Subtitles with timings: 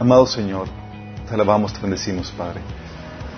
[0.00, 0.68] Amado Señor,
[1.28, 2.60] te alabamos, te bendecimos, Padre.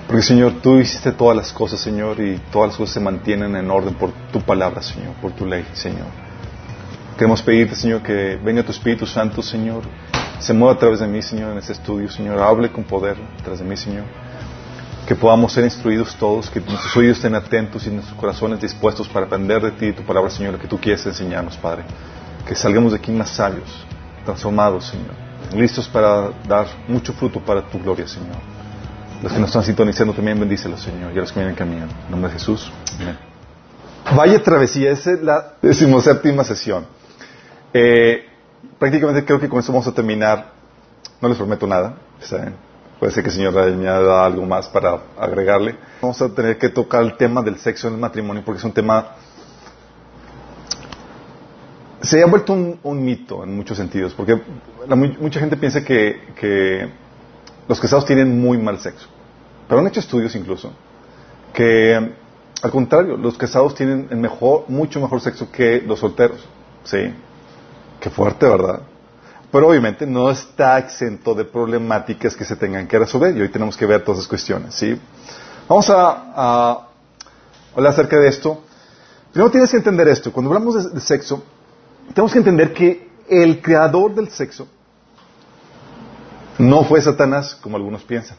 [0.07, 3.71] Porque, Señor, tú hiciste todas las cosas, Señor, y todas las cosas se mantienen en
[3.71, 6.07] orden por tu palabra, Señor, por tu ley, Señor.
[7.17, 9.83] Queremos pedirte, Señor, que venga tu Espíritu Santo, Señor,
[10.39, 13.43] se mueva a través de mí, Señor, en este estudio, Señor, hable con poder a
[13.43, 14.05] través de mí, Señor.
[15.11, 19.27] Que podamos ser instruidos todos, que nuestros oídos estén atentos y nuestros corazones dispuestos para
[19.27, 21.83] aprender de ti y tu palabra, Señor, que tú quieres enseñarnos, Padre.
[22.47, 23.69] Que salgamos de aquí más sabios,
[24.25, 28.37] transformados, Señor listos para dar mucho fruto para tu gloria, Señor.
[29.23, 31.87] Los que nos están sintonizando también bendícelos, Señor, y a los que vienen camino.
[32.05, 32.71] En nombre de Jesús.
[33.01, 33.19] Amén.
[34.17, 36.87] Vaya travesía, esa es la decimoséptima sesión.
[37.75, 38.27] Eh,
[38.79, 40.53] prácticamente creo que con vamos a terminar.
[41.21, 42.55] No les prometo nada, ¿saben?
[43.01, 45.75] Puede ser que el Señor añada algo más para agregarle.
[46.03, 48.73] Vamos a tener que tocar el tema del sexo en el matrimonio porque es un
[48.73, 49.17] tema
[52.03, 54.41] se ha vuelto un, mito en muchos sentidos, porque
[55.21, 56.89] mucha gente piensa que,
[57.69, 59.07] los casados tienen muy mal sexo.
[59.69, 60.73] Pero han hecho estudios incluso
[61.53, 61.95] que,
[62.63, 66.49] al contrario, los casados tienen el mejor, mucho mejor sexo que los solteros.
[66.85, 67.13] Sí.
[68.01, 68.81] Qué fuerte, ¿verdad?
[69.51, 73.77] Pero obviamente no está exento de problemáticas que se tengan que resolver y hoy tenemos
[73.77, 74.75] que ver todas esas cuestiones.
[74.75, 74.99] ¿sí?
[75.69, 76.87] Vamos a,
[77.75, 78.63] hablar acerca de esto.
[79.33, 80.33] Primero tienes que entender esto.
[80.33, 81.43] Cuando hablamos de sexo,
[82.15, 84.69] tenemos que entender que el creador del sexo
[86.59, 88.37] no fue Satanás como algunos piensan.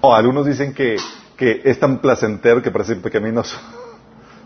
[0.00, 0.96] O algunos dicen que,
[1.38, 3.56] es tan placentero que parece pecaminoso.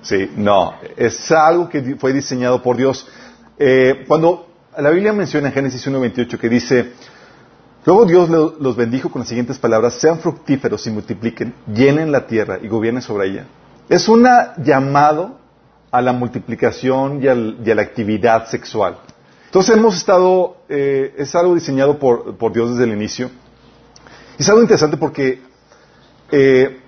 [0.03, 3.07] Sí, no, es algo que fue diseñado por Dios.
[3.57, 6.93] Eh, cuando la Biblia menciona en Génesis 1.28 que dice,
[7.85, 12.59] luego Dios los bendijo con las siguientes palabras, sean fructíferos y multipliquen, llenen la tierra
[12.63, 13.47] y gobiernen sobre ella.
[13.89, 14.27] Es un
[14.65, 15.39] llamado
[15.91, 18.99] a la multiplicación y, a la actividad sexual.
[19.47, 23.31] Entonces hemos estado, eh, es algo diseñado por, Dios desde el inicio.
[24.39, 25.43] Y es algo interesante porque
[26.31, 26.81] eh,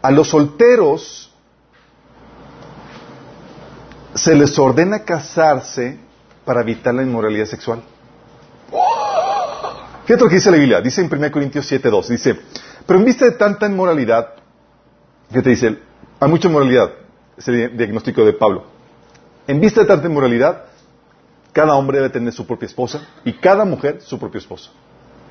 [0.00, 1.34] a los solteros
[4.14, 6.03] se les ordena casarse
[6.44, 7.82] para evitar la inmoralidad sexual.
[10.04, 12.38] Fíjate lo que dice la Biblia, dice en 1 Corintios 7.2, dice,
[12.86, 14.34] pero en vista de tanta inmoralidad,
[15.32, 15.78] ¿qué te dice?
[16.20, 16.90] Hay mucha inmoralidad,
[17.36, 18.64] ese diagnóstico de Pablo.
[19.46, 20.64] En vista de tanta inmoralidad,
[21.52, 24.72] cada hombre debe tener su propia esposa y cada mujer su propio esposo.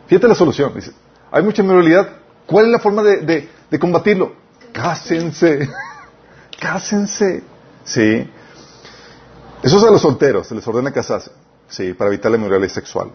[0.08, 0.72] Fíjate la solución.
[0.74, 0.92] Dice,
[1.32, 2.10] hay mucha inmoralidad.
[2.46, 3.50] ¿Cuál es la forma de,
[3.80, 4.34] combatirlo?
[4.72, 5.70] Cásense.
[6.60, 7.44] Cásense.
[7.84, 8.30] Sí.
[9.64, 10.48] Eso es a los solteros.
[10.48, 11.32] Se les ordena casarse.
[11.70, 13.10] Sí, para evitar la inmoralidad sexual.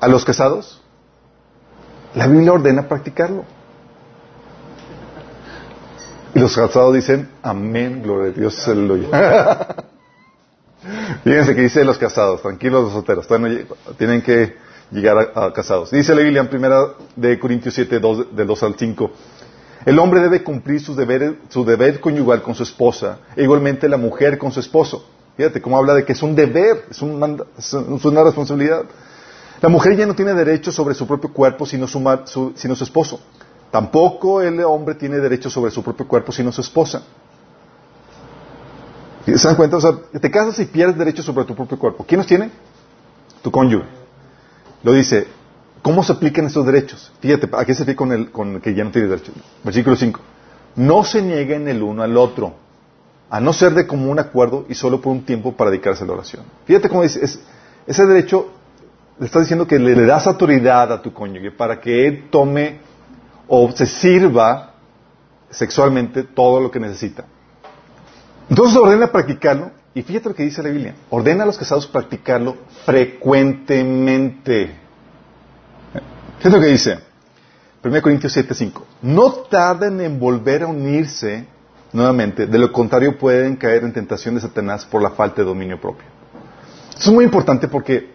[0.00, 0.80] A los casados,
[2.14, 3.44] la Biblia ordena practicarlo.
[6.34, 9.66] Y los casados dicen, amén, gloria a Dios, aleluya.
[11.24, 13.28] Fíjense que dice los casados, tranquilos los solteros,
[13.98, 14.56] tienen que
[14.90, 15.90] llegar a, casados.
[15.90, 18.00] Dice la Biblia en primera de Corintios 7,
[18.32, 19.10] del 2 al 5.
[19.84, 23.96] El hombre debe cumplir su deber, su deber conyugal con su esposa, e igualmente la
[23.96, 25.06] mujer con su esposo.
[25.36, 28.84] Fíjate cómo habla de que es un deber, es, una responsabilidad.
[29.60, 33.20] La mujer ya no tiene derecho sobre su propio cuerpo sino su esposo.
[33.70, 37.02] Tampoco el hombre tiene derecho sobre su propio cuerpo sino su esposa.
[39.24, 39.76] ¿Se dan cuenta?
[39.76, 42.04] O sea, te casas y pierdes derecho sobre tu propio cuerpo.
[42.06, 42.50] ¿Quién los tiene?
[43.42, 43.86] Tu cónyuge.
[44.82, 45.26] Lo dice.
[45.80, 47.10] ¿Cómo se aplican estos derechos?
[47.20, 49.32] Fíjate, ¿a qué se fija con el, con que ya no tiene derecho?
[49.64, 50.20] Versículo 5.
[50.76, 52.54] No se nieguen el uno al otro,
[53.32, 56.12] a no ser de común acuerdo y solo por un tiempo para dedicarse a la
[56.12, 56.44] oración.
[56.66, 57.24] Fíjate cómo dice,
[57.86, 58.52] ese derecho,
[59.18, 62.80] le estás diciendo que le das autoridad a tu cónyuge para que él tome
[63.48, 64.74] o se sirva
[65.48, 67.24] sexualmente todo lo que necesita.
[68.50, 72.58] Entonces ordena practicarlo, y fíjate lo que dice la Biblia, ordena a los casados practicarlo
[72.84, 74.76] frecuentemente.
[76.36, 76.98] Fíjate lo que dice,
[77.82, 81.46] 1 Corintios 7:5, no tarden en volver a unirse
[81.92, 85.80] nuevamente, de lo contrario pueden caer en tentación de Satanás por la falta de dominio
[85.80, 86.06] propio.
[86.90, 88.10] Esto es muy importante porque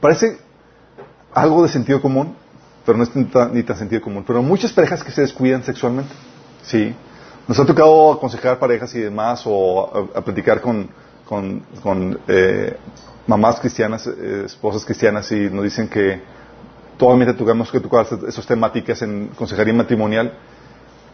[0.00, 0.38] parece
[1.34, 2.34] algo de sentido común,
[2.84, 4.24] pero no es ni tan sentido común.
[4.26, 6.14] Pero muchas parejas que se descuidan sexualmente,
[6.62, 6.94] ¿sí?
[7.48, 10.88] Nos ha tocado aconsejar parejas y demás o a, platicar con,
[12.28, 12.76] eh,
[13.26, 16.20] mamás cristianas, eh, esposas cristianas y nos dicen que
[16.96, 20.32] totalmente tocamos que tocar esas temáticas en consejería matrimonial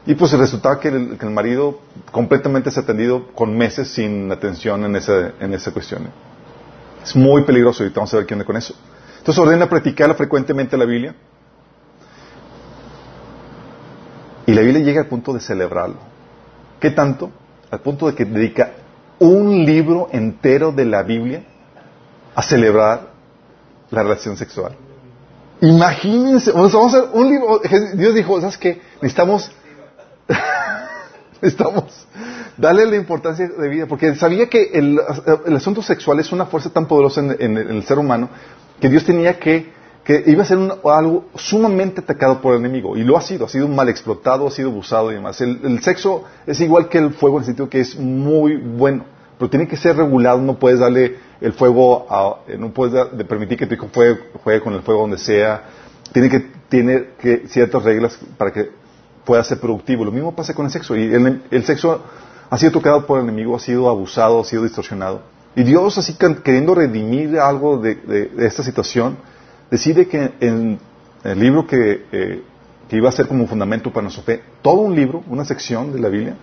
[0.04, 4.31] y pues resulta que el, que el marido completamente se ha atendido con meses sin
[4.32, 6.08] atención en esa, en esa cuestión.
[7.02, 8.75] Es muy peligroso y vamos a ver qué onda con eso.
[9.19, 11.14] Entonces ordena practicarla frecuentemente la Biblia.
[14.46, 15.99] Y la Biblia llega al punto de celebrarlo.
[16.81, 17.31] ¿Qué tanto?
[17.70, 18.72] Al punto de que dedica
[19.20, 21.44] un libro entero de la Biblia
[22.34, 23.12] a celebrar
[23.90, 24.75] la relación sexual.
[25.60, 27.60] Imagínense, vamos a hacer un libro.
[27.94, 28.82] Dios dijo, ¿sabes qué?
[28.96, 29.52] Necesitamos,
[31.43, 32.06] necesitamos
[32.56, 35.00] darle la importancia de vida, porque sabía que el,
[35.56, 38.29] asunto sexual es una fuerza tan poderosa en, el ser humano
[38.81, 39.73] que Dios tenía que,
[40.05, 43.49] que iba a ser algo sumamente atacado por el enemigo, y lo ha sido, ha
[43.49, 45.40] sido mal explotado, ha sido abusado y demás.
[45.40, 49.05] El, sexo es igual que el fuego en el sentido que es muy bueno,
[49.38, 52.06] pero tiene que ser regulado, no puedes darle el fuego,
[52.46, 55.62] eh, no puedes permitir que tu hijo juegue, con el fuego donde sea,
[56.12, 58.81] tiene que tener que, ciertas reglas para que
[59.24, 60.04] pueda ser productivo.
[60.04, 62.02] Lo mismo pasa con el sexo, y el, sexo
[62.50, 65.22] ha sido tocado por el enemigo, ha sido abusado, ha sido distorsionado.
[65.54, 69.19] Y Dios, así queriendo redimir algo de, esta situación,
[69.70, 70.78] decide que en
[71.24, 72.42] el libro que, eh,
[72.88, 75.92] que, iba a ser como un fundamento para nuestra fe, todo un libro, una sección
[75.92, 76.36] de la Biblia,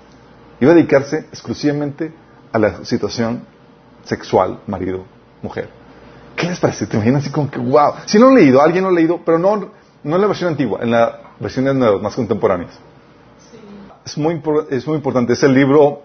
[0.60, 2.12] iba a dedicarse exclusivamente
[2.52, 3.44] a la situación
[4.04, 5.06] sexual, marido,
[5.42, 5.70] mujer.
[6.36, 6.88] ¿Qué les parece?
[6.88, 7.94] ¿Te imaginas así como que, wow?
[8.06, 9.72] Si lo han leído, alguien lo ha leído, pero no,
[10.04, 12.80] no en la versión antigua, en la versiones nuevas, más contemporáneas.
[14.06, 15.34] Es, muy, es muy importante.
[15.34, 16.04] Es el libro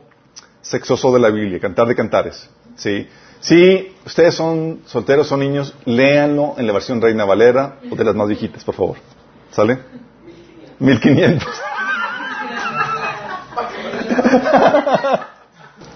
[0.61, 2.49] sexoso de la Biblia, Cantar de Cantares.
[2.77, 3.09] ¿sí?
[3.41, 8.15] Si ustedes son solteros, son niños, léanlo en la versión Reina Valera o de las
[8.15, 8.97] más viejitas, por favor.
[9.51, 9.79] ¿Sale?
[10.79, 11.45] 1500.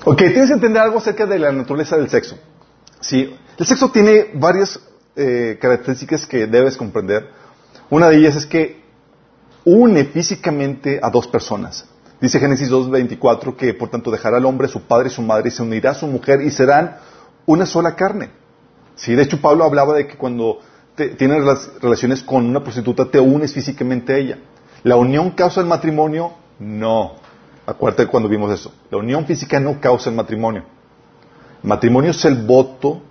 [0.04, 2.38] ok, tienes que entender algo acerca de la naturaleza del sexo.
[3.00, 4.80] Sí, el sexo tiene varias
[5.16, 7.30] eh, características que debes comprender.
[7.90, 8.82] Una de ellas es que
[9.68, 11.84] une físicamente a dos personas.
[12.20, 15.50] Dice Génesis 2.24 que por tanto dejará al hombre su padre y su madre y
[15.50, 16.96] se unirá a su mujer y serán
[17.46, 18.30] una sola carne.
[18.96, 20.60] Sí, de hecho Pablo hablaba de que cuando
[20.96, 21.44] tienes
[21.80, 24.38] relaciones con una prostituta te unes físicamente a ella.
[24.82, 26.32] ¿La unión causa el matrimonio?
[26.58, 27.16] No.
[27.66, 28.72] Acuérdate cuando vimos eso.
[28.90, 30.64] La unión física no causa el matrimonio.
[31.62, 33.02] El matrimonio es el voto,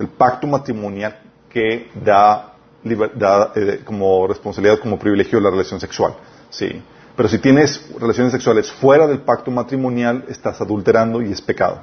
[0.00, 2.47] el pacto matrimonial que da,
[2.84, 6.14] eh, como responsabilidad, como privilegio la relación sexual.
[6.50, 6.82] Sí.
[7.16, 11.82] Pero si tienes relaciones sexuales fuera del pacto matrimonial, estás adulterando y es pecado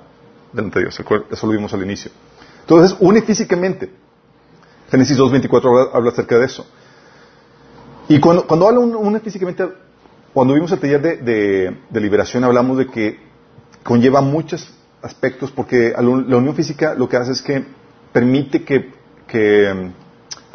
[0.54, 1.00] delante de Dios.
[1.30, 2.12] Eso lo vimos al inicio.
[2.62, 3.92] Entonces, une físicamente.
[4.90, 6.66] Génesis 2.24 habla, acerca de eso.
[8.08, 9.68] Y cuando, cuando habla une físicamente,
[10.34, 13.20] cuando vimos el taller de, de liberación, hablamos de que
[13.84, 14.74] conlleva muchos
[15.06, 17.64] aspectos, porque la unión física lo que hace es que
[18.12, 18.92] permite que,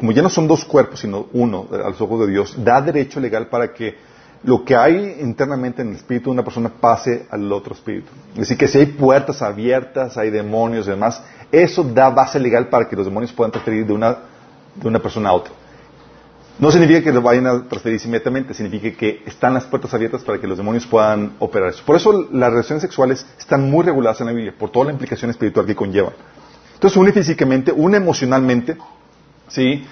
[0.01, 3.21] como ya no son dos cuerpos, sino uno, a los ojos de Dios, da derecho
[3.21, 3.99] legal para que
[4.43, 8.09] lo que hay internamente en el espíritu de una persona pase al otro espíritu.
[8.33, 12.71] Es decir, que si hay puertas abiertas, hay demonios y demás, eso da base legal
[12.71, 14.17] para que los demonios puedan transferir de una,
[14.75, 15.53] de una persona a otra.
[16.59, 20.41] No significa que lo vayan a transferir inmediatamente, significa que están las puertas abiertas para
[20.41, 21.85] que los demonios puedan operar eso.
[21.85, 25.31] Por eso las relaciones sexuales están muy reguladas en la Biblia, por toda la implicación
[25.31, 26.15] espiritual que conllevan.
[26.73, 28.79] Entonces, une físicamente, une emocionalmente,
[29.51, 29.85] ¿sí?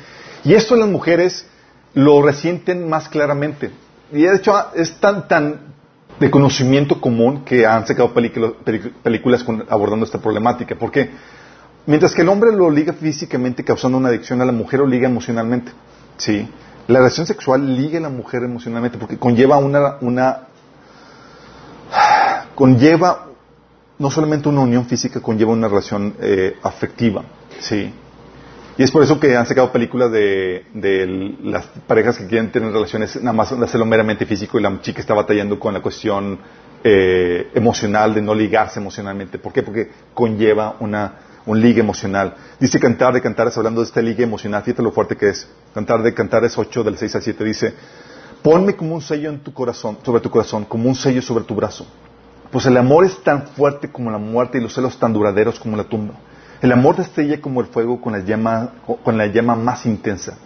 [0.44, 1.46] Y esto las mujeres
[1.94, 3.70] lo resienten más claramente.
[4.12, 5.60] Y de hecho es tan, tan
[6.18, 10.74] de conocimiento común que han sacado películas abordando esta problemática.
[10.76, 11.10] Porque
[11.86, 15.08] mientras que el hombre lo liga físicamente causando una adicción, a la mujer lo liga
[15.08, 15.72] emocionalmente.
[16.16, 16.48] Sí.
[16.86, 20.48] La relación sexual liga a la mujer emocionalmente porque conlleva una, una
[22.54, 23.26] conlleva
[23.98, 27.24] no solamente una unión física, conlleva una relación eh, afectiva.
[27.60, 27.92] Sí.
[28.78, 30.64] Y es por eso que han sacado películas de,
[31.42, 35.14] las parejas que quieren tener relaciones nada más hacerlo meramente físico y la chica está
[35.14, 36.38] batallando con la cuestión
[36.84, 39.40] eh, emocional de no ligarse emocionalmente.
[39.40, 39.64] ¿Por qué?
[39.64, 41.12] Porque conlleva una,
[41.44, 42.36] un ligue emocional.
[42.60, 45.48] Dice Cantar de Cantares, hablando de este ligue emocional, fíjate lo fuerte que es.
[45.74, 47.74] Cantar de Cantares 8, del 6 al 7, dice,
[48.44, 51.56] ponme como un sello en tu corazón, sobre tu corazón, como un sello sobre tu
[51.56, 51.84] brazo.
[52.52, 55.76] Pues el amor es tan fuerte como la muerte y los celos tan duraderos como
[55.76, 56.14] la tumba.
[56.60, 58.72] El amor destella como el fuego con la llama,
[59.04, 60.36] con la llama más intensa.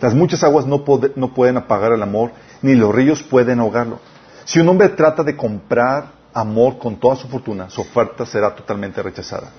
[0.00, 0.84] Las muchas aguas no,
[1.16, 2.32] no pueden apagar el amor,
[2.62, 4.00] ni los ríos pueden ahogarlo.
[4.44, 9.02] Si un hombre trata de comprar amor con toda su fortuna, su oferta será totalmente
[9.02, 9.50] rechazada.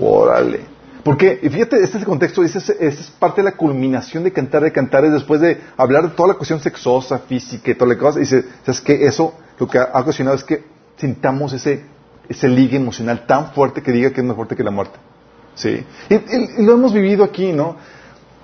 [0.00, 0.60] Órale.
[1.04, 4.32] Porque, y fíjate, este es el contexto, esta es, es, parte de la culminación de
[4.32, 7.98] cantar de cantares después de hablar de toda la cuestión sexosa, física y toda la
[7.98, 8.18] cosa.
[8.18, 9.06] Y dice, ¿sabes qué?
[9.06, 10.64] Eso lo que ha ocasionado es que
[10.96, 11.84] sintamos ese,
[12.28, 14.98] ese ligue emocional tan fuerte que diga que es más fuerte que la muerte.
[15.58, 15.84] ¿Sí?
[16.08, 17.76] Y, lo hemos vivido aquí, ¿no?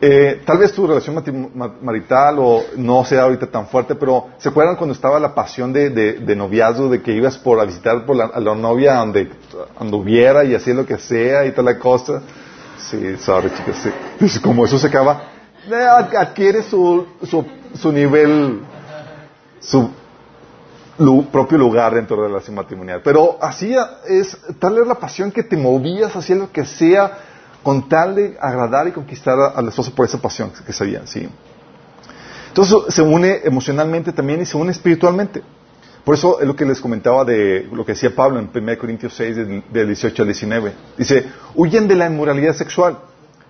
[0.00, 1.22] Eh, tal vez tu relación
[1.80, 5.88] marital o no sea ahorita tan fuerte, pero ¿se acuerdan cuando estaba la pasión de,
[5.90, 9.30] de, noviazgo, de que ibas por a visitar por la, a la novia donde
[9.78, 12.20] anduviera y hacía lo que sea y toda la cosa?
[12.76, 13.88] Sí, sorry chicas,
[14.28, 14.40] sí.
[14.40, 15.22] como eso se acaba,
[15.70, 18.60] eh, adquiere su, su, su nivel,
[19.60, 19.88] su
[21.30, 23.00] propio lugar dentro de la relación matrimonial.
[23.02, 23.74] Pero así
[24.06, 27.18] es tal es la pasión que te movías hacia lo que sea
[27.62, 31.28] con tal de agradar y conquistar al esposo por esa pasión que sabía, ¿sí?
[32.48, 35.42] Entonces se une emocionalmente también y se une espiritualmente.
[36.04, 39.14] Por eso es lo que les comentaba de lo que decía Pablo en 1 Corintios
[39.14, 39.36] 6,
[39.72, 40.72] del 18 al 19.
[40.98, 41.24] Dice,
[41.54, 42.98] huyen de la inmoralidad sexual.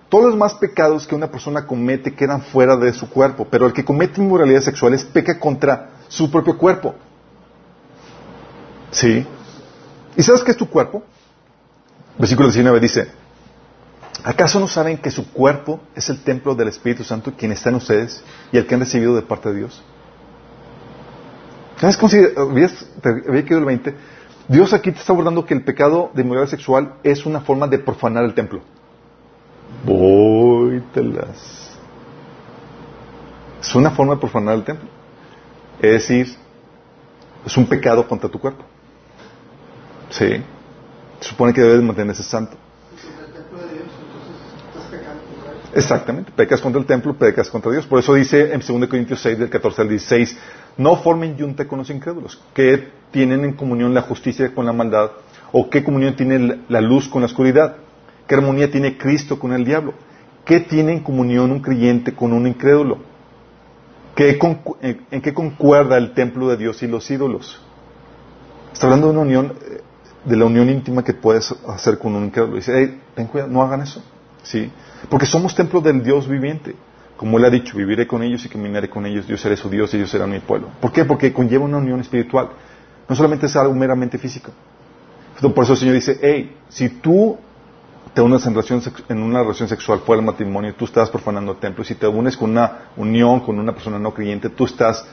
[0.07, 3.73] Todos los más pecados que una persona comete quedan fuera de su cuerpo, pero el
[3.73, 6.95] que comete inmoralidad sexual es peca contra su propio cuerpo.
[8.95, 9.27] ¿Sí?
[10.15, 11.03] ¿Y sabes qué es tu cuerpo?
[12.17, 13.09] Versículo 19 dice,
[14.23, 17.75] ¿acaso no saben que su cuerpo es el templo del Espíritu Santo, quien está en
[17.75, 18.23] ustedes
[18.53, 19.83] y el que han recibido de parte de Dios?
[21.77, 22.21] ¿Sabes cómo si
[23.01, 23.95] te había quedado el 20?
[24.47, 27.79] Dios aquí te está abordando que el pecado de inmoralidad sexual es una forma de
[27.79, 28.61] profanar el templo.
[29.83, 31.77] Vóytelas.
[33.59, 34.87] Es una forma de profanar el templo.
[35.81, 36.33] Es decir,
[37.45, 38.63] es un pecado contra tu cuerpo.
[40.17, 40.41] Sí.
[41.19, 42.55] Se supone que debes mantenerse santo.
[45.73, 47.85] Exactamente, pecas contra el templo, pecas contra Dios.
[47.85, 50.37] Por eso dice en 2 Corintios 6, del 14 al 16,
[50.77, 55.11] no formen yunta con los incrédulos, que tienen en comunión la justicia con la maldad,
[55.51, 57.75] o qué comunión tiene la luz con la oscuridad,
[58.25, 59.95] qué armonía tiene Cristo con el diablo,
[60.45, 62.99] qué tiene en comunión un creyente con un incrédulo,
[64.15, 67.61] en, qué concuerda el templo de Dios y los ídolos.
[68.71, 69.81] Está hablando de una unión, eh,
[70.25, 72.55] de la unión íntima que puedes hacer con un incrédulo.
[72.55, 74.03] Dice, hey, ten cuidado, no hagan eso.
[74.43, 74.71] ¿Sí?
[75.09, 76.75] Porque somos templo del Dios viviente.
[77.15, 79.93] Como él ha dicho, viviré con ellos y caminaré con ellos, yo seré su Dios
[79.93, 80.69] y ellos serán mi pueblo.
[80.81, 81.05] ¿Por qué?
[81.05, 82.49] Porque conlleva una unión espiritual.
[83.07, 84.51] No solamente es algo meramente físico.
[85.39, 87.37] Por eso el Señor dice, hey, si tú
[88.13, 91.57] te unes en, relación, en una relación sexual fuera del matrimonio, tú estás profanando el
[91.59, 91.83] templo.
[91.83, 95.05] Si te unes con una unión con una persona no creyente, tú estás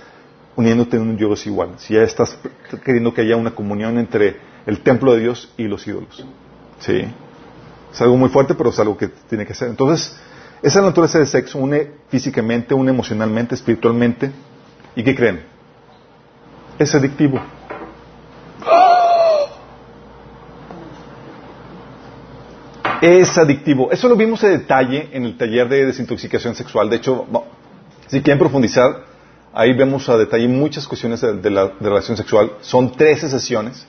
[0.56, 1.70] uniéndote en un Dios igual.
[1.78, 2.38] Si ya estás
[2.84, 6.24] queriendo que haya una comunión entre el templo de Dios y los ídolos.
[6.80, 7.04] ¿Sí?
[7.92, 9.68] Es algo muy fuerte, pero es algo que tiene que ser.
[9.68, 10.16] Entonces,
[10.62, 14.30] esa naturaleza del sexo une físicamente, une emocionalmente, espiritualmente.
[14.94, 15.44] ¿Y qué creen?
[16.78, 17.40] Es adictivo.
[23.00, 23.90] Es adictivo.
[23.90, 26.88] Eso lo vimos en detalle en el taller de desintoxicación sexual.
[26.88, 27.26] De hecho,
[28.06, 29.04] si quieren profundizar,
[29.52, 32.52] ahí vemos a detalle muchas cuestiones de, la de relación sexual.
[32.60, 33.84] Son 13 sesiones.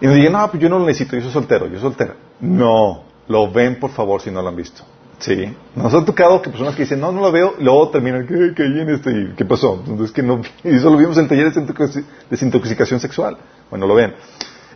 [0.00, 2.14] Y nos digan, no, pues yo no lo necesito, yo soy soltero, yo soy soltera.
[2.40, 4.82] No, lo ven por favor si no lo han visto.
[5.18, 5.52] Sí.
[5.74, 8.62] Nos ha tocado que personas que dicen, no, no lo veo, luego terminan, ¿qué, qué
[8.62, 9.34] en este?
[9.36, 9.82] ¿Qué pasó?
[9.84, 13.36] Entonces, que no, y eso lo vimos en el taller de desintoxicación sexual.
[13.70, 14.14] Bueno, lo ven.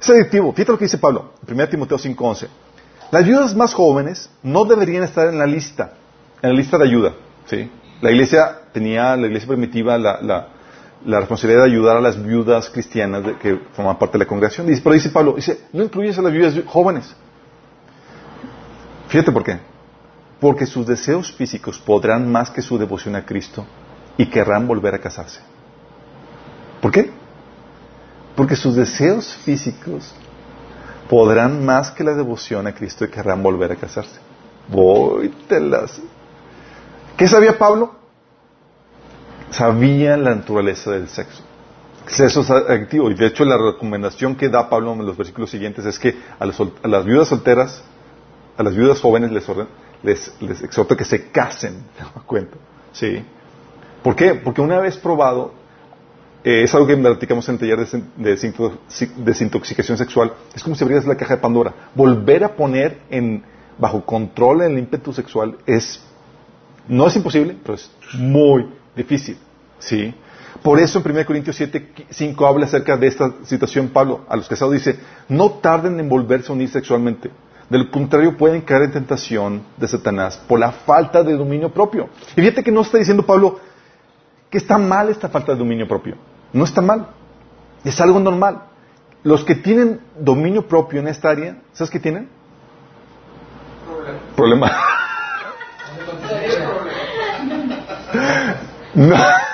[0.00, 0.52] Es adictivo.
[0.52, 2.48] Fíjate lo que dice Pablo, 1 Timoteo 5.11.
[3.12, 5.92] Las viudas más jóvenes no deberían estar en la lista,
[6.40, 7.12] en la lista de ayuda.
[7.46, 7.70] ¿sí?
[8.00, 10.48] La iglesia tenía, la iglesia primitiva, la,
[11.04, 14.66] la responsabilidad de ayudar a las viudas cristianas que forman parte de la congregación.
[14.66, 17.14] Dice, pero dice Pablo, dice, no incluyes a las viudas jóvenes.
[19.08, 19.58] Fíjate por qué.
[20.40, 23.66] Porque sus deseos físicos podrán más que su devoción a Cristo
[24.16, 25.40] y querrán volver a casarse.
[26.80, 27.10] ¿Por qué?
[28.34, 30.14] Porque sus deseos físicos
[31.08, 34.18] podrán más que la devoción a Cristo y querrán volver a casarse.
[34.68, 35.32] Voy.
[37.16, 38.01] ¿Qué sabía Pablo?
[39.52, 41.42] Sabía la naturaleza del sexo.
[42.06, 43.10] Sexo es activo.
[43.10, 46.46] Y de hecho la recomendación que da Pablo en los versículos siguientes es que a,
[46.46, 47.82] las viudas solteras,
[48.56, 49.46] a las viudas jóvenes les,
[50.02, 51.84] les, les exhorta que se casen.
[51.96, 52.56] ¿Te cuenta?
[52.92, 53.22] ¿Sí?
[54.02, 54.34] ¿Por qué?
[54.34, 55.52] Porque una vez probado,
[56.44, 58.36] eh, es algo que platicamos en el taller de,
[59.18, 61.72] desintoxicación sexual, es como si abrieras la caja de Pandora.
[61.94, 63.44] Volver a poner en,
[63.78, 66.02] bajo control el ímpetu sexual es,
[66.88, 69.36] no es imposible, pero es muy difícil.
[69.78, 70.14] ¿sí?
[70.62, 74.24] Por eso en 1 Corintios 7, 5 habla acerca de esta situación Pablo.
[74.28, 77.30] A los casados dice, no tarden en volverse a unir sexualmente.
[77.68, 82.10] Del contrario, pueden caer en tentación de Satanás por la falta de dominio propio.
[82.36, 83.58] Y fíjate que no está diciendo Pablo
[84.50, 86.16] que está mal esta falta de dominio propio.
[86.52, 87.08] No está mal.
[87.82, 88.64] Es algo normal.
[89.24, 92.28] Los que tienen dominio propio en esta área, ¿sabes qué tienen?
[94.36, 94.70] Problema.
[98.94, 99.16] No.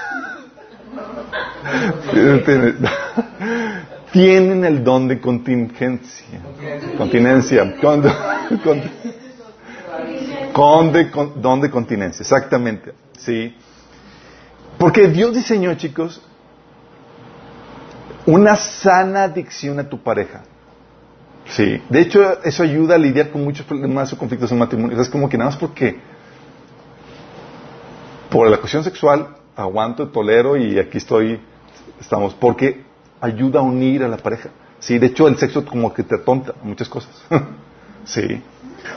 [4.13, 6.41] Tienen el don de contingencia.
[6.97, 7.75] Continencia.
[10.53, 10.93] Con,
[11.41, 12.93] don de continencia, exactamente.
[13.19, 13.55] Sí.
[14.77, 16.23] Porque Dios diseñó, chicos,
[18.27, 20.43] una sana adicción a tu pareja.
[21.47, 21.81] Sí.
[21.89, 25.01] De hecho, eso ayuda a lidiar con muchos problemas o conflictos en matrimonio.
[25.01, 26.01] Es como que nada más porque
[28.31, 31.41] por la cuestión sexual aguanto, tolero y aquí estoy,
[32.01, 32.35] estamos.
[32.35, 32.83] Porque
[33.21, 34.51] ayuda a unir a la pareja.
[34.79, 37.11] Sí, de hecho el sexo como que te atonta muchas cosas.
[38.05, 38.43] sí.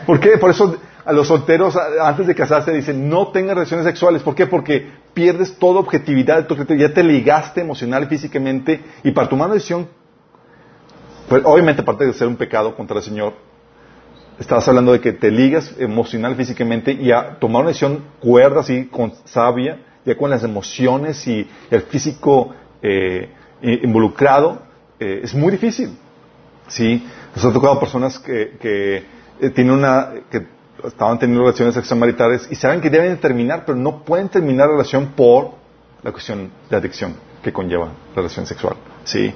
[0.06, 0.38] ¿Por qué?
[0.38, 4.22] Por eso a los solteros antes de casarse dicen no tengan relaciones sexuales.
[4.22, 4.46] ¿Por qué?
[4.46, 6.48] Porque pierdes toda objetividad,
[6.78, 9.88] ya te ligaste emocional y físicamente y para tomar una decisión,
[11.28, 13.34] pues, obviamente aparte de ser un pecado contra el Señor,
[14.42, 18.88] estabas hablando de que te ligas emocional físicamente y a tomar una decisión cuerda así,
[18.88, 23.30] con sabia, ya con las emociones y el físico eh,
[23.62, 24.64] involucrado,
[25.00, 25.96] eh, es muy difícil.
[26.68, 27.06] ¿sí?
[27.36, 29.04] Nos ha tocado personas que, que
[29.40, 30.48] eh, tienen una, que
[30.86, 35.14] estaban teniendo relaciones extramaritales y saben que deben terminar, pero no pueden terminar la relación
[35.16, 35.52] por
[36.02, 38.76] la cuestión de adicción que conlleva la relación sexual.
[39.04, 39.32] ¿sí?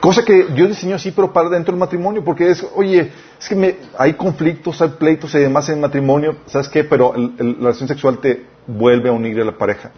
[0.00, 3.10] Cosa que Dios diseñó así, pero para dentro del matrimonio, porque es, oye,
[3.40, 6.84] es que hay conflictos, hay pleitos y demás en el matrimonio, ¿sabes qué?
[6.84, 9.90] Pero la relación sexual te vuelve a unir a la pareja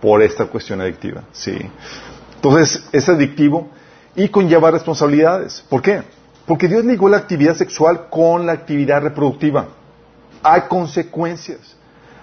[0.00, 1.56] por esta cuestión adictiva, ¿sí?
[2.36, 3.68] Entonces, es adictivo
[4.14, 5.64] y conlleva responsabilidades.
[5.68, 6.02] ¿Por qué?
[6.46, 9.68] Porque Dios ligó la actividad sexual con la actividad reproductiva.
[10.42, 11.76] Hay consecuencias.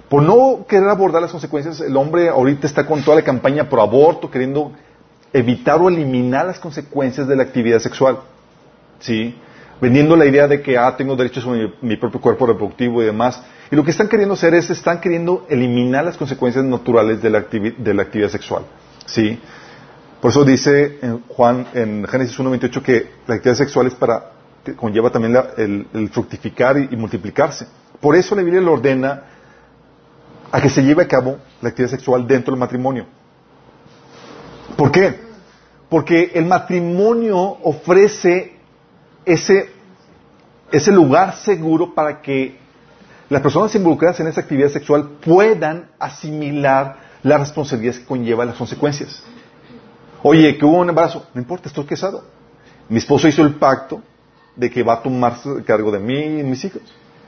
[0.09, 3.81] Por no querer abordar las consecuencias, el hombre ahorita está con toda la campaña pro
[3.81, 4.71] aborto, queriendo
[5.33, 8.19] evitar o eliminar las consecuencias de la actividad sexual.
[8.99, 9.35] ¿Sí?
[9.79, 13.43] Vendiendo la idea de que, ah, tengo derecho sobre mi, propio cuerpo reproductivo y demás.
[13.69, 17.41] Y lo que están queriendo hacer es, están queriendo eliminar las consecuencias naturales de la,
[17.41, 18.63] de la actividad sexual.
[19.05, 19.39] ¿Sí?
[20.21, 24.31] Por eso dice en Juan, en Génesis 1.28, que la actividad sexual es para,
[24.75, 27.67] conlleva también el, fructificar y, y multiplicarse.
[28.01, 29.23] Por eso la Biblia le ordena
[30.51, 33.05] a que se lleve a cabo la actividad sexual dentro del matrimonio.
[34.77, 35.19] ¿Por qué?
[35.89, 38.53] Porque el matrimonio ofrece
[39.25, 39.69] ese,
[40.71, 42.57] ese lugar seguro para que
[43.29, 49.23] las personas involucradas en esa actividad sexual puedan asimilar las responsabilidades que conlleva las consecuencias.
[50.23, 52.23] Oye, que hubo un embarazo, no importa, estoy casado.
[52.87, 54.01] Mi esposo hizo el pacto
[54.55, 56.81] de que va a tomarse cargo de mí y mis hijos.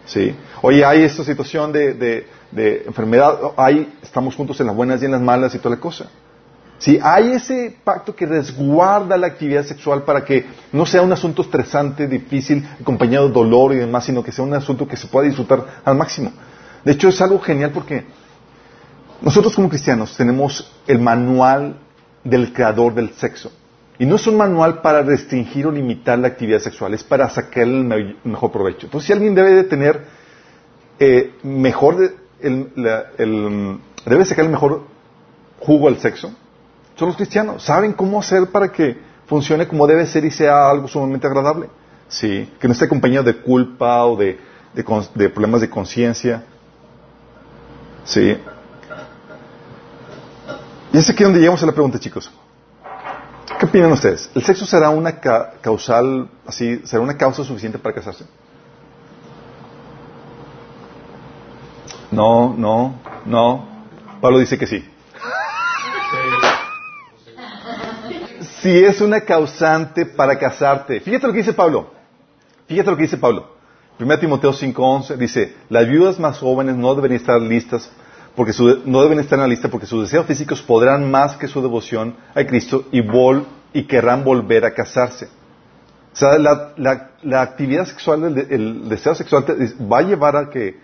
[0.06, 0.36] ¿Sí?
[0.62, 5.06] Oye, hay esta situación de, de, de enfermedad, hay, estamos juntos en las buenas y
[5.06, 6.10] en las malas y toda la cosa.
[6.80, 11.42] Si hay ese pacto que resguarda la actividad sexual para que no sea un asunto
[11.42, 15.28] estresante, difícil, acompañado de dolor y demás, sino que sea un asunto que se pueda
[15.28, 16.32] disfrutar al máximo.
[16.86, 18.06] De hecho, es algo genial porque
[19.22, 21.76] nosotros como cristianos tenemos el manual
[22.24, 23.52] del creador del sexo.
[23.98, 27.64] Y no es un manual para restringir o limitar la actividad sexual, es para sacar
[27.64, 28.86] el mejor provecho.
[28.86, 30.06] Entonces, si alguien debe de tener
[30.98, 34.86] eh, mejor, debe sacar el mejor
[35.60, 36.34] jugo al sexo,
[37.00, 37.64] son los cristianos.
[37.64, 41.70] Saben cómo hacer para que funcione como debe ser y sea algo sumamente agradable.
[42.10, 44.38] Sí, que no esté acompañado de culpa o de,
[45.34, 46.44] problemas de conciencia.
[48.04, 48.38] Sí.
[50.92, 52.30] Y es aquí donde llegamos a la pregunta, chicos.
[53.60, 54.30] ¿Qué opinan ustedes?
[54.36, 58.26] ¿El sexo será una causal, así, será una causa suficiente para casarse?
[62.12, 63.68] No, no, no.
[64.20, 64.84] Pablo dice que sí.
[68.62, 71.00] si es una causante para casarte.
[71.00, 71.92] Fíjate lo que dice Pablo.
[72.68, 73.56] Fíjate lo que dice Pablo.
[74.00, 77.92] 1 Timoteo 5:11 dice, las viudas más jóvenes no deben estar listas
[78.36, 78.54] porque
[78.86, 82.16] no deben estar en la lista porque sus deseos físicos podrán más que su devoción
[82.34, 83.46] a Cristo y, vol,
[83.88, 85.26] querrán volver a casarse.
[86.14, 89.46] O sea, la, actividad sexual, el, deseo sexual
[89.92, 90.80] va a llevar a que,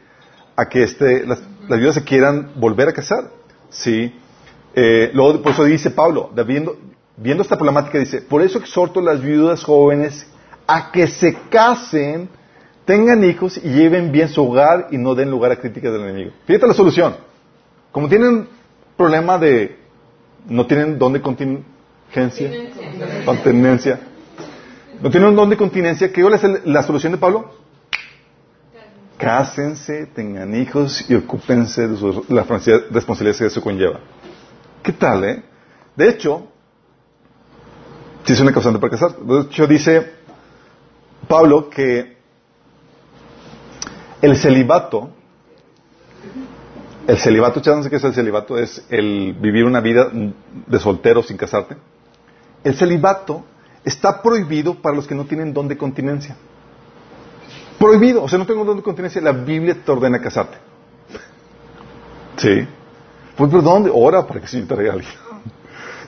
[0.55, 3.29] a que este, las, viudas se quieran volver a casar.
[3.69, 4.13] ¿sí?
[4.73, 6.77] Eh, luego, por eso dice Pablo, viendo,
[7.17, 10.27] viendo esta problemática, dice, por eso exhorto a las viudas jóvenes
[10.67, 12.29] a que se casen,
[12.85, 16.31] tengan hijos y lleven bien su hogar y no den lugar a críticas del enemigo.
[16.45, 17.15] Fíjate la solución.
[17.91, 18.47] Como tienen
[18.97, 19.77] problema de,
[20.47, 22.51] no tienen don de contingencia,
[23.25, 23.99] continencia,
[25.01, 27.53] no tienen un don de continencia, ¿qué es la solución de Pablo?
[29.17, 34.01] Cásense, tengan hijos y ocúpense de sus, las responsabilidades que eso conlleva.
[34.83, 35.43] ¿Qué tal, eh?
[35.95, 36.49] De hecho,
[38.25, 39.15] si es una causante para casar.
[39.17, 40.13] De hecho, dice
[41.27, 42.17] Pablo que
[44.21, 45.09] el celibato,
[47.07, 48.57] el celibato, sé qué es el celibato?
[48.57, 51.77] Es el vivir una vida de soltero sin casarte.
[52.63, 53.45] El celibato
[53.83, 56.35] está prohibido para los que no tienen don de continencia.
[57.77, 60.57] Prohibido, o sea, no tengo don de continencia, la Biblia te ordena casarte.
[62.37, 62.67] ¿Sí?
[63.37, 63.91] Pues, ¿pero dónde?
[63.93, 65.13] Ora para que se te alguien.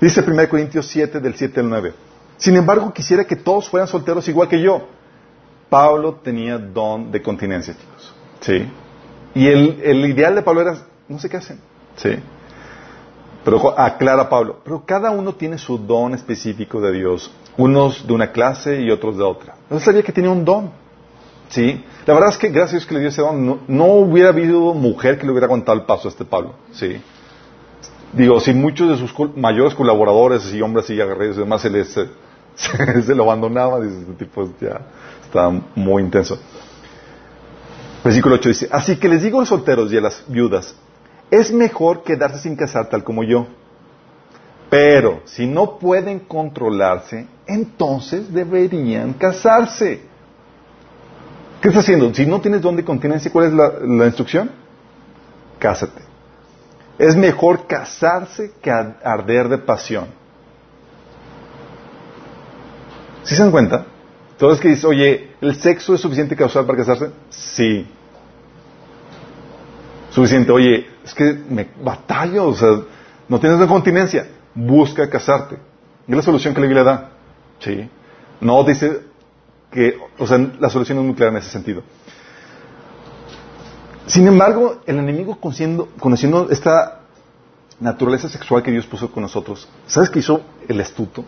[0.02, 2.07] Dice 1 Corintios 7, del 7 al 9.
[2.38, 4.88] Sin embargo, quisiera que todos fueran solteros igual que yo.
[5.70, 8.14] Pablo tenía don de continencia, chicos.
[8.42, 8.70] ¿Sí?
[9.36, 11.60] Y el, ideal de Pablo era, no se casen.
[11.96, 12.10] ¿Sí?
[13.44, 18.32] Pero aclara Pablo, pero cada uno tiene su don específico de Dios, unos de una
[18.32, 19.56] clase y otros de otra.
[19.70, 20.72] No sabía que tenía un don.
[21.50, 21.82] ¿Sí?
[22.06, 24.74] La verdad es que gracias a Dios que le dio ese don, no, hubiera habido
[24.74, 26.56] mujer que le hubiera aguantado el paso a este Pablo.
[26.72, 27.02] ¿Sí?
[28.14, 31.98] Digo, si muchos de sus mayores colaboradores y hombres y agarreros y demás se, les,
[33.06, 34.82] se, lo abandonaba, dice, este tipo ya
[35.24, 36.40] está muy intenso.
[38.04, 40.76] Versículo 8 dice, así que les digo a los solteros y a las viudas,
[41.30, 43.48] es mejor quedarse sin casar tal como yo.
[44.70, 50.02] Pero si no pueden controlarse, entonces deberían casarse.
[51.62, 52.14] ¿Qué estás haciendo?
[52.14, 54.52] Si no tienes dónde continencia, ¿cuál es la, instrucción?
[55.60, 56.02] Cásate.
[56.98, 60.08] Es mejor casarse que arder de pasión.
[63.28, 63.86] ¿Sí se dan cuenta?
[64.32, 67.12] Entonces que dices, oye, ¿el sexo es suficiente causal para casarse?
[67.30, 67.86] Sí.
[70.12, 72.70] Suficiente, oye, es que me batallo, o sea,
[73.28, 75.58] no tienes de continencia, busca casarte.
[76.08, 77.10] ¿Y la solución que la Biblia da?
[77.60, 77.90] Sí.
[78.40, 79.02] No dice
[79.72, 81.84] que, o sea, la solución es muy clara en ese sentido.
[84.06, 87.02] Sin embargo, el enemigo conociendo, conociendo esta
[87.82, 91.26] naturaleza sexual que Dios puso con nosotros, ¿sabes qué hizo el astuto?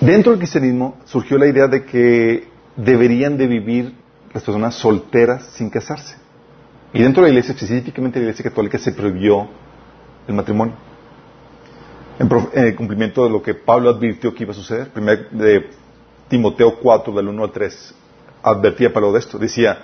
[0.00, 3.94] Dentro del cristianismo surgió la idea de que deberían de vivir
[4.34, 6.16] las personas solteras sin casarse.
[6.92, 9.48] Y dentro de la iglesia, específicamente la iglesia católica, se prohibió
[10.28, 10.74] el matrimonio.
[12.18, 14.90] En, cumplimiento de lo que Pablo advirtió que iba a suceder.
[14.90, 15.70] Primer de
[16.28, 17.94] Timoteo 4, del 1 al 3,
[18.42, 19.38] advertía Pablo de esto.
[19.38, 19.78] Decía,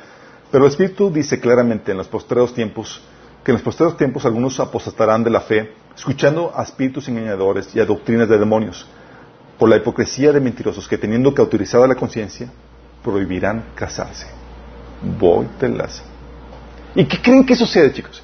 [0.50, 3.02] pero el Espíritu dice claramente en los postreros tiempos
[3.44, 7.80] que en los postreros tiempos algunos apostatarán de la fe, escuchando a espíritus engañadores y
[7.80, 8.86] a doctrinas de demonios,
[9.58, 12.50] por la hipocresía de mentirosos que teniendo cauterizada la conciencia,
[13.02, 14.26] prohibirán casarse.
[15.18, 16.02] Voy telas.
[16.94, 18.22] ¿Y qué creen que sucede, chicos?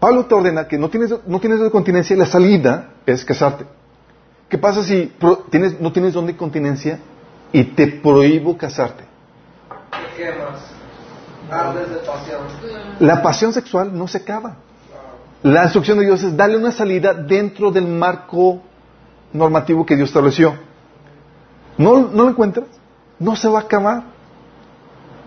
[0.00, 3.64] Pablo te ordena que no tienes, no tienes de continencia y la salida es casarte.
[4.48, 5.12] ¿Qué pasa si
[5.50, 7.00] tienes, no tienes donde continencia
[7.52, 9.04] y te prohíbo casarte?
[10.16, 10.78] ¿Qué más?
[11.48, 12.40] de pasión.
[13.00, 14.56] La pasión sexual no se acaba.
[15.42, 18.62] La instrucción de Dios es darle una salida dentro del marco
[19.32, 20.54] normativo que Dios estableció.
[21.76, 22.66] ¿No, no lo encuentras?
[23.18, 24.04] No se va a acabar.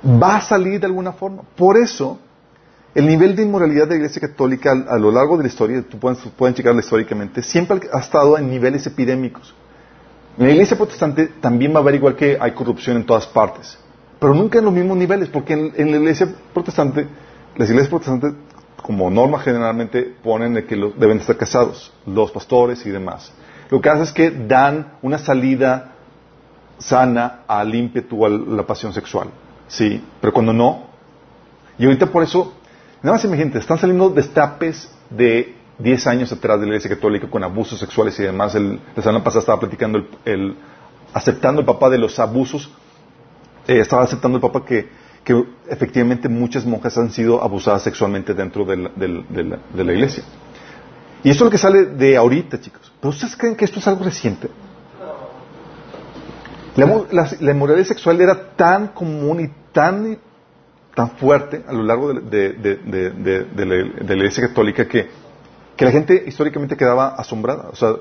[0.06, 1.44] Va a salir de alguna forma.
[1.56, 2.20] Por eso,
[2.94, 5.98] el nivel de inmoralidad de la Iglesia Católica a, lo largo de la historia, tú
[5.98, 9.54] pueden, pueden checarla históricamente, siempre ha estado en niveles epidémicos.
[10.38, 13.78] En la Iglesia Protestante también va a haber igual que hay corrupción en todas partes,
[14.20, 17.08] pero nunca en los mismos niveles, porque en, la Iglesia Protestante,
[17.56, 18.34] las iglesias protestantes
[18.82, 23.32] como norma generalmente ponen de que deben estar casados, los pastores y demás.
[23.72, 25.94] Lo que hace es que dan una salida
[26.78, 29.30] sana al ímpetu, a la pasión sexual.
[29.68, 30.84] Sí, pero cuando no,
[31.80, 32.54] y ahorita por eso
[33.02, 37.44] Nada más imagínate, están saliendo destapes de 10 años atrás de la Iglesia Católica con
[37.44, 38.54] abusos sexuales y demás.
[38.54, 40.56] El, la semana pasada estaba platicando, el,
[41.12, 42.70] aceptando el papá de los abusos,
[43.68, 44.88] eh, estaba aceptando el papá que,
[45.24, 50.24] que, efectivamente muchas monjas han sido abusadas sexualmente dentro de la, iglesia.
[51.24, 52.92] Y esto es lo que sale de ahorita, chicos.
[53.00, 54.50] ¿Pero ustedes creen que esto es algo reciente?
[56.76, 60.18] La, la, inmoralidad sexual era tan común y tan
[60.96, 62.80] tan fuerte a lo largo de,
[64.06, 65.10] la, Iglesia Católica que,
[65.76, 67.70] que, la gente históricamente quedaba asombrada.
[67.72, 67.96] O sea,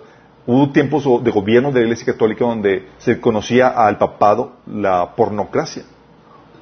[0.47, 5.85] hubo tiempos de gobierno de la Iglesia Católica donde se conocía al papado la pornocracia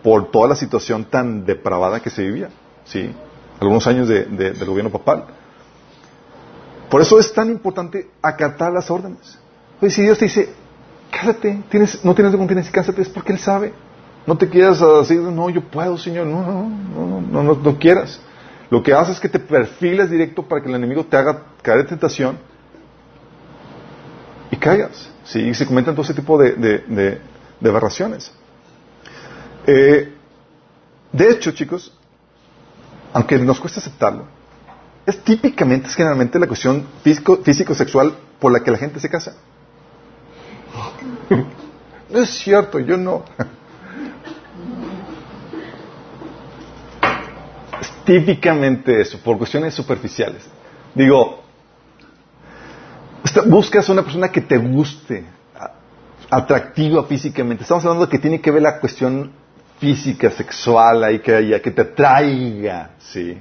[0.03, 2.51] por toda la situación tan depravada que se vivía.
[2.85, 3.15] ¿sí?
[3.61, 5.25] Algunos años del gobierno papal.
[6.91, 9.39] Por eso es tan importante acatar las órdenes.
[9.89, 10.49] Si Dios te dice,
[11.71, 13.73] tienes, no tienes continencia, cásate, es porque Él sabe.
[14.27, 16.27] No te quieras decir, no, yo puedo, Señor.
[16.27, 18.21] No, no, no, no, no, no, quieras.
[18.71, 21.79] Lo que haces es que te perfiles directo para que el enemigo te haga caer
[21.79, 22.39] de tentación
[24.51, 25.11] y caigas.
[25.25, 25.41] ¿sí?
[25.41, 27.21] Y se comentan todo ese tipo de, de,
[27.61, 28.31] de, aberraciones.
[29.67, 30.13] Eh,
[31.13, 31.97] de hecho, chicos,
[33.13, 34.27] aunque nos cuesta aceptarlo,
[35.11, 39.35] es típicamente, es generalmente la cuestión físico-sexual por la que la gente se casa.
[42.11, 43.25] no es cierto, yo no.
[48.05, 50.45] típicamente eso, por cuestiones superficiales.
[50.95, 51.43] Digo,
[53.47, 55.25] buscas una persona que te guste,
[56.31, 57.63] atractiva físicamente.
[57.63, 59.33] Estamos hablando de que tiene que ver la cuestión
[59.79, 63.39] física, sexual, ahí que que te traiga, ¿sí?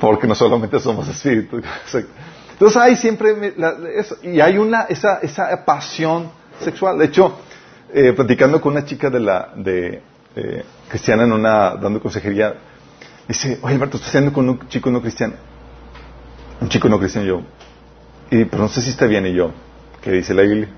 [0.00, 1.62] Porque no solamente somos espíritus.
[2.52, 3.54] Entonces hay siempre,
[4.22, 6.98] y hay una, esa, esa pasión sexual.
[6.98, 7.38] De hecho,
[7.92, 10.02] eh, platicando con una chica de la, de,
[10.36, 12.54] eh, cristiana en una, dando consejería,
[13.26, 15.34] Dice, oye Alberto, estás haciendo con un chico no cristiano.
[16.60, 17.42] Un chico no cristiano yo.
[18.30, 19.50] Y, pero no sé si está bien y yo.
[20.02, 20.68] ¿Qué dice la Biblia?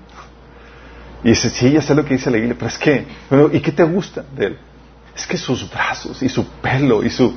[1.23, 3.59] Y dice, sí, ya sé lo que dice la Biblia, pero es que, bueno, ¿y
[3.59, 4.57] qué te gusta de él?
[5.15, 7.33] Es que sus brazos y su pelo y su...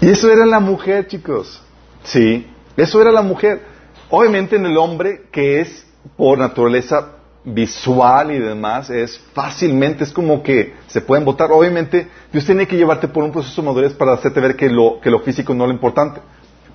[0.00, 1.62] y eso era la mujer, chicos.
[2.04, 3.62] Sí, eso era la mujer.
[4.10, 5.86] Obviamente en el hombre, que es
[6.16, 7.12] por naturaleza
[7.44, 11.50] visual y demás, es fácilmente, es como que se pueden votar.
[11.52, 15.00] Obviamente, Dios tiene que llevarte por un proceso de madurez para hacerte ver que lo,
[15.00, 16.20] que lo físico no es lo importante.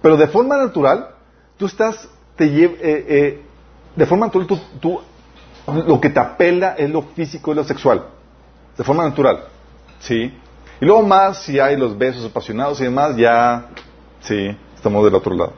[0.01, 1.09] Pero de forma natural,
[1.57, 3.41] tú estás, te eh, eh,
[3.95, 4.47] de forma natural,
[4.79, 5.01] tú,
[5.73, 8.05] lo que te apela es lo físico y lo sexual.
[8.77, 9.43] De forma natural.
[9.99, 10.33] ¿Sí?
[10.79, 13.67] Y luego más, si hay los besos apasionados y demás, ya,
[14.21, 15.53] sí, estamos del otro lado.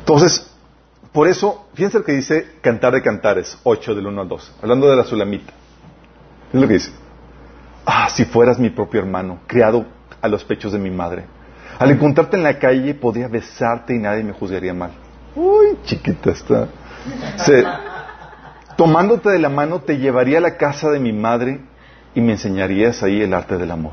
[0.00, 0.50] Entonces,
[1.12, 4.90] por eso, fíjense lo que dice Cantar de Cantares, 8 del 1 al 2, hablando
[4.90, 5.52] de la Sulamita.
[6.52, 6.90] Es lo que dice.
[7.86, 9.86] Ah, si fueras mi propio hermano, criado
[10.20, 11.24] a los pechos de mi madre.
[11.78, 14.90] Al encontrarte en la calle podría besarte y nadie me juzgaría mal.
[15.36, 16.68] Uy, chiquita está.
[18.76, 21.60] Tomándote de la mano te llevaría a la casa de mi madre
[22.14, 23.92] y me enseñarías ahí el arte del amor.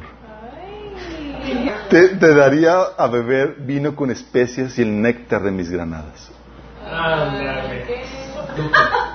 [1.89, 6.31] Te, daría a beber vino con especias y el néctar de mis granadas.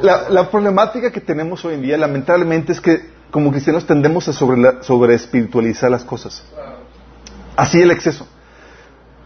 [0.03, 5.15] La, problemática que tenemos hoy en día, lamentablemente, es que como cristianos tendemos a sobre,
[5.15, 6.45] espiritualizar las cosas.
[7.57, 8.27] Así el exceso.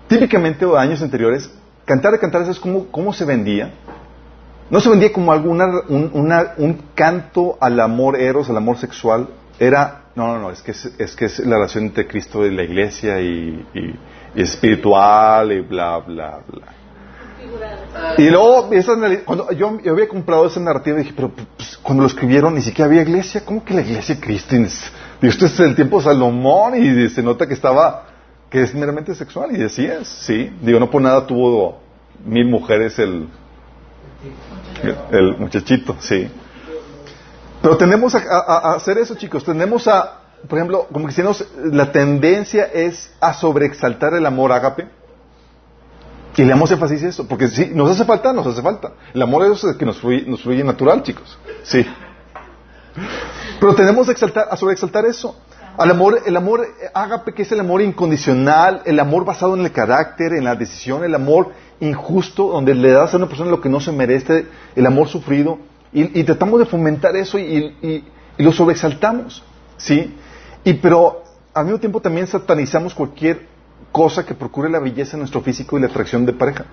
[0.07, 1.50] Típicamente, o años anteriores,
[1.85, 3.72] cantar de cantar es como se vendía.
[4.70, 9.28] No se vendía como alguna, un, canto al amor eros, al amor sexual.
[9.59, 12.62] Era, no, no, no, es que es, que es la relación entre Cristo y la
[12.62, 16.80] iglesia y, y espiritual y bla, bla, bla.
[18.18, 18.70] Y luego,
[19.24, 23.02] cuando yo, había comprado esa narrativa, dije, pero pues, cuando lo escribieron ni siquiera había
[23.02, 23.44] iglesia.
[23.44, 24.54] ¿Cómo que la iglesia Cristo?
[24.54, 24.66] Digo,
[25.22, 28.06] esto es el tiempo de Salomón y se nota que estaba,
[28.48, 29.56] que es meramente sexual.
[29.56, 29.72] Y es,
[30.06, 30.50] sí.
[30.61, 31.80] Digo, no por nada tuvo
[32.24, 33.28] mil mujeres el,
[35.11, 36.30] el, muchachito, sí.
[37.62, 39.44] Pero tendemos a, a, hacer eso, chicos.
[39.44, 44.88] Tendemos a, por ejemplo, como cristianos, la tendencia es a sobreexaltar el amor ágape
[46.40, 48.92] y le damos énfasis a eso, porque si nos hace falta, nos hace falta.
[49.12, 51.38] El amor es el que nos fluye, nos fluye natural, chicos.
[51.62, 51.85] Sí.
[53.61, 55.37] Pero tenemos que exaltar, a sobreexaltar eso.
[55.81, 59.73] Al amor, el amor ágape, que es el amor incondicional, el amor basado en el
[59.73, 63.71] carácter, en la decisión, el amor injusto, donde le das a una persona lo que
[63.71, 64.45] no se merece,
[64.77, 65.59] el amor sufrido,
[65.90, 68.05] y, tratamos de fomentar eso y,
[68.37, 69.43] lo sobreexaltamos,
[69.79, 70.14] ¿sí?
[70.64, 71.23] Y pero
[71.55, 73.47] al mismo tiempo también satanizamos cualquier
[73.90, 76.66] cosa que procure la belleza en nuestro físico y la atracción de pareja.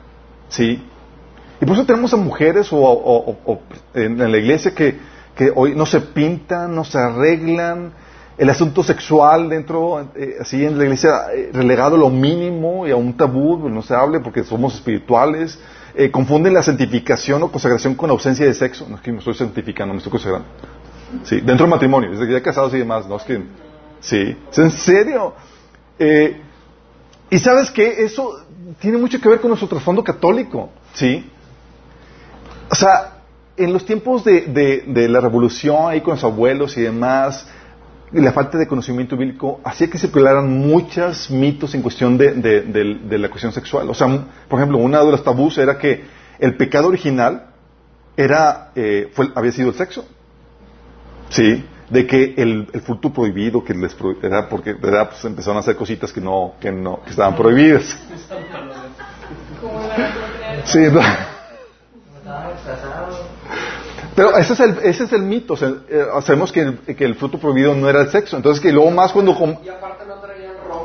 [0.50, 0.84] ¿Sí?
[1.62, 3.38] Y por eso tenemos a mujeres o,
[3.94, 5.00] en, la iglesia que,
[5.56, 7.94] hoy no se pintan, no se arreglan,
[8.38, 12.92] el asunto sexual dentro, eh, así en la iglesia, eh, relegado a lo mínimo y
[12.92, 15.60] a un tabú, pues, no se hable porque somos espirituales,
[15.96, 18.86] eh, confunden la santificación o consagración con ausencia de sexo.
[18.88, 20.48] No es que me estoy santificando, me estoy consagrando.
[21.24, 23.42] Sí, dentro del matrimonio, desde que ya casados y demás, no es que,
[24.02, 25.34] sí, en serio.
[27.30, 28.46] Y sabes que eso
[28.80, 31.32] tiene mucho que ver con nuestro trasfondo católico, ¿sí?
[32.70, 33.18] O sea,
[33.58, 37.48] en los tiempos de, la revolución, ahí con los abuelos y demás,
[38.12, 43.00] y la falta de conocimiento bíblico hacía que se pelearan muchos mitos en cuestión de,
[43.10, 43.90] la cuestión sexual.
[43.90, 44.08] O sea,
[44.48, 46.06] por ejemplo, una de los tabús era que
[46.40, 47.48] el pecado original
[48.16, 50.06] era, eh, fue, había sido el sexo.
[51.30, 51.66] ¿Sí?
[51.90, 54.76] de que el, el fruto prohibido que les era porque.
[54.76, 57.98] Pues empezaron a hacer cositas que no que no que estaban prohibidas
[60.66, 60.80] sí
[64.18, 67.06] pero ese es el ese es el mito o sea, eh, sabemos que el, que
[67.06, 69.34] el fruto prohibido no era el sexo entonces que luego más cuando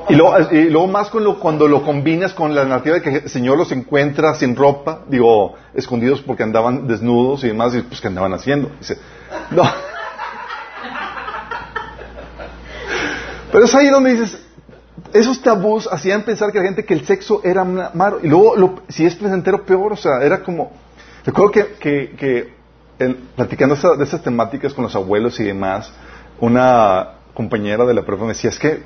[0.08, 3.28] y luego, y luego más cuando, cuando lo combinas con la narrativa de que el
[3.30, 8.08] Señor los encuentra sin ropa, digo, escondidos porque andaban desnudos y demás, y pues que
[8.08, 8.70] andaban haciendo.
[8.78, 8.98] Dice,
[9.50, 9.62] no.
[13.52, 14.42] Pero es ahí donde dices,
[15.12, 18.20] esos tabús hacían pensar que la gente que el sexo era malo.
[18.22, 19.92] Y luego, si es placentero, peor.
[19.92, 20.72] O sea, era como...
[21.24, 22.54] Recuerdo que, que, que
[23.36, 25.92] platicando de esas temáticas con los abuelos y demás,
[26.40, 28.82] una compañera de la prueba me decía, es que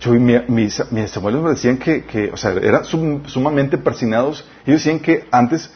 [0.00, 0.80] yo, mis,
[1.16, 4.44] abuelos me decían que, que o sea, eran sumamente persinados.
[4.64, 5.70] Ellos decían que antes,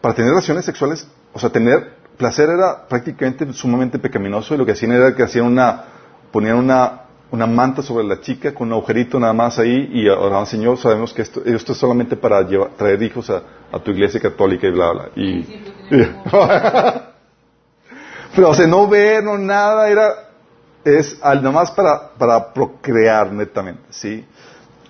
[0.00, 4.72] para tener relaciones sexuales, o sea, tener placer era prácticamente sumamente pecaminoso y lo que
[4.72, 5.84] hacían era que hacían una,
[6.30, 10.46] ponían una una manta sobre la chica con un agujerito nada más ahí y ahora,
[10.46, 12.46] Señor, sabemos que esto, esto es solamente para
[12.76, 13.42] traer hijos a,
[13.82, 15.08] tu iglesia católica y bla, bla.
[15.16, 15.44] Y,
[18.34, 20.30] Pero, o sea, no ver, no nada, era,
[20.84, 24.24] es nomás para, para procrear netamente, ¿sí?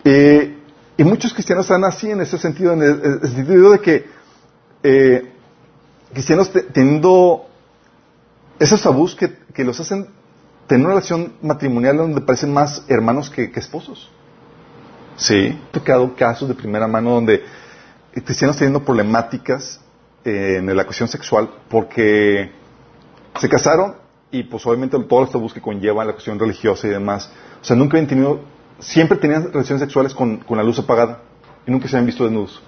[0.02, 0.58] Eh,
[0.96, 4.06] y muchos cristianos están así en ese sentido, en el, sentido de que
[4.82, 5.32] eh,
[6.12, 7.46] cristianos teniendo
[8.58, 10.08] esos tabús que, que, los hacen
[10.66, 14.10] tener una relación matrimonial donde parecen más hermanos que, esposos.
[15.16, 17.42] Sí, he tocado casos de primera mano donde
[18.12, 19.80] cristianos teniendo problemáticas
[20.24, 22.50] eh, en la cuestión sexual porque
[23.38, 23.96] se casaron
[24.30, 27.30] y pues obviamente todos los tabús que conllevan la cuestión religiosa y demás.
[27.60, 28.40] O sea, nunca habían tenido,
[28.78, 31.20] siempre tenían relaciones sexuales con, con la luz apagada
[31.66, 32.60] y nunca se habían visto desnudos.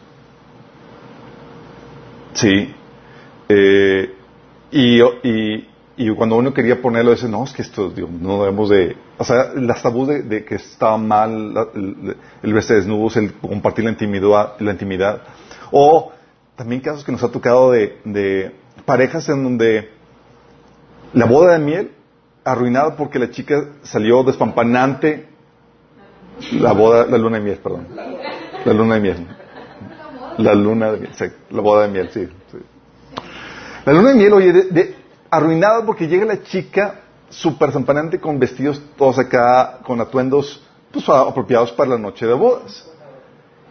[2.34, 2.74] Sí.
[3.48, 4.14] Eh,
[4.70, 8.96] y, y, y, cuando uno quería ponerlo, dice, no, es que esto, no debemos de...
[9.18, 13.90] O sea, las tabús de, que estaba mal el, el, verse desnudos, el compartir la
[13.90, 15.22] intimidad, la intimidad.
[15.70, 16.12] O
[16.56, 19.90] también casos que nos ha tocado de, parejas en donde
[21.12, 21.92] la boda de miel
[22.44, 25.28] arruinada porque la chica salió despampanante.
[26.52, 27.88] La boda, la luna de miel, perdón.
[28.64, 29.26] La luna de miel.
[30.38, 31.12] La luna de miel,
[31.50, 32.28] la boda de miel, sí.
[33.84, 34.94] La luna de miel, oye, de,
[35.30, 41.72] arruinada porque llega la chica súper zampanante con vestidos todos acá, con atuendos pues, apropiados
[41.72, 42.86] para la noche de bodas.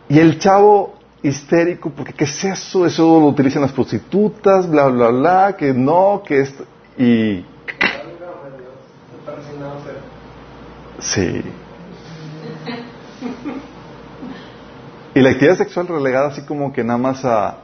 [0.10, 0.96] Y el chavo
[1.28, 2.86] histérico, porque ¿qué es eso?
[2.86, 6.66] Eso lo utilizan las prostitutas, bla, bla, bla, que no, que esto.
[6.98, 7.46] Y.
[11.00, 11.42] Sí.
[15.14, 17.58] Y la actividad sexual relegada así como que nada más a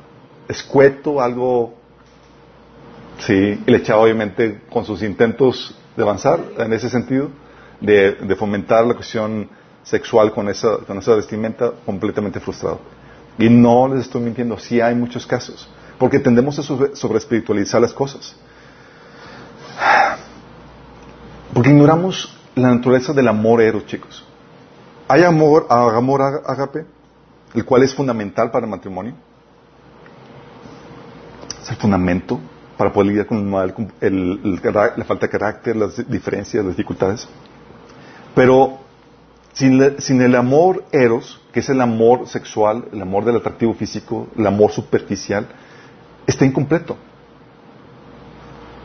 [0.47, 1.73] escueto, algo...
[3.19, 7.29] Sí, y le echaba obviamente con sus intentos de avanzar en ese sentido,
[7.79, 9.49] de, fomentar la cuestión
[9.83, 12.79] sexual con esa, con esa vestimenta, completamente frustrado.
[13.41, 17.91] Y no les estoy mintiendo, sí hay muchos casos, porque tendemos a sobre espiritualizar las
[17.91, 18.35] cosas.
[21.51, 24.23] Porque ignoramos la naturaleza del amor eros, chicos.
[25.07, 26.85] Hay amor, amor agape,
[27.55, 29.15] el cual es fundamental para el matrimonio.
[31.63, 32.39] Es el fundamento
[32.77, 37.27] para poder lidiar con la falta de carácter, las diferencias, las dificultades.
[38.35, 38.81] Pero
[39.53, 44.47] sin, el amor eros, que es el amor sexual, el amor del atractivo físico, el
[44.47, 45.47] amor superficial,
[46.25, 46.97] está incompleto.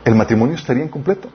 [0.05, 1.29] El matrimonio estaría incompleto.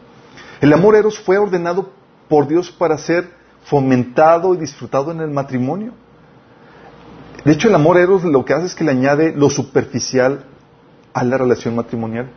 [0.59, 1.91] El amor eros fue ordenado
[2.27, 3.29] por Dios para ser
[3.63, 5.93] fomentado y disfrutado en el matrimonio.
[7.43, 10.45] De hecho, el amor eros lo que hace es que le añade lo superficial
[11.13, 12.29] a la relación matrimonial.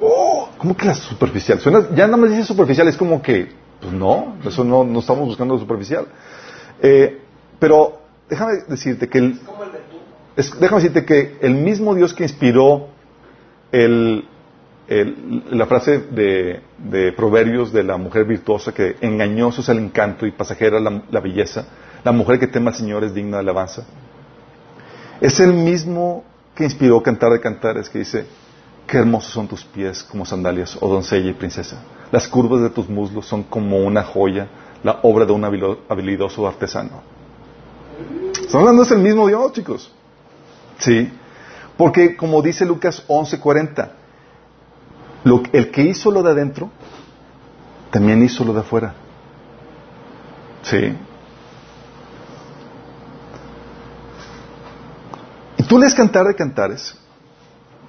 [0.00, 1.60] Oh, ¿Cómo que la superficial?
[1.94, 5.54] ya nada más dice superficial, es como que, pues no, eso no, no estamos buscando
[5.54, 6.06] lo superficial.
[6.82, 7.20] Eh,
[7.58, 9.40] pero déjame decirte que el,
[10.36, 12.88] déjame decirte que el mismo Dios que inspiró
[13.72, 14.24] el,
[15.50, 20.80] la frase de, Proverbios de la mujer virtuosa que engañoso es el encanto y pasajera
[20.80, 21.66] la, belleza,
[22.04, 23.84] la mujer que tema al Señor es digna de alabanza.
[25.20, 28.24] Es el mismo que inspiró Cantar de Cantares que dice,
[28.86, 31.82] qué hermosos son tus pies como sandalias, oh doncella y princesa.
[32.10, 34.48] Las curvas de tus muslos son como una joya,
[34.82, 37.02] la obra de un habilidoso artesano.
[38.40, 39.92] Están hablando es el mismo Dios, chicos.
[40.78, 41.10] Sí.
[41.76, 43.90] Porque como dice Lucas 11:40,
[45.52, 46.70] el que hizo lo de adentro,
[47.90, 48.94] también hizo lo de afuera.
[50.62, 50.96] ¿Sí?
[55.56, 56.94] Y tú lees Cantar de Cantares,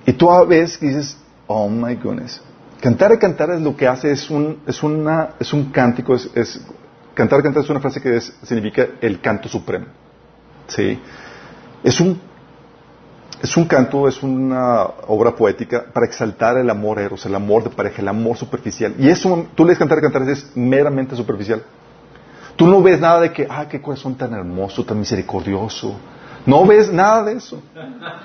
[0.06, 2.41] y tú ves y dices, oh my goodness.
[2.82, 6.62] Cantar de Cantares lo que hace es un, es una, es un cántico, es, es
[7.19, 9.88] Cantar de Cantares es una frase que significa el canto supremo.
[10.67, 10.97] ¿Sí?
[11.84, 12.17] Es un
[13.43, 17.71] es un canto, es una obra poética para exaltar el amor eros, el amor de
[17.71, 18.95] pareja, el amor superficial.
[18.97, 21.62] Y eso, tú lees cantar cantar, es meramente superficial.
[22.55, 25.99] Tú no ves nada de que, ah, qué corazón tan hermoso, tan misericordioso.
[26.45, 27.62] No ves nada de eso.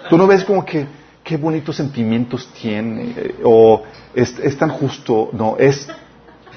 [0.09, 0.87] Tú no ves como que,
[1.24, 3.83] qué bonitos sentimientos tiene, eh, o
[4.14, 5.30] es, tan justo.
[5.32, 5.88] No, es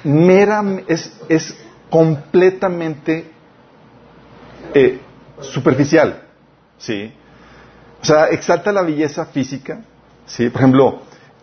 [0.04, 1.56] mera, es, es
[1.90, 3.30] completamente
[4.74, 5.00] eh,
[5.40, 6.22] superficial.
[6.78, 7.12] ¿Sí?
[8.00, 9.80] O sea, exalta la belleza física.
[10.26, 10.48] ¿sí?
[10.50, 11.02] Por ejemplo,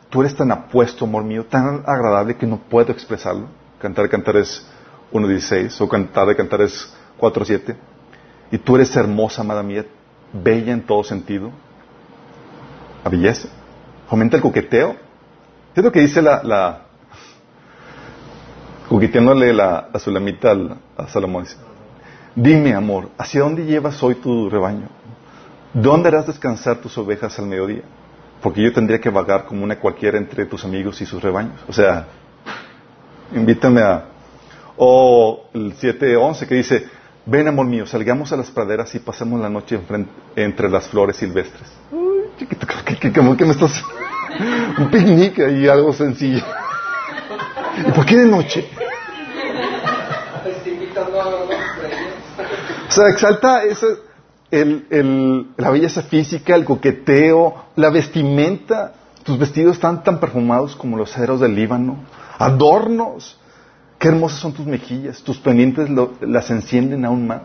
[0.09, 3.47] tú eres tan apuesto, amor mío, tan agradable que no puedo expresarlo.
[3.81, 4.65] Cantar, cantar es
[5.11, 7.75] 1.16 o cantar de cantar es 4.7.
[8.51, 9.85] Y tú eres hermosa, amada mía,
[10.31, 11.51] bella en todo sentido.
[13.03, 13.49] La belleza.
[14.07, 14.95] Fomenta el coqueteo.
[15.73, 16.84] ¿Qué es lo que dice la, la
[18.87, 20.55] coqueteándole la, la sulamita
[20.97, 21.45] a Salomón?
[22.35, 24.87] Dime, amor, ¿hacia dónde llevas hoy tu rebaño?
[25.73, 27.83] ¿Dónde harás descansar tus ovejas al mediodía?
[28.45, 31.59] porque yo tendría que vagar como una cualquiera entre tus amigos y sus rebaños.
[31.67, 32.05] O sea,
[33.33, 34.05] invítame a...
[34.77, 36.85] O el 7.11 que dice,
[37.25, 39.79] ven amor mío, salgamos a las praderas y pasemos la noche
[40.35, 41.71] entre las flores silvestres.
[41.91, 43.83] Uy, chiquito, ¿qué, qué, me estás...?
[44.77, 46.43] Un picnic y algo sencillo.
[47.77, 48.69] ¿Y por qué de noche?
[52.87, 53.87] O sea, exalta esa,
[54.51, 58.93] el, la belleza física, el coqueteo, la vestimenta.
[59.23, 61.97] Tus vestidos están tan perfumados como los ceros del Líbano.
[62.37, 63.39] Adornos.
[63.97, 65.21] Qué hermosas son tus mejillas.
[65.21, 65.89] Tus pendientes
[66.21, 67.41] las encienden aún más.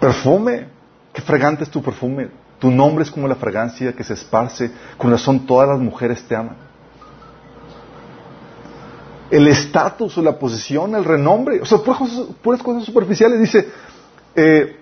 [0.00, 0.68] Perfume.
[1.12, 2.28] Qué fragante es tu perfume.
[2.58, 4.70] Tu nombre es como la fragancia que se esparce.
[4.96, 6.65] Con razón todas las mujeres te aman.
[9.30, 11.60] El estatus o la posición, el renombre.
[11.60, 13.40] O sea, puras cosas superficiales.
[13.40, 13.68] Dice,
[14.34, 14.76] eh,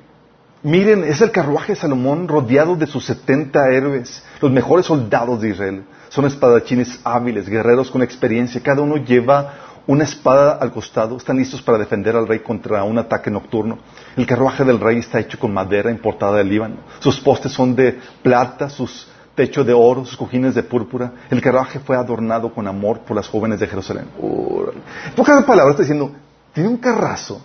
[0.62, 5.51] miren, es el carruaje de Salomón rodeado de sus 70 héroes, los mejores soldados de
[5.51, 5.84] Israel.
[6.09, 8.62] Son espadachines hábiles, guerreros con experiencia.
[8.62, 9.55] Cada uno lleva
[9.86, 11.16] una espada al costado.
[11.16, 13.78] Están listos para defender al rey contra un ataque nocturno.
[14.16, 16.76] El carruaje del rey está hecho con madera importada del Líbano.
[17.01, 21.12] Sus postes son de plata, sus techos de oro, sus cojines de púrpura.
[21.30, 24.07] El carruaje fue adornado con amor por las jóvenes de Jerusalén.
[24.18, 26.12] En pocas palabras está diciendo,
[26.53, 27.41] tiene un carrazo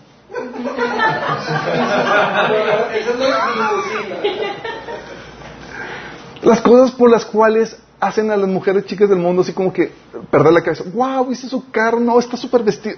[6.41, 9.91] las cosas por las cuales hacen a las mujeres chicas del mundo así como que
[10.31, 10.83] perder la cabeza.
[10.93, 11.27] ¡Wow!
[11.27, 11.99] ¿Viste su carro?
[11.99, 12.95] No, está súper vestido.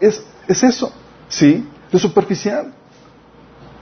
[0.00, 0.92] Es, es, eso.
[1.28, 1.66] ¿Sí?
[1.90, 2.72] Es superficial.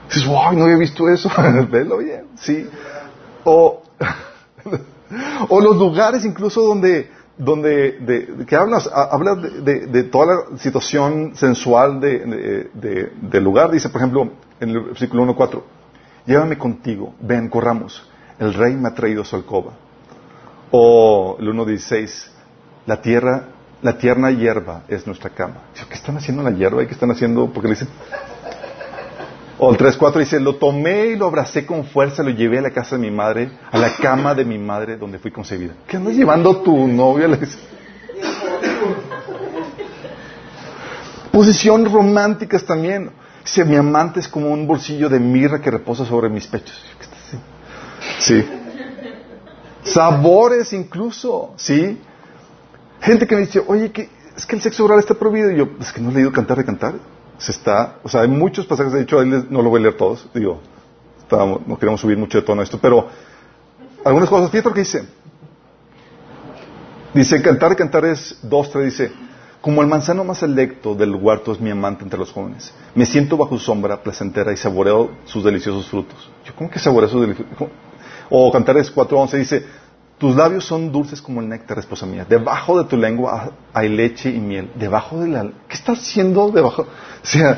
[0.07, 1.29] Dices, wow, no había visto eso.
[1.69, 2.27] Velo bien.
[2.35, 2.67] ¿Sí?
[3.43, 3.81] O,
[5.49, 11.35] o los lugares incluso donde donde de, que hablas, habla de, de, toda la situación
[11.35, 13.71] sensual del lugar.
[13.71, 15.61] Dice, por ejemplo, en el versículo 1.4,
[16.25, 18.07] llévame contigo, ven, corramos,
[18.39, 19.73] el rey me ha traído su alcoba.
[20.71, 22.29] O el 1.16,
[22.85, 23.47] la tierra,
[23.81, 25.63] la tierna hierba es nuestra cama.
[25.89, 26.83] ¿Qué están haciendo la hierba?
[26.83, 27.51] ¿Y qué están haciendo?
[27.51, 27.89] Porque le dicen,
[29.65, 32.71] o el 3.4 dice, lo tomé y lo abracé con fuerza, lo llevé a la
[32.71, 35.73] casa de mi madre, a la cama de mi madre donde fui concebida.
[35.87, 37.29] ¿Qué andas llevando tu novia?
[41.31, 43.11] Posición románticas también.
[43.41, 46.83] Dice, mi amante es como un bolsillo de mirra que reposa sobre mis pechos.
[48.19, 48.45] Sí.
[49.83, 52.01] Sabores incluso, ¿sí?
[52.99, 55.51] Gente que me dice, oye, que es que el sexo oral está prohibido.
[55.51, 57.12] Y yo, es que no he leído cantar de cantar
[57.43, 60.25] se está, o sea, hay muchos pasajes, de hecho, no lo voy a leer todos,
[60.33, 60.61] digo,
[61.29, 63.09] no queremos subir mucho de tono a esto, pero
[64.05, 65.05] algunas cosas, fíjate lo que dice.
[67.13, 69.11] Dice, cantar, cantar es dos, tres, dice,
[69.59, 72.73] como el manzano más selecto del huerto es mi amante entre los jóvenes.
[72.95, 76.29] Me siento bajo su sombra placentera y saboreo sus deliciosos frutos.
[76.45, 77.69] Yo, ¿cómo que saboreo sus deliciosos?
[78.29, 79.65] O Cantares 4.11 dice,
[80.17, 82.25] tus labios son dulces como el néctar, esposa mía.
[82.27, 84.71] Debajo de tu lengua hay leche y miel.
[84.75, 85.43] Debajo de la...
[85.67, 86.83] ¿Qué estás haciendo debajo?
[86.83, 87.57] O sea,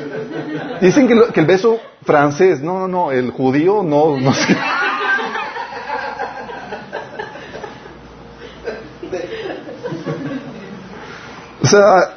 [0.80, 4.32] dicen que, el beso francés, no, no, no, el judío no, no.
[11.62, 12.16] O sea,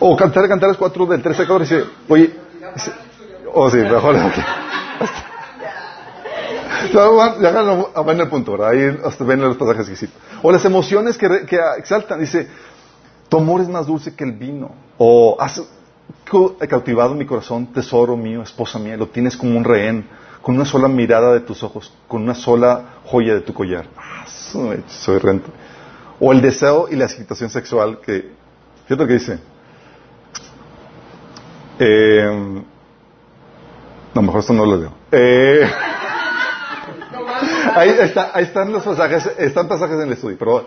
[0.00, 2.34] o cantar, cantar las cuatro del 13 y dice, oye,
[3.52, 4.16] o oh, sí, mejor
[6.92, 8.78] ya van el punto, Ahí
[9.20, 10.08] ven los pasajes que sí.
[10.42, 11.28] O las emociones que,
[11.78, 12.20] exaltan.
[12.20, 12.48] Dice,
[13.28, 14.70] tu amor es más dulce que el vino.
[14.98, 15.62] O has
[16.68, 18.96] cautivado mi corazón, tesoro mío, esposa mía.
[18.96, 20.06] Lo tienes como un rehén,
[20.42, 23.86] con una sola mirada de tus ojos, con una sola joya de tu collar.
[23.96, 24.82] Ah, soy.
[26.20, 28.32] O el deseo y la excitación sexual que,
[28.86, 29.38] fíjate lo que dice.
[31.78, 32.62] Eh,
[34.14, 34.92] no, mejor esto no lo leo.
[35.12, 35.68] Eh,
[37.74, 40.66] ahí, está, ahí están los pasajes, están pasajes en el estudio, pero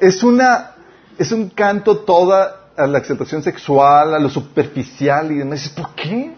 [0.00, 0.72] es, una,
[1.18, 5.68] es un canto toda a la exaltación sexual, a lo superficial y demás.
[5.70, 6.34] ¿Por qué?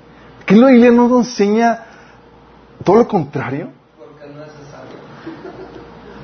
[0.47, 1.85] ¿Qué la Biblia no nos enseña
[2.85, 3.71] todo lo contrario?
[3.99, 4.51] Porque no es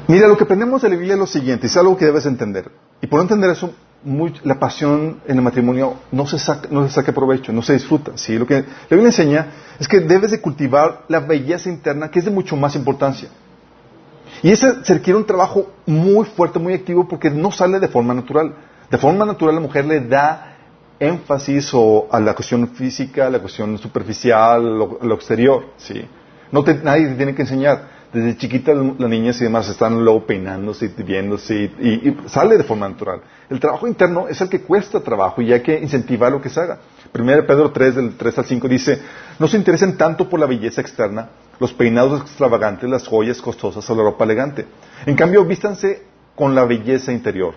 [0.07, 2.71] Mira, lo que aprendemos de la Biblia es lo siguiente, es algo que debes entender.
[3.01, 3.75] Y por no entender eso,
[4.43, 8.13] la pasión en el matrimonio no se, saca, no se saca provecho, no se disfruta.
[8.17, 8.39] ¿sí?
[8.39, 9.47] Lo que la Biblia enseña
[9.79, 13.29] es que debes de cultivar la belleza interna, que es de mucho más importancia.
[14.43, 18.13] Y ese se requiere un trabajo muy fuerte, muy activo, porque no sale de forma
[18.13, 18.55] natural.
[18.91, 20.57] De forma natural la mujer le da
[20.99, 21.73] énfasis
[22.11, 25.65] a la cuestión física, a la cuestión superficial, lo, lo exterior.
[25.79, 26.07] ¿sí?
[26.53, 27.94] No nadie te tiene que enseñar.
[28.15, 32.63] Desde chiquitas las niñas y demás están luego peinándose y viéndose y, y, sale de
[32.63, 33.23] forma natural.
[33.51, 36.61] El trabajo interno es el que cuesta trabajo y hay que incentivar lo que se
[36.61, 36.79] haga.
[37.11, 39.03] Primero Pedro 3, del 3 al 5 dice,
[39.41, 43.95] no se interesen tanto por la belleza externa, los peinados extravagantes, las joyas costosas o
[43.97, 44.65] la ropa elegante.
[45.07, 46.05] En cambio, vístanse
[46.37, 47.55] con la belleza interior,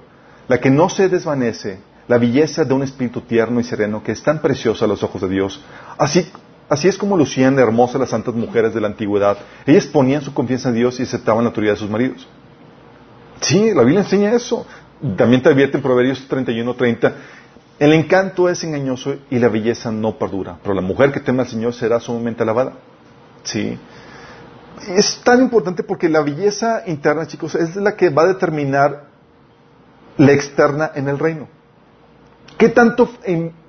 [0.48, 1.78] la que no se desvanece,
[2.08, 5.22] la belleza de un espíritu tierno y sereno que es tan preciosa a los ojos
[5.22, 5.64] de Dios.
[6.00, 6.32] Así,
[6.70, 9.38] así es como lucían hermosas las santas mujeres de la antigüedad.
[9.66, 12.28] Ellas ponían su confianza en Dios y aceptaban la autoridad de sus maridos.
[13.42, 14.66] Sí, la Biblia enseña eso.
[15.16, 17.14] También te advierte en Proverbios 31-30,
[17.80, 21.48] el encanto es engañoso y la belleza no perdura, pero la mujer que teme al
[21.48, 22.74] Señor será sumamente alabada.
[23.44, 23.78] Sí.
[24.88, 29.06] Es tan importante porque la belleza interna, chicos, es la que va a determinar
[30.18, 31.48] la externa en el reino.
[32.58, 33.08] ¿Qué tanto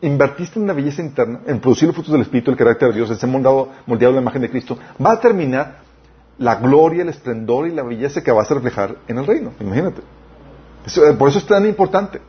[0.01, 3.11] invertiste en la belleza interna, en producir los frutos del Espíritu, el carácter de Dios,
[3.11, 4.79] en ser moldeado, la imagen de Cristo?
[5.05, 5.81] Va a determinar
[6.39, 9.53] la gloria, el esplendor y la belleza que vas a reflejar en el reino.
[9.61, 10.01] Imagínate.
[11.19, 12.21] por eso es tan importante.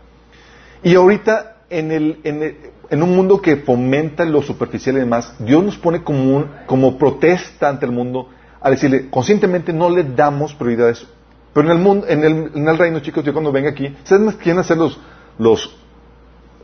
[0.83, 5.77] Y ahorita, en, el, en, un mundo que fomenta lo superficial y demás, Dios nos
[5.77, 8.29] pone como, como protesta ante el mundo
[8.59, 11.07] a decirle, conscientemente no le damos prioridad a eso.
[11.53, 14.35] Pero en el mundo, en el, en el reino, chicos, yo cuando venga aquí, ¿sabes
[14.35, 14.99] quieren hacer los,
[15.37, 15.79] los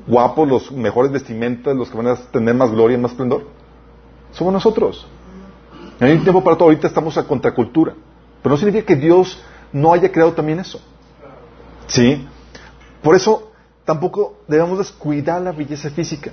[0.08, 3.48] guapos, los mejores vestimentas, los que van a tener más gloria, más esplendor?
[4.32, 5.08] Somos nosotros.
[6.00, 7.94] Hay un tiempo para todo, ahorita estamos a contracultura.
[8.42, 9.42] Pero no significa que Dios
[9.72, 10.80] no haya creado también eso.
[11.88, 12.28] ¿Sí?
[13.02, 13.52] Por eso
[13.86, 16.32] tampoco debemos descuidar la belleza física.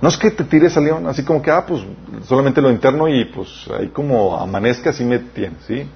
[0.00, 1.82] No es que te tires al león, así como que, ah, pues
[2.26, 3.48] solamente lo interno y pues
[3.78, 5.88] ahí como amanezca, así me tienes, ¿sí?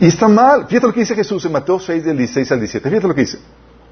[0.00, 0.66] Y está mal.
[0.66, 2.88] Fíjate lo que dice Jesús en Mateo 6, del 16 al 17.
[2.88, 3.38] Fíjate lo que dice.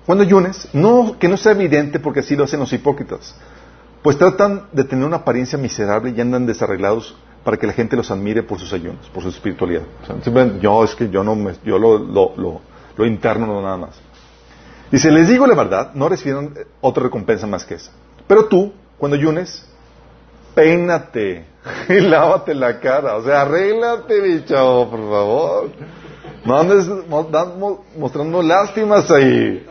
[0.07, 3.35] Cuando ayunes, no, que no sea evidente porque así lo hacen los hipócritas.
[4.03, 8.11] Pues tratan de tener una apariencia miserable y andan desarreglados para que la gente los
[8.11, 9.83] admire por sus ayunos, por su espiritualidad.
[10.61, 12.61] yo es que yo no me, yo lo, lo,
[12.97, 13.97] lo, interno no nada más.
[14.91, 17.93] Dice, les digo la verdad, no recibieron otra recompensa más que esa.
[18.27, 19.67] Pero tú, cuando ayunes,
[20.55, 21.45] peínate
[21.89, 23.17] y lávate la cara.
[23.17, 25.71] O sea, arréglate, bicho, por favor.
[26.45, 26.87] No andes
[27.97, 29.67] mostrando lástimas ahí.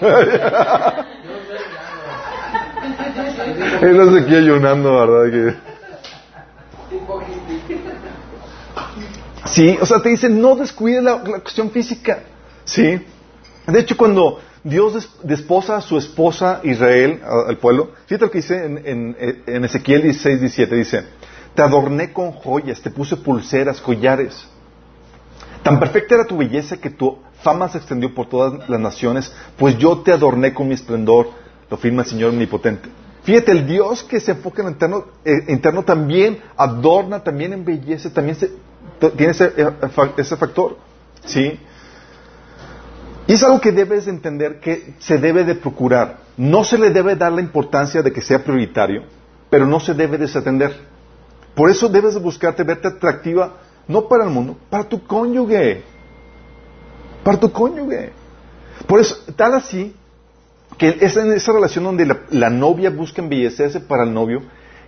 [3.80, 5.56] Él está aquí ayunando, ¿verdad?
[9.46, 12.20] Sí, o sea, te dice, no descuide la, cuestión física.
[12.64, 13.00] Sí.
[13.66, 18.64] De hecho, cuando Dios desposa a su esposa Israel, al pueblo, fíjate lo que dice
[18.64, 21.04] en, Ezequiel 16, 17, dice,
[21.54, 24.48] te adorné con joyas, te puse pulseras, collares.
[25.62, 29.76] Tan perfecta era tu belleza que tu fama se extendió por todas las naciones, pues
[29.76, 31.28] yo te adorné con mi esplendor,
[31.70, 32.88] lo firma el Señor omnipotente.
[33.22, 34.76] Fíjate, el Dios que se enfoca en
[35.24, 38.36] eh, interno, también adorna, también embellece, también
[39.16, 39.70] tiene ese, eh,
[40.16, 40.76] ese, factor.
[41.24, 41.58] ¿Sí?
[43.26, 46.18] Y es algo que debes entender que se debe de procurar.
[46.36, 49.04] No se le debe dar la importancia de que sea prioritario,
[49.48, 50.74] pero no se debe desatender.
[51.54, 53.54] Por eso debes de buscarte verte atractiva,
[53.88, 55.82] no para el mundo, para tu cónyuge.
[57.22, 58.12] Para tu cónyuge.
[58.86, 59.94] Por eso, tal así,
[60.76, 64.42] que es en esa relación donde la, novia busca embellecerse para el novio,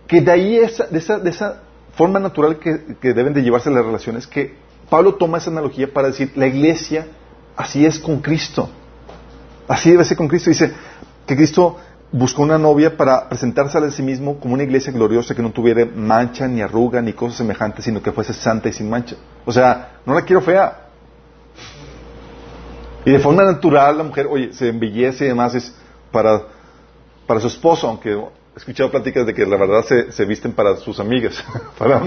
[0.06, 1.62] que de ahí esa, de, esa, de esa
[1.94, 4.54] forma natural que, deben de llevarse las relaciones, que
[4.90, 7.06] Pablo toma esa analogía para decir, la iglesia
[7.56, 8.68] así es con Cristo.
[9.68, 10.50] Así debe ser con Cristo.
[10.50, 10.72] Dice
[11.26, 11.76] que Cristo
[12.12, 15.84] buscó una novia para presentarse a sí mismo como una iglesia gloriosa que no tuviera
[15.84, 19.16] mancha, ni arruga, ni cosas semejantes, sino que fuese santa y sin mancha.
[19.44, 20.82] O sea, no la quiero fea.
[23.04, 25.72] Y de forma natural la mujer, oye, se embellece y demás es
[26.10, 26.42] para,
[27.26, 28.18] para su esposo, aunque he
[28.56, 31.44] escuchado pláticas de que la verdad se, se visten para sus amigas.
[31.78, 32.00] para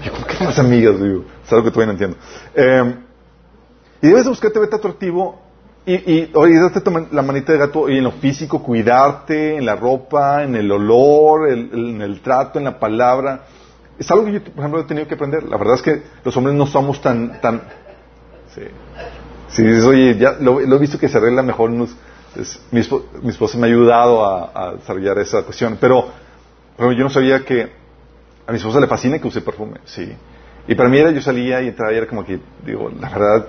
[0.04, 1.00] ¿Y por qué más amigas?
[1.00, 2.16] Digo, es algo que todavía no entiendo.
[2.54, 2.94] Eh,
[4.02, 5.40] y debes buscarte verte atractivo
[5.86, 9.76] y, y oye, date la manita de gato y en lo físico, cuidarte, en la
[9.76, 13.44] ropa, en el olor, en el trato, en la palabra.
[13.98, 15.44] Es algo que yo, por ejemplo, he tenido que aprender.
[15.44, 17.62] La verdad es que los hombres no somos tan, tan,
[18.54, 19.62] Sí.
[19.62, 21.86] Dices, oye, ya lo, he visto que se arregla mejor, mi,
[22.80, 25.78] esposa me ha ayudado a, desarrollar esa cuestión.
[25.80, 26.06] Pero,
[26.76, 27.72] pero, yo no sabía que
[28.46, 30.12] a mi esposa le fascina que use perfume, sí.
[30.66, 33.48] Y para mí era, yo salía y entraba y era como que, digo, la verdad,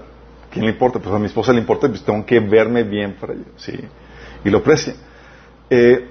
[0.52, 1.00] ¿quién le importa?
[1.00, 3.74] Pues a mi esposa le importa, pues tengo que verme bien para ello, sí.
[4.44, 4.96] Y lo aprecia.
[5.70, 6.10] Eh,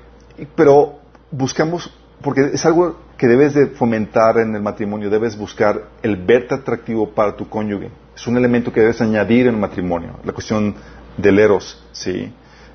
[0.56, 0.98] pero
[1.30, 6.54] buscamos, porque es algo que debes de fomentar en el matrimonio, debes buscar el verte
[6.54, 10.72] atractivo para tu cónyuge es un elemento que debes añadir en el matrimonio, la cuestión
[11.16, 12.32] del eros, ¿sí?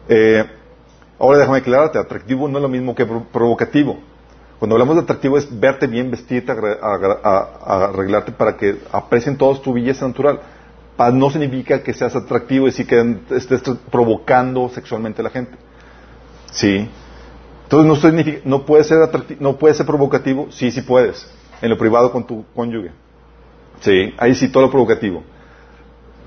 [0.09, 0.43] Eh,
[1.19, 3.99] Ahora déjame aclararte, atractivo no es lo mismo que provocativo.
[4.59, 10.05] Cuando hablamos de atractivo es verte bien, vestirte, arreglarte para que aprecien todos tu belleza
[10.05, 10.41] natural.
[11.13, 15.57] no significa que seas atractivo y sí que estés provocando sexualmente a la gente.
[16.51, 16.89] Sí.
[17.63, 18.97] Entonces no, puede ser
[19.39, 21.25] no puede ser provocativo, sí, sí puedes.
[21.61, 22.91] En lo privado con tu cónyuge.
[23.79, 25.23] Sí, ahí sí todo lo provocativo.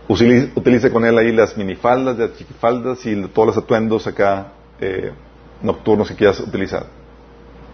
[0.08, 5.12] Utilice, con él ahí las minifaldas, las chiquifaldas y todos los atuendos acá eh,
[5.62, 7.01] nocturnos que quieras utilizar.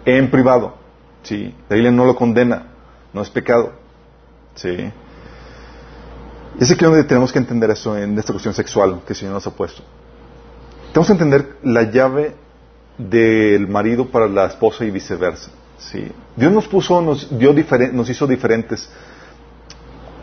[0.09, 0.75] En privado,
[1.23, 1.55] sí.
[1.69, 2.69] La Biblia no lo condena,
[3.13, 3.75] no es pecado.
[4.55, 4.91] Sí.
[6.59, 9.47] Es aquí donde tenemos que entender eso en esta cuestión sexual que el Señor nos
[9.47, 9.83] ha puesto.
[10.93, 12.35] Tenemos que entender la llave
[12.97, 15.51] del marido para la esposa y viceversa.
[15.77, 16.11] Sí.
[16.35, 17.53] Dios nos puso, nos, dio
[17.93, 18.89] nos hizo diferentes,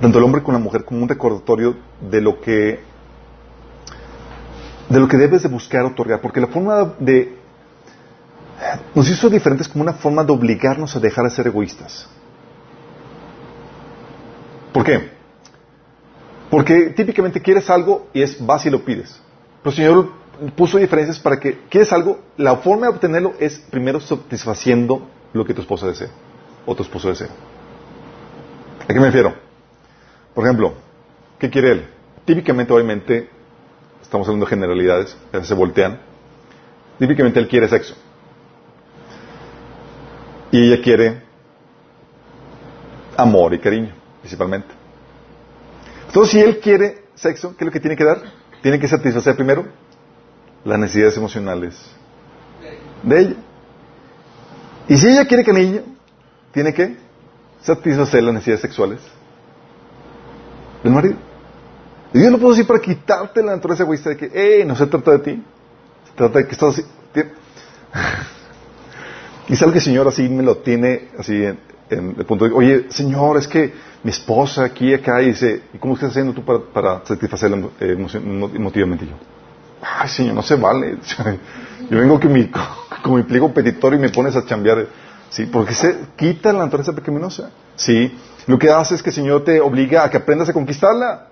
[0.01, 2.79] tanto el hombre como la mujer, como un recordatorio de lo que
[4.89, 7.44] de lo que debes de buscar otorgar, porque la forma de
[8.93, 12.07] nos hizo diferentes como una forma de obligarnos a dejar de ser egoístas.
[14.71, 15.09] ¿Por qué?
[16.49, 19.19] Porque típicamente quieres algo y es vas y lo pides.
[19.63, 20.09] Pero el Señor
[20.55, 25.53] puso diferencias para que quieres algo, la forma de obtenerlo es primero satisfaciendo lo que
[25.53, 26.09] tu esposa desea
[26.65, 27.29] o tu esposo desea.
[28.83, 29.33] ¿A qué me refiero?
[30.33, 30.73] Por ejemplo,
[31.39, 31.87] ¿qué quiere él?
[32.25, 33.29] Típicamente, obviamente,
[34.01, 35.99] estamos hablando de generalidades, se voltean.
[36.99, 37.95] Típicamente él quiere sexo.
[40.55, 41.21] Y ella quiere
[43.17, 44.69] amor y cariño, principalmente.
[46.07, 48.21] Entonces, si él quiere sexo, ¿qué es lo que tiene que dar?
[48.61, 49.65] Tiene que satisfacer primero
[50.63, 51.75] las necesidades emocionales
[53.03, 53.35] de ella.
[54.87, 55.81] Y si ella quiere niño,
[56.53, 56.95] tiene que
[57.61, 59.01] satisfacer las necesidades sexuales
[60.83, 61.17] del marido.
[62.13, 64.87] Y Dios lo puso así para quitarte la naturaleza egoísta de que, hey, no se
[64.87, 65.43] trata de ti,
[66.05, 66.85] se trata de que estás así.
[69.47, 71.57] Y sabe que el Señor así me lo tiene, así en,
[71.89, 73.73] el punto de, oye, Señor, es que
[74.03, 79.05] mi esposa aquí, acá, y dice, ¿y cómo estás haciendo tú para, para satisfacerla emotivamente?
[79.05, 79.13] yo,
[79.81, 80.97] ay, Señor, no se vale.
[81.89, 82.49] Yo vengo con mi,
[83.03, 84.87] con mi pliego petitorio y me pones a chambear.
[85.29, 87.51] Sí, porque se quita la naturaleza pecaminosa.
[87.75, 88.17] Sí,
[88.47, 91.27] lo que hace es que el Señor te obliga a que aprendas a conquistarla.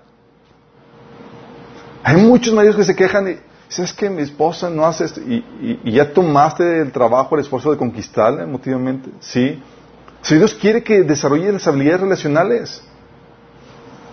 [2.04, 3.36] Hay muchos maridos que se quejan y
[3.74, 5.20] ¿sabes que mi esposa no hace esto?
[5.20, 9.10] Y, ya tomaste el trabajo, el esfuerzo de conquistarla emotivamente.
[9.20, 9.60] Sí.
[10.22, 12.82] Si Dios quiere que desarrolle las habilidades relacionales,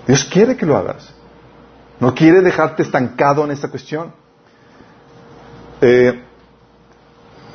[0.08, 1.14] Dios quiere que lo hagas.
[2.00, 4.12] No quiere dejarte estancado en esta cuestión.
[5.80, 6.24] Eh,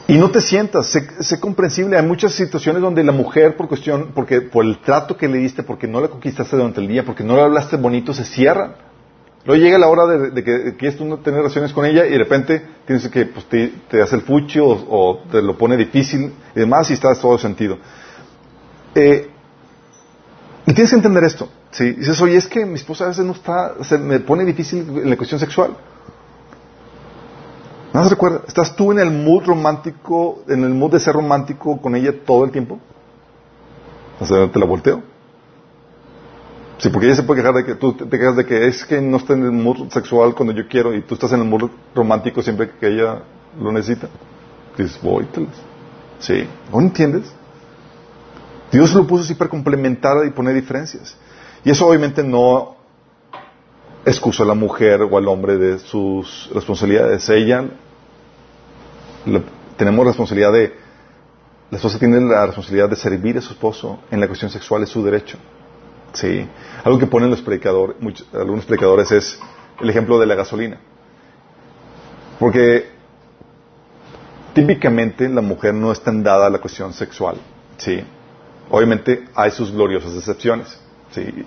[0.07, 1.96] y no te sientas, sé, comprensible.
[1.98, 5.64] Hay muchas situaciones donde la mujer, por cuestión, porque por el trato que le diste,
[5.64, 8.86] porque no la conquistaste durante el día, porque no le hablaste bonito, se cierra.
[9.47, 12.66] Luego llega la hora de, que quieres tú tener relaciones con ella y de repente
[12.84, 16.94] tienes que pues, te, hace el fucho o, te lo pone difícil y demás y
[16.94, 17.78] estás todo sentido.
[18.97, 19.30] Eh,
[20.66, 21.49] y tienes que entender esto.
[21.70, 21.92] ¿sí?
[21.92, 25.11] dices, oye, es que mi esposa a veces no está, se me pone difícil en
[25.11, 25.76] la cuestión sexual.
[27.94, 28.40] ¿No se recuerda?
[28.49, 32.44] ¿Estás tú en el mood romántico, en el mood de ser romántico con ella todo
[32.44, 32.80] el tiempo?
[34.18, 35.03] O sea, te la volteo.
[36.79, 39.01] Sí, porque ella se puede quejar de que tú te quejas de que es que
[39.01, 41.70] no está en el mood sexual cuando yo quiero y tú estás en el mood
[41.95, 43.22] romántico siempre que ella
[43.59, 44.09] lo necesita.
[44.77, 45.01] Dices,
[46.18, 47.33] Sí, ¿no entiendes?
[48.70, 51.16] Dios lo puso así para complementar y poner diferencias.
[51.64, 52.77] Y eso obviamente no
[54.05, 57.29] excusa a la mujer o al hombre de sus responsabilidades.
[57.31, 57.64] Ella
[59.77, 60.74] tenemos responsabilidad de,
[61.70, 64.91] la esposa tiene la responsabilidad de servir a su esposo en la cuestión sexual, es
[64.91, 65.39] su derecho.
[66.17, 66.49] Sí.
[66.83, 67.97] Algo que ponen los predicadores,
[68.33, 69.39] algunos predicadores es
[69.81, 70.81] el ejemplo de la gasolina.
[72.41, 72.89] Porque
[74.55, 77.37] típicamente la mujer no es tan dada a la cuestión sexual.
[77.77, 78.03] Sí.
[78.71, 80.81] Obviamente hay sus gloriosas excepciones.
[81.11, 81.45] Sí.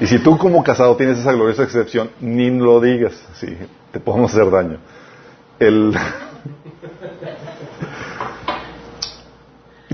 [0.00, 3.14] Y si tú como casado tienes esa gloriosa excepción, ni lo digas.
[3.34, 3.56] Sí,
[3.90, 4.80] te podemos hacer daño.
[5.58, 5.96] El...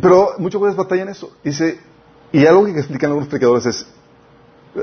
[0.02, 1.30] Pero muchas veces batallan eso.
[1.44, 1.78] Dice,
[2.32, 3.86] y algo que explican algunos predicadores es,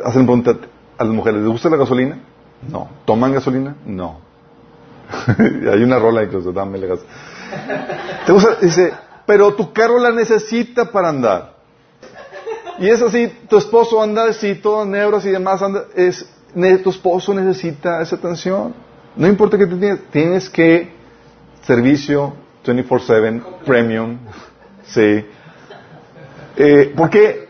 [0.05, 0.57] hacen pregunta
[0.97, 2.19] a las mujeres, ¿les gusta la gasolina?
[2.69, 2.89] No.
[3.05, 3.75] ¿Toman gasolina?
[3.85, 4.19] No.
[5.27, 7.13] Hay una rola incluso, dame la gasolina.
[8.25, 8.55] ¿Te gusta?
[8.61, 8.93] Dice,
[9.25, 11.53] pero tu carro la necesita para andar.
[12.79, 16.25] Y es así, tu esposo anda así, todo neuros y demás, anda, es,
[16.83, 18.73] tu esposo necesita esa atención.
[19.15, 20.91] No importa que tú tienes, tienes que
[21.61, 22.33] servicio
[22.65, 24.17] 24/7, premium,
[24.85, 25.25] sí.
[26.55, 27.42] Eh, porque,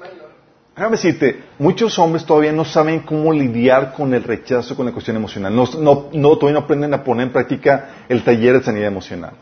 [0.76, 5.16] déjame decirte, muchos hombres todavía no saben cómo lidiar con el rechazo, con la cuestión
[5.16, 5.56] emocional.
[5.56, 9.34] No, todavía no aprenden a poner en práctica el taller de sanidad emocional.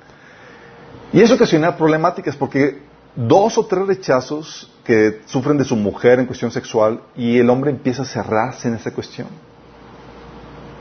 [1.14, 2.82] Y eso ocasiona problemáticas porque
[3.16, 7.72] dos o tres rechazos que sufren de su mujer en cuestión sexual y el hombre
[7.72, 9.28] empieza a cerrarse en esa cuestión.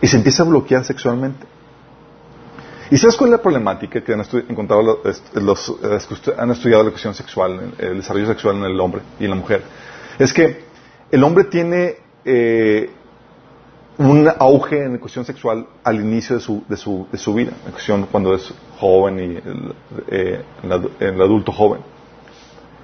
[0.00, 1.46] Y se empieza a bloquear sexualmente.
[2.90, 5.00] ¿Y sabes cuál es la problemática que han encontrado
[5.34, 9.30] los, que han estudiado la cuestión sexual, el desarrollo sexual en el hombre y en
[9.30, 9.62] la mujer?
[10.20, 10.60] Es que
[11.10, 11.96] el hombre tiene
[12.26, 12.90] eh,
[13.96, 17.72] un auge en cuestión sexual al inicio de su, de su, de su vida, en
[17.72, 19.38] cuestión cuando es joven y
[20.08, 20.42] eh,
[21.00, 21.80] el, adulto joven.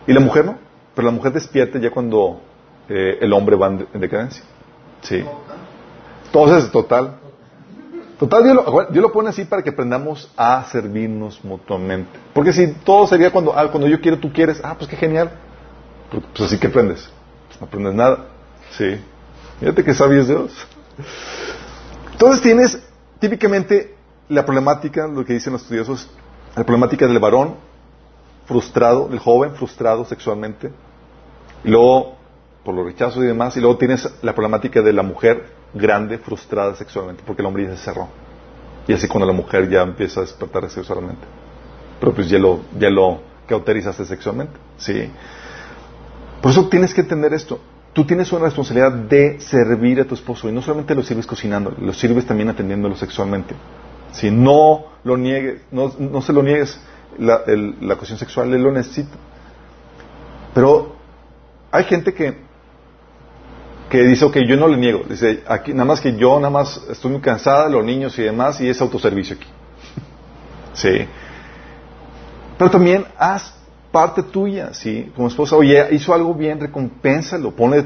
[0.07, 0.57] Y la mujer no,
[0.95, 2.41] pero la mujer despierta ya cuando
[2.89, 4.43] eh, el hombre va en, decadencia.
[5.03, 5.23] Sí.
[6.25, 7.19] Entonces, total.
[8.19, 12.19] Total, Dios lo, Dios lo, pone así para que aprendamos a servirnos mutuamente.
[12.33, 15.33] Porque si todo sería cuando, ah, cuando yo quiero, tú quieres, ah, pues qué genial.
[16.11, 17.11] Pues así que aprendes.
[17.61, 18.27] Aprendes nada.
[18.73, 19.01] Sí.
[19.61, 20.53] Fíjate que sabes Dios.
[22.13, 22.79] Entonces tienes
[23.19, 23.95] típicamente
[24.29, 26.11] la problemática, lo que dicen los estudiosos,
[26.57, 27.57] la problemática del varón
[28.47, 30.71] frustrado, del joven frustrado sexualmente,
[31.65, 32.17] y luego
[32.65, 36.75] por los rechazos y demás, y luego tienes la problemática de la mujer grande frustrada
[36.75, 38.09] sexualmente, porque el hombre ya se cerró.
[38.89, 41.27] Y así cuando la mujer ya empieza a despertar sexualmente.
[42.01, 44.55] Pero pues ya lo, ya lo cauterizaste sexualmente.
[44.79, 45.11] Sí.
[46.41, 47.61] Por eso tienes que entender esto
[47.97, 51.75] tú tienes una responsabilidad de servir a tu esposo y no solamente lo sirves cocinando,
[51.81, 53.55] lo sirves también atendiéndolo sexualmente.
[54.13, 56.79] Si no lo niegues, no, se lo niegues
[57.19, 57.41] la,
[57.81, 59.17] la cuestión sexual, él lo necesita.
[60.53, 60.95] Pero
[61.73, 62.37] hay gente que,
[63.89, 65.01] que dice, ok, yo no le niego.
[65.09, 68.61] Dice, aquí, nada más que yo, nada más estoy muy cansada, los niños y demás,
[68.61, 69.49] y es autoservicio aquí.
[70.75, 71.09] sí.
[72.59, 73.56] Pero también haz
[73.97, 75.11] parte tuya, ¿sí?
[75.17, 77.83] Como esposa, oye, hizo algo bien, recompénsalo, pone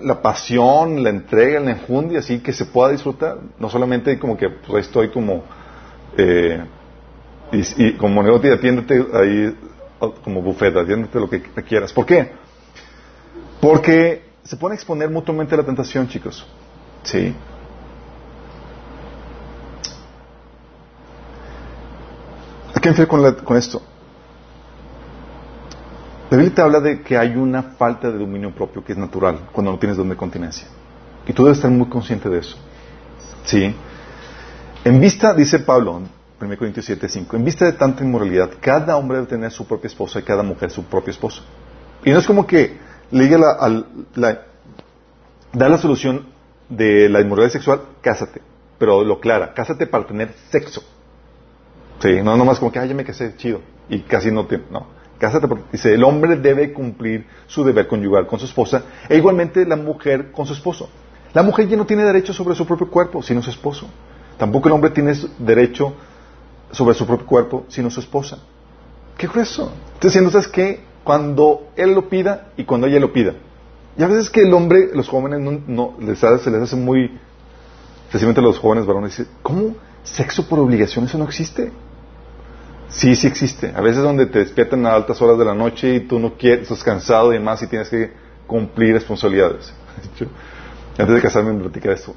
[0.00, 3.38] la pasión, la entrega, la enjundia, así que se pueda disfrutar.
[3.58, 5.42] No solamente como que, pues ahí estoy como,
[6.16, 6.64] eh,
[7.50, 9.52] y, como negocio, atiéndete ahí
[10.22, 11.92] como bufeta, atiéndete lo que quieras.
[11.92, 12.30] ¿Por qué?
[13.60, 16.46] Porque se puede exponer mutuamente a la tentación, chicos.
[17.02, 17.34] ¿Sí?
[22.76, 23.82] ¿A qué con, con esto?
[26.32, 29.50] La Biblia te habla de que hay una falta de dominio propio que es natural
[29.52, 30.66] cuando no tienes don de continencia.
[31.26, 32.56] Y tú debes estar muy consciente de eso.
[33.44, 33.76] ¿Sí?
[34.82, 36.00] En vista, dice Pablo,
[36.40, 39.88] 1 Corintios 7, 5, en vista de tanta inmoralidad, cada hombre debe tener su propia
[39.88, 41.42] esposa y cada mujer su propio esposo.
[42.02, 42.78] Y no es como que
[43.10, 44.42] le diga la, la,
[45.52, 46.28] da la solución
[46.70, 48.40] de la inmoralidad sexual, cásate.
[48.78, 50.82] Pero lo clara, cásate para tener sexo.
[51.98, 53.60] Sí, no nomás como que, ay, ya me casé, chido.
[53.90, 58.40] Y casi no te, no cásate dice, el hombre debe cumplir su deber conyugal con
[58.40, 60.88] su esposa e igualmente la mujer con su esposo.
[61.32, 63.86] La mujer ya no tiene derecho sobre su propio cuerpo, sino su esposo.
[64.36, 65.94] Tampoco el hombre tiene derecho
[66.72, 68.38] sobre su propio cuerpo, sino su esposa.
[69.16, 69.72] ¿Qué es eso?
[69.94, 70.80] Estoy diciendo, ¿sabes qué?
[71.04, 73.34] Cuando él lo pida y cuando ella lo pida.
[73.96, 77.16] Y a veces que el hombre, los jóvenes, no, les se les hace muy,
[78.06, 81.04] especialmente a los jóvenes varones, ¿cómo sexo por obligación?
[81.04, 81.70] Eso no existe.
[82.92, 83.72] Sí, sí existe.
[83.74, 86.62] A veces donde te despiertan a altas horas de la noche y tú no quieres,
[86.62, 88.12] estás cansado y demás y tienes que
[88.46, 89.72] cumplir responsabilidades.
[90.98, 92.14] Antes de casarme me platica esto.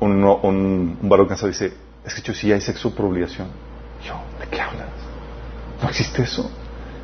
[0.00, 0.96] Un,
[1.28, 1.72] cansado dice,
[2.04, 3.48] es que yo sí hay sexo por obligación.
[4.04, 4.88] Yo, ¿de qué hablas?
[5.82, 6.50] No existe eso.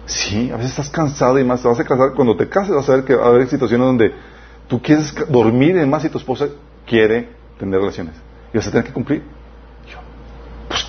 [0.07, 2.13] Sí, a veces estás cansado y más te vas a casar.
[2.15, 4.15] Cuando te cases vas a ver que va a haber situaciones donde
[4.67, 6.49] tú quieres dormir y demás y tu esposa
[6.87, 7.29] quiere
[7.59, 8.15] tener relaciones.
[8.53, 9.23] Y vas a tener que cumplir.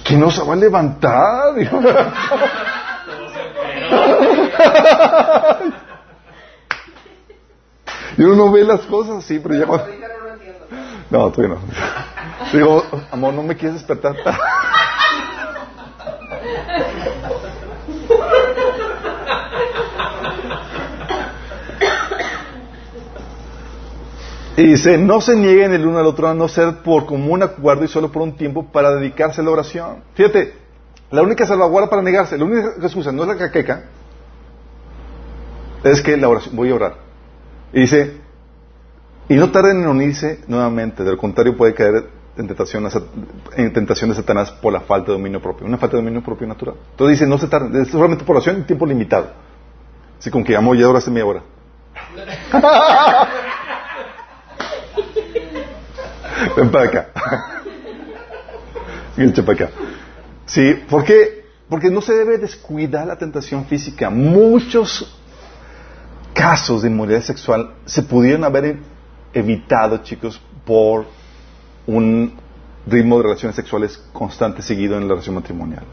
[0.05, 1.57] ¿Quién no se va a levantar?
[8.17, 9.65] y uno ve las cosas así, pero ya...
[11.09, 11.61] No, todavía no.
[12.53, 14.15] Digo, amor, no me quieres despertar.
[24.57, 27.83] Y dice, no se nieguen el uno al otro a no ser por común acuerdo
[27.83, 30.03] y solo por un tiempo para dedicarse a la oración.
[30.13, 30.53] Fíjate,
[31.11, 33.83] la única salvaguarda para negarse, la única excusa no es la caqueca,
[35.83, 36.95] es que la oración, voy a orar.
[37.73, 38.17] Y dice,
[39.27, 42.87] y no tarden en unirse nuevamente, de lo contrario puede caer en tentación,
[43.57, 46.47] en tentación de Satanás por la falta de dominio propio, una falta de dominio propio
[46.47, 46.75] natural.
[46.91, 49.31] Entonces dice, no se tarden, es solamente por oración en tiempo limitado.
[50.17, 51.43] Así como que, amo, ya oraste media hora.
[56.55, 57.09] Ven para acá.
[59.45, 59.69] para acá.
[60.45, 61.45] Sí, ¿por qué?
[61.69, 64.09] Porque no se debe descuidar la tentación física.
[64.09, 65.19] Muchos
[66.33, 68.77] casos de inmoralidad sexual se pudieron haber
[69.33, 71.05] evitado, chicos, por
[71.87, 72.33] un
[72.85, 75.83] ritmo de relaciones sexuales constante seguido en la relación matrimonial.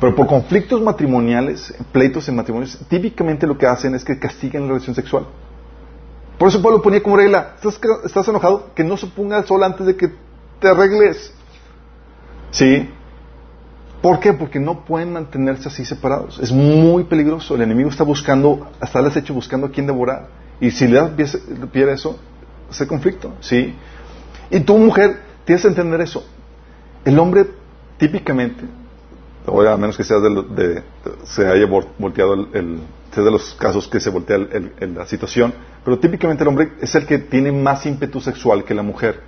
[0.00, 4.68] Pero por conflictos matrimoniales, pleitos en matrimonios, típicamente lo que hacen es que castigan la
[4.68, 5.26] relación sexual.
[6.40, 7.56] Por eso Pablo ponía como regla,
[8.02, 8.70] ¿estás, enojado?
[8.74, 10.10] Que no se ponga el sol antes de que
[10.58, 11.34] te arregles.
[12.50, 12.88] ¿Sí?
[14.00, 14.32] ¿Por qué?
[14.32, 16.38] Porque no pueden mantenerse así separados.
[16.38, 17.56] Es muy peligroso.
[17.56, 20.28] El enemigo está buscando, hasta les hecho buscando a quién devorar.
[20.62, 21.10] Y si le
[21.70, 22.18] pierde eso,
[22.70, 23.34] ese conflicto.
[23.40, 23.74] ¿Sí?
[24.48, 26.26] Y tu mujer, tienes que entender eso.
[27.04, 27.50] El hombre
[27.98, 28.64] típicamente,
[29.46, 30.82] a menos que sea de,
[31.24, 32.80] se haya volteado el,
[33.12, 35.52] sea de los casos que se voltea la situación,
[35.84, 39.20] pero típicamente el hombre es el que tiene más ímpetu sexual que la mujer.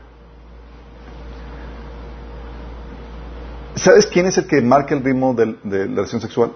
[3.74, 6.52] ¿Sabes quién es el que marca el ritmo de, la relación sexual?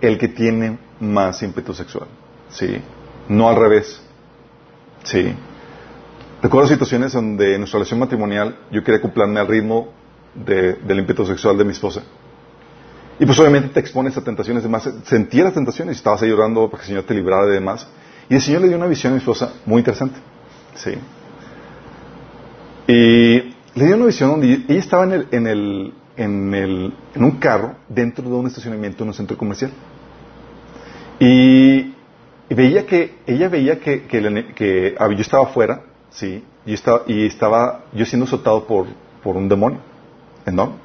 [0.00, 2.06] El que tiene más ímpetu sexual.
[2.50, 2.80] Sí.
[3.28, 4.00] No al revés.
[5.02, 5.34] Sí.
[6.42, 9.88] Recuerdo situaciones donde en nuestra relación matrimonial yo quería acoplarme al ritmo
[10.34, 12.02] del ímpetu sexual de mi esposa.
[13.18, 14.88] Y pues obviamente te expones a tentaciones de más.
[15.04, 17.86] Sentía las tentaciones y estabas ahí llorando para que el Señor te librara de demás.
[18.28, 20.18] Y el Señor le dio una visión a mi esposa muy interesante.
[20.74, 20.94] Sí.
[22.86, 27.24] Y le dio una visión donde ella estaba en el, en el, en el, en
[27.24, 29.70] un carro dentro de un estacionamiento en un centro comercial.
[31.20, 31.94] Y,
[32.50, 38.04] veía que, ella veía que, que, yo estaba afuera, sí, y estaba, y estaba yo
[38.04, 38.86] siendo azotado por,
[39.22, 39.78] por un demonio
[40.44, 40.76] enorme.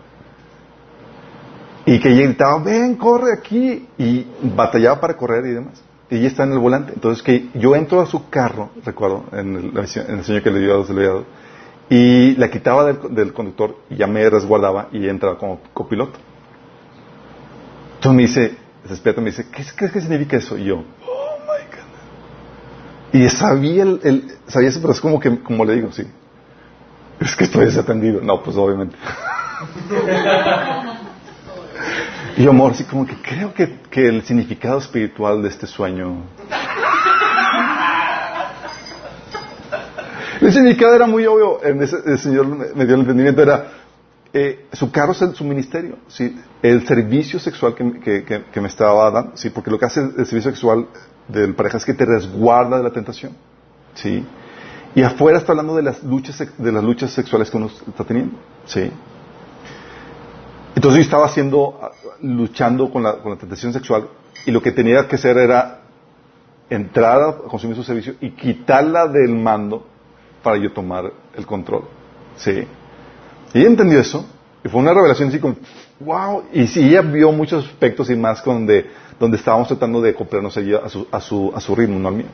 [1.89, 3.87] Y que ella gritaba, ven, corre aquí.
[3.97, 5.81] Y batallaba para correr y demás.
[6.11, 6.93] Y ella está en el volante.
[6.93, 10.75] Entonces que yo entro a su carro, recuerdo, en el, en el que le dio
[10.75, 10.89] a los
[11.89, 16.19] y la quitaba del, conductor y ya me resguardaba y entraba como copiloto.
[17.95, 18.55] Entonces me dice,
[18.87, 20.55] despierta, me dice, ¿qué, qué, qué significa eso?
[20.59, 23.19] Y yo, oh my God.
[23.19, 26.03] Y sabía el, sabía eso, pero es como que, como le digo, sí.
[27.19, 28.21] Es que estoy desatendido.
[28.21, 28.95] No, pues obviamente.
[32.39, 36.23] y yo, amor, sí, como que creo que, que el significado espiritual de este sueño
[40.41, 41.61] El significado era muy obvio.
[41.61, 43.41] el Señor me dio el entendimiento.
[43.41, 43.71] Era
[44.31, 45.97] eh, su carro es su ministerio.
[46.07, 46.39] ¿sí?
[46.61, 49.35] El servicio sexual que, me estaba dando.
[49.35, 49.49] ¿sí?
[49.49, 50.87] Porque lo que hace el servicio sexual
[51.27, 53.33] del pareja es que te resguarda de la tentación.
[53.95, 54.25] ¿sí?
[54.95, 58.37] Y afuera está hablando de las luchas, de las luchas sexuales que uno está teniendo.
[58.65, 58.91] ¿sí?
[60.79, 61.77] Entonces yo estaba haciendo,
[62.21, 64.07] luchando con la, con la tentación sexual
[64.45, 65.81] y lo que tenía que hacer era
[66.69, 69.85] entrar a consumir su servicio y quitarla del mando
[70.41, 71.83] para yo tomar el control.
[72.37, 72.65] ¿Sí?
[73.53, 74.25] Y ella entendió eso,
[74.63, 75.57] y fue una revelación así como,
[75.99, 80.55] wow, y sí, ella vio muchos aspectos y más donde, donde estábamos tratando de acoplarnos
[80.55, 82.27] a su, a, su, a su ritmo, no al mío.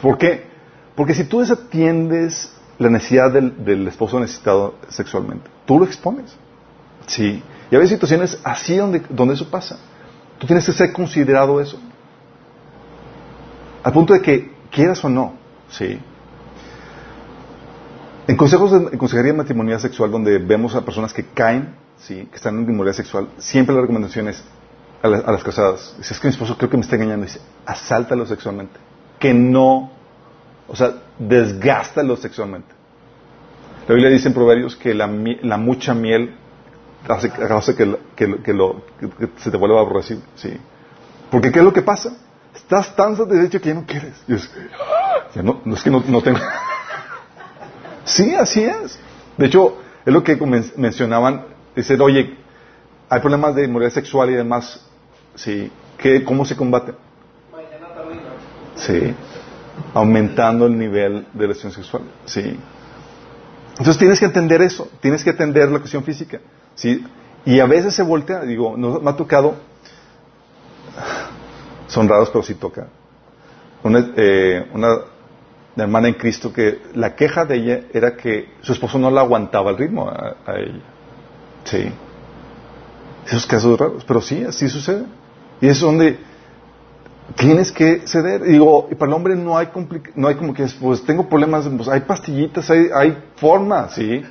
[0.00, 0.46] ¿Por qué?
[0.94, 6.34] Porque si tú desatiendes la necesidad del, del esposo necesitado sexualmente, tú lo expones.
[7.06, 7.42] Sí.
[7.70, 9.78] Y hay situaciones así donde, donde eso pasa.
[10.38, 11.78] Tú tienes que ser considerado eso.
[13.82, 15.34] Al punto de que quieras o no,
[15.70, 15.98] sí.
[18.28, 22.26] En consejos de consejería matrimonial sexual, donde vemos a personas que caen, ¿sí?
[22.30, 24.42] que están en inmoralidad sexual, siempre la recomendación es
[25.02, 25.94] a, las casadas.
[25.98, 27.26] Dice, es que mi esposo creo que me está engañando.
[27.26, 28.74] Dice, asáltalo sexualmente.
[29.18, 29.92] Que no,
[30.66, 32.74] o sea, desgástalo sexualmente.
[33.86, 36.34] La Biblia dice en Proverbios que la, mucha miel
[37.08, 37.98] hace, que,
[39.38, 40.24] se te vuelva aborrecible.
[40.34, 40.56] ¿sí?
[41.30, 42.16] Porque ¿qué es lo que pasa?
[42.54, 44.14] Estás tan satisfecho que ya no quieres.
[44.28, 44.50] Es,
[45.34, 46.38] ya no, no es que no, no tengo...
[48.04, 49.00] Sí, así es.
[49.36, 50.36] De hecho, es lo que
[50.76, 51.44] mencionaban,
[51.74, 52.38] dicen, oye,
[53.08, 54.80] hay problemas de inmoralidad sexual y demás,
[55.34, 56.92] sí, ¿Qué, ¿cómo se combate?
[58.76, 59.14] Sí,
[59.94, 62.58] aumentando el nivel de lesión sexual, sí.
[63.70, 66.40] Entonces tienes que entender eso, tienes que entender la cuestión física,
[66.76, 67.04] sí.
[67.44, 69.54] Y a veces se voltea, digo, no, me ha tocado,
[71.88, 72.86] son raros pero sí toca.
[73.82, 74.88] Una, eh, una
[75.76, 79.70] hermana en Cristo, que la queja de ella era que su esposo no la aguantaba
[79.70, 80.82] el ritmo a, ella.
[81.64, 81.92] Sí.
[83.26, 85.04] Esos casos raros, pero sí, así sucede.
[85.60, 86.18] Y es donde
[87.36, 88.42] tienes que ceder.
[88.46, 89.68] Y digo, y para el hombre no hay,
[90.14, 94.22] no hay como que, pues tengo problemas, pues hay pastillitas, hay, hay formas, ¿sí?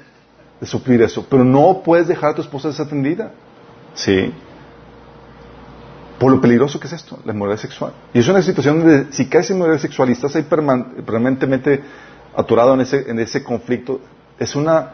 [0.60, 1.26] De suplir eso.
[1.30, 3.32] Pero no puedes dejar a tu esposa desatendida.
[3.94, 4.34] ¿Sí?
[6.20, 7.94] por lo peligroso que es esto, la inmoralidad sexual.
[8.14, 11.84] Y es una situación donde si caes en inmoralidad sexual y estás ahí permanentemente
[12.36, 14.00] aturado en ese, en ese conflicto,
[14.40, 14.94] es una...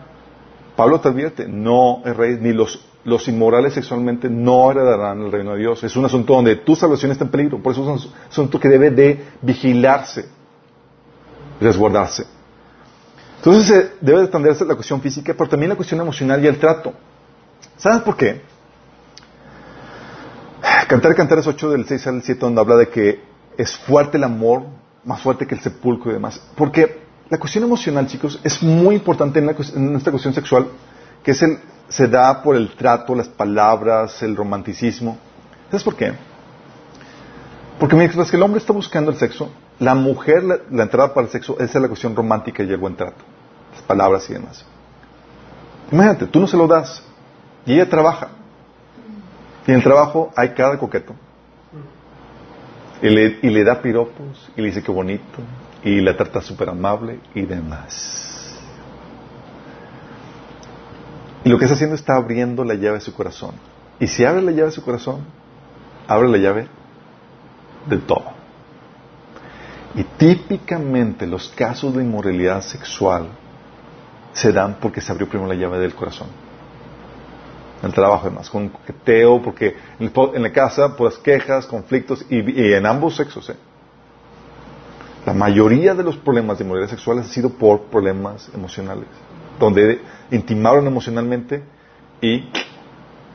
[0.75, 5.59] Pablo te advierte, no rey ni los, los inmorales sexualmente no heredarán el reino de
[5.59, 5.83] Dios.
[5.83, 8.69] Es un asunto donde tu salvación está en peligro, por eso es un asunto que
[8.69, 10.27] debe de vigilarse,
[11.59, 12.25] resguardarse.
[13.41, 16.59] Entonces se debe de atenderse la cuestión física, pero también la cuestión emocional y el
[16.59, 16.93] trato.
[17.75, 18.39] ¿Sabes por qué?
[20.87, 23.23] Cantar Cantares 8 del 6 al 7 donde habla de que
[23.57, 24.65] es fuerte el amor,
[25.03, 26.39] más fuerte que el sepulcro y demás.
[26.55, 30.67] Porque la cuestión emocional, chicos, es muy importante en, esta cuestión sexual,
[31.23, 31.57] que es el,
[31.89, 35.17] se da por el trato, las palabras, el romanticismo.
[35.71, 36.13] ¿Sabes por qué?
[37.79, 39.49] Porque mientras que el hombre está buscando el sexo,
[39.81, 42.95] la mujer, la, entrada para el sexo, esa es la cuestión romántica y el buen
[42.95, 43.23] trato.
[43.73, 44.63] Las palabras y demás.
[45.91, 47.03] Imagínate, tú no se lo das
[47.65, 48.27] y ella trabaja.
[49.65, 51.15] Y en el trabajo hay cada coqueto.
[53.01, 55.41] Y le, y le da piropos y le dice que bonito
[55.83, 58.55] y la trata súper amable y demás.
[61.43, 63.55] Y lo que está haciendo está abriendo la llave de su corazón.
[63.99, 65.21] Y si abre la llave de su corazón,
[66.07, 66.67] abre la llave
[67.87, 68.40] de todo.
[69.95, 73.27] Y típicamente los casos de inmoralidad sexual
[74.33, 76.27] se dan porque se abrió primero la llave del corazón.
[77.83, 83.15] El trabajo además, con coqueteo, porque en la casa pues quejas, conflictos y, en ambos
[83.15, 83.49] sexos.
[83.49, 83.55] ¿eh?
[85.25, 89.07] La mayoría de los problemas de inmoralidad sexual han sido por problemas emocionales,
[89.59, 91.63] donde intimaron emocionalmente
[92.21, 92.49] y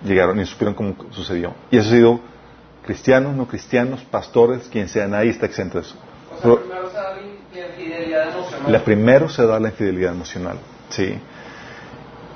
[0.04, 1.52] llegaron y supieron cómo sucedió.
[1.70, 2.20] Y eso ha sido
[2.84, 5.96] cristianos, no cristianos, pastores, quien sea, nadie está exento de eso.
[6.42, 8.72] O primero se da la infidelidad emocional.
[8.72, 10.58] La primero se da la infidelidad emocional,
[10.90, 11.18] sí.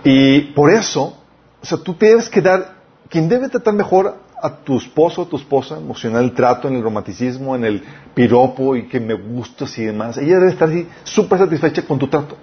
[0.05, 1.19] Y por eso,
[1.63, 2.75] o sea, tú debes quedar,
[3.09, 6.83] quien debe tratar mejor a tu esposo o tu esposa, emocional el trato, en el
[6.83, 7.85] romanticismo, en el
[8.15, 12.09] piropo y que me gustas y demás, ella debe estar así súper satisfecha con tu
[12.09, 12.37] trato.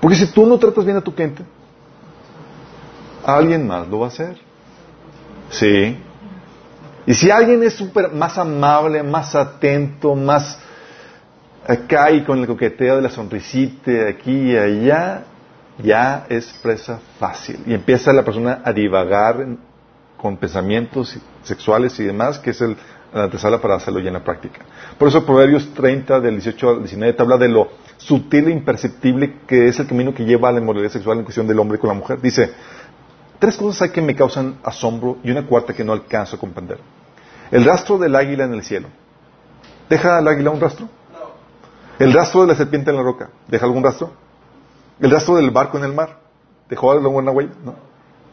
[0.00, 1.42] Porque si tú no tratas bien a tu cliente,
[3.24, 4.38] alguien más lo va a hacer.
[5.50, 5.96] Sí.
[7.06, 10.58] Y si alguien es super, más amable, más atento, más
[11.66, 15.24] acá y con el coqueteo de la sonrisita aquí y allá,
[15.82, 17.60] ya es presa fácil.
[17.66, 19.46] Y empieza la persona a divagar
[20.16, 22.76] con pensamientos sexuales y demás, que es el,
[23.12, 24.60] la antesala para hacerlo ya en la práctica.
[24.98, 29.40] Por eso Proverbios 30, del 18 al 19, te habla de lo sutil e imperceptible
[29.46, 31.88] que es el camino que lleva a la inmoralidad sexual en cuestión del hombre con
[31.88, 32.20] la mujer.
[32.20, 32.52] Dice,
[33.40, 36.78] tres cosas hay que me causan asombro y una cuarta que no alcanzo a comprender.
[37.50, 38.88] El rastro del águila en el cielo.
[39.88, 40.86] ¿Deja el águila un rastro?
[41.12, 41.30] No.
[41.98, 43.30] El rastro de la serpiente en la roca.
[43.48, 44.12] ¿Deja algún rastro?
[45.00, 46.20] El rastro del barco en el mar.
[46.68, 47.50] ¿Dejó alguna huella?
[47.64, 47.74] No.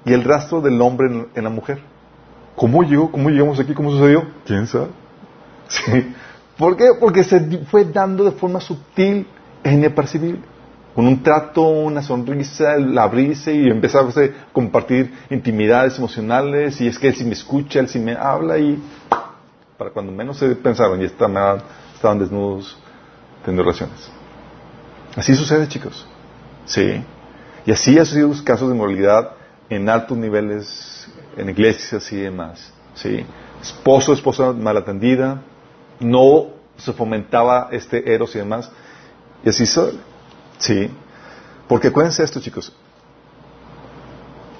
[0.05, 1.81] Y el rastro del hombre en, la mujer.
[2.55, 3.11] ¿Cómo llegó?
[3.11, 3.73] ¿Cómo llegamos aquí?
[3.73, 4.27] ¿Cómo sucedió?
[4.45, 4.87] ¿Quién sabe?
[5.69, 6.15] Sí.
[6.57, 6.91] ¿Por qué?
[6.97, 9.27] Porque se fue dando de forma sutil
[9.63, 10.41] e inapercibible
[10.97, 16.97] con un trato, una sonrisa, el abrirse y empezar a compartir intimidades emocionales y es
[16.97, 18.81] que él sí me escucha, él sí me habla y
[19.77, 21.61] para cuando menos se pensaron y estaban,
[21.93, 22.79] estaban desnudos
[23.45, 24.09] teniendo relaciones.
[25.15, 26.07] Así sucede, chicos.
[26.65, 27.03] Sí.
[27.67, 29.33] Y así ha sido los casos de moralidad
[29.69, 32.73] en altos niveles, en iglesias y demás.
[32.95, 33.23] Sí.
[33.61, 35.43] Esposo, esposa mal atendida,
[35.99, 38.71] no se fomentaba este eros y demás.
[39.45, 40.06] Y así sucede.
[40.57, 40.89] Sí.
[41.67, 42.73] Porque acuérdense esto, chicos.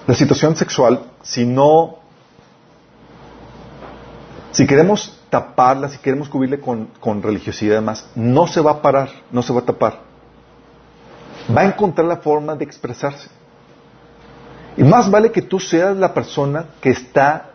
[0.06, 1.98] La situación sexual, si no.
[4.52, 8.82] Si queremos taparla, si queremos cubrirle con, con religiosidad y demás, no se va a
[8.82, 10.00] parar, no se va a tapar.
[11.56, 13.30] Va a encontrar la forma de expresarse.
[14.78, 17.52] Y más vale que tú seas la persona que está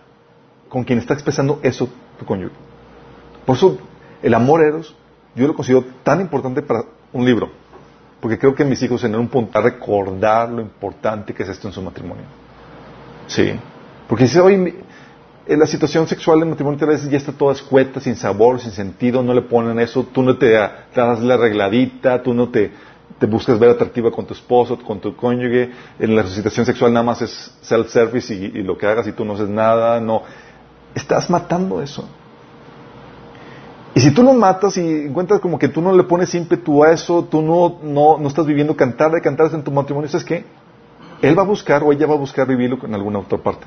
[0.68, 1.88] con quien está expresando eso
[2.18, 2.54] tu cónyuge.
[3.46, 3.78] Por eso
[4.22, 4.94] el amor eros
[5.34, 7.50] yo lo considero tan importante para un libro.
[8.22, 11.66] Porque creo que mis hijos en un punto a recordar lo importante que es esto
[11.66, 12.22] en su matrimonio.
[13.26, 13.52] Sí.
[14.06, 14.76] Porque si hoy
[15.44, 18.70] en la situación sexual del matrimonio a veces ya está toda escueta, sin sabor, sin
[18.70, 22.70] sentido, no le ponen eso, tú no te, das la arregladita, tú no te,
[23.18, 27.04] te buscas ver atractiva con tu esposo, con tu cónyuge, en la situación sexual nada
[27.04, 30.22] más es self-service y, y, lo que hagas y tú no haces nada, no.
[30.94, 32.08] Estás matando eso.
[33.94, 36.92] Y si tú lo matas y encuentras como que tú no le pones ímpetu a
[36.92, 40.44] eso, tú no, no, no estás viviendo cantar de cantares en tu matrimonio, ¿sabes qué?
[41.20, 43.66] Él va a buscar o ella va a buscar vivirlo en alguna otra parte.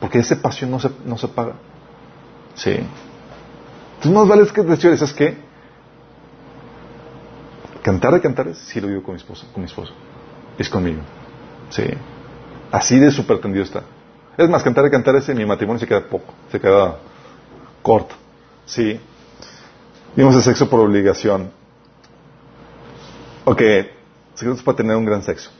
[0.00, 1.54] Porque ese pasión no se, no se paga.
[2.54, 2.70] Sí.
[2.70, 5.36] Entonces más vale que decir, ¿sabes qué?
[7.82, 9.92] Cantar de cantares, sí lo vivo con mi esposo, con mi esposo.
[10.56, 11.00] Es conmigo.
[11.70, 11.84] Sí.
[12.70, 13.82] Así de súper tendido está.
[14.36, 16.96] Es más, cantar de cantares en mi matrimonio se queda poco, se queda
[17.82, 18.14] corto.
[18.66, 19.00] Sí.
[20.14, 21.50] Vimos el sexo por obligación.
[23.44, 23.62] Ok,
[24.34, 25.50] secretos para tener un gran sexo.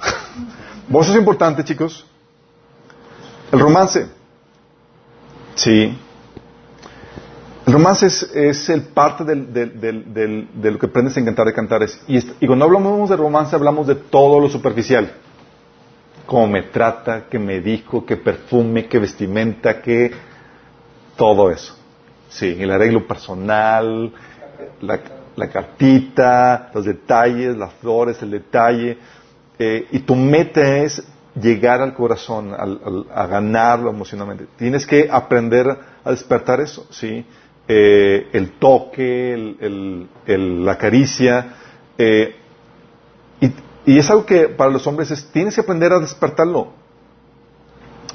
[0.88, 2.04] Vos es importante, chicos.
[3.52, 4.08] El romance.
[5.54, 5.96] Sí.
[7.66, 12.00] El romance es, el parte de lo que aprendes en cantar de cantares.
[12.08, 15.12] Y, y cuando hablamos de romance hablamos de todo lo superficial.
[16.26, 20.12] cómo me trata, qué me dijo, qué perfume, qué vestimenta, qué
[21.16, 21.77] todo eso.
[22.28, 24.12] Sí, el arreglo personal,
[24.80, 25.00] la,
[25.36, 28.98] la cartita, los detalles, las flores, el detalle.
[29.58, 31.02] Eh, y tu meta es
[31.40, 34.46] llegar al corazón, a ganarlo emocionalmente.
[34.56, 35.68] Tienes que aprender
[36.04, 37.24] a despertar eso, ¿sí?
[37.66, 41.54] Eh, el toque, el, la caricia.
[41.96, 42.34] Eh,
[43.40, 43.52] y,
[43.86, 46.72] y, es algo que para los hombres es, tienes que aprender a despertarlo.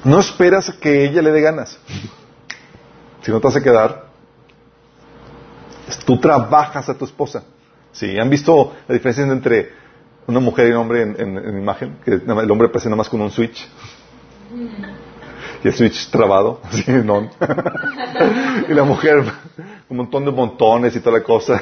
[0.04, 1.80] No esperas que ella le dé ganas.
[3.22, 4.03] Si no te a quedar,
[6.06, 7.44] tú trabajas a tu esposa.
[7.92, 8.18] ¿Sí?
[8.18, 9.72] ¿Han visto la diferencia entre
[10.26, 11.98] una mujer y un hombre en, en, imagen?
[12.04, 13.68] Que el hombre parece nada más con un switch.
[15.64, 17.30] Y el switch trabado, así, no.
[18.70, 19.24] y la mujer,
[19.90, 21.62] un montón de montones y toda la cosa.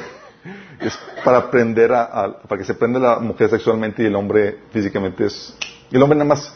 [0.80, 5.26] Es para aprender a, para que se prenda la mujer sexualmente y el hombre físicamente
[5.26, 5.56] es,
[5.88, 6.52] y el hombre nada más,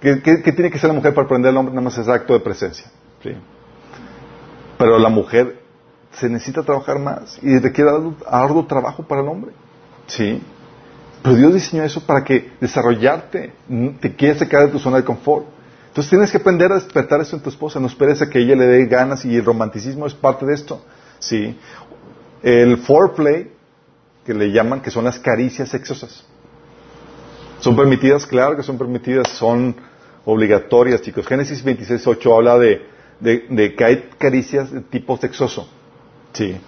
[0.00, 1.74] ¿qué, tiene que ser la mujer para aprender al hombre?
[1.74, 2.86] Nada más es acto de presencia.
[3.22, 3.34] ¿sí?
[4.78, 5.63] Pero la mujer
[6.16, 7.90] se necesita trabajar más y requiere
[8.26, 9.52] arduo trabajo para el hombre.
[10.06, 10.40] ¿Sí?
[11.22, 13.52] Pero Dios diseñó eso para que desarrollarte,
[14.00, 15.46] te quieres sacar de tu zona de confort.
[15.88, 17.80] Entonces tienes que aprender a despertar eso en tu esposa.
[17.80, 20.82] No esperes a que ella le dé ganas y el romanticismo es parte de esto.
[21.18, 21.58] ¿Sí?
[22.42, 23.50] El foreplay,
[24.26, 26.24] que le llaman, que son las caricias sexosas.
[27.60, 28.26] ¿Son permitidas?
[28.26, 29.74] Claro que son permitidas, son
[30.26, 31.26] obligatorias, chicos.
[31.26, 32.86] Génesis 26.8 habla de,
[33.20, 35.68] de, de que hay caricias de tipo sexoso.
[36.34, 36.60] Sí.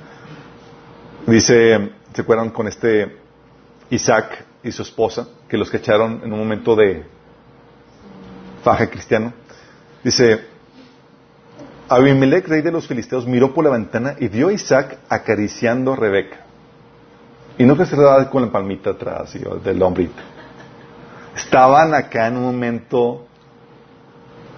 [1.27, 3.17] Dice, ¿se acuerdan con este
[3.91, 7.05] Isaac y su esposa, que los cacharon en un momento de
[8.63, 9.33] faje cristiano?
[10.05, 10.41] Dice,
[11.89, 15.97] Abimelech, rey de los filisteos, miró por la ventana y vio a Isaac acariciando a
[15.97, 16.47] Rebeca.
[17.59, 20.23] Y no que se daba con la palmita atrás del hombrito.
[21.35, 23.27] Estaban acá en un momento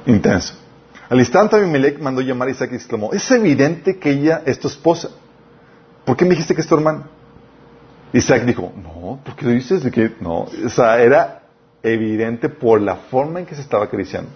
[0.05, 0.55] intenso.
[1.09, 4.69] Al instante Abimelech mandó llamar a Isaac y exclamó, es evidente que ella es tu
[4.69, 5.11] esposa.
[6.05, 7.05] ¿Por qué me dijiste que es tu hermano?
[8.13, 10.47] Isaac dijo, no, ¿por qué dices de que no?
[10.65, 11.43] O sea, era
[11.83, 14.31] evidente por la forma en que se estaba acariciando.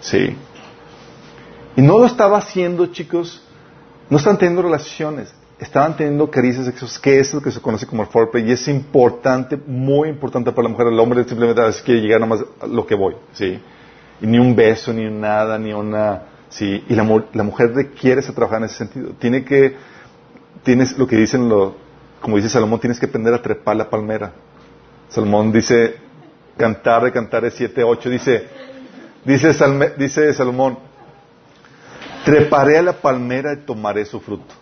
[0.00, 0.36] Sí.
[1.76, 3.42] Y no lo estaba haciendo, chicos,
[4.10, 8.02] no estaban teniendo relaciones, estaban teniendo caricias sexuales, que es lo que se conoce como
[8.02, 10.88] el foreplay, y es importante, muy importante para la mujer.
[10.88, 13.60] El hombre simplemente quiere llegar nada más a lo que voy, ¿sí?
[14.20, 16.22] Y ni un beso, ni nada, ni una...
[16.48, 17.04] Sí, y la,
[17.34, 19.10] la mujer requiere trabajar en ese sentido.
[19.18, 19.76] Tiene que,
[20.62, 21.76] tienes lo que dicen, lo,
[22.20, 24.32] como dice Salomón, tienes que aprender a trepar la palmera.
[25.08, 25.96] Salomón dice,
[26.56, 28.48] cantar de cantar 7, 8, dice,
[29.24, 29.52] dice,
[29.96, 30.78] dice Salomón,
[32.24, 34.54] treparé a la palmera y tomaré su fruto.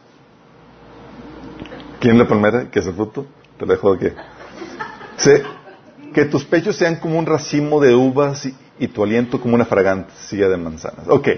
[1.98, 2.70] ¿Quién es la palmera?
[2.70, 3.26] ¿Qué es el fruto?
[3.59, 4.09] Te lo dejo aquí.
[6.12, 8.46] que tus pechos sean como un racimo de uvas
[8.79, 11.07] y tu aliento como una fragante silla de manzanas.
[11.09, 11.29] Ok.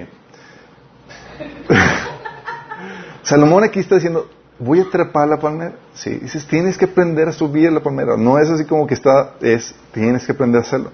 [3.22, 4.28] Salomón aquí está diciendo,
[4.59, 5.76] voy a trepar la palmera.
[5.95, 8.16] Sí, dices, tienes que aprender a subir la palmera.
[8.16, 10.91] No es así como que está, es, tienes que aprender a hacerlo.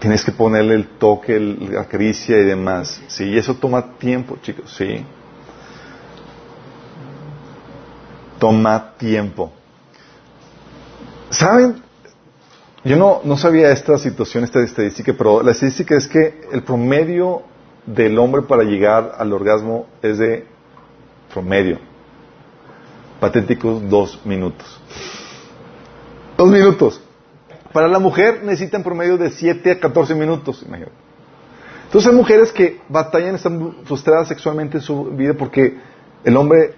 [0.00, 3.00] Tienes que ponerle el toque, la caricia y demás.
[3.08, 5.04] Sí, y eso toma tiempo, chicos, sí.
[8.38, 9.52] Toma tiempo.
[11.30, 11.82] ¿Saben?
[12.88, 17.42] Yo no, no sabía esta situación, esta estadística, pero la estadística es que el promedio
[17.84, 20.46] del hombre para llegar al orgasmo es de
[21.30, 21.78] promedio.
[23.20, 24.80] Patéticos dos minutos.
[26.38, 27.02] Dos minutos.
[27.74, 30.96] Para la mujer necesitan promedio de 7 a 14 minutos, imagínate.
[31.84, 35.76] Entonces hay mujeres que batallan, están frustradas sexualmente en su vida porque
[36.24, 36.74] el hombre,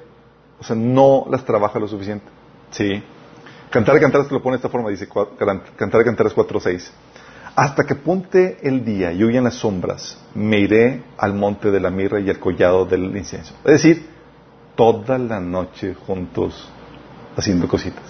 [0.58, 2.26] o sea, no las trabaja lo suficiente.
[2.72, 3.00] Sí.
[3.70, 6.90] Cantar y cantar se lo pone de esta forma, dice Cantar y cantar es 4.6.
[7.54, 11.90] Hasta que ponte el día y huyan las sombras, me iré al monte de la
[11.90, 13.54] mirra y al collado del incienso.
[13.64, 14.06] Es decir,
[14.76, 16.70] toda la noche juntos
[17.36, 18.04] haciendo cositas.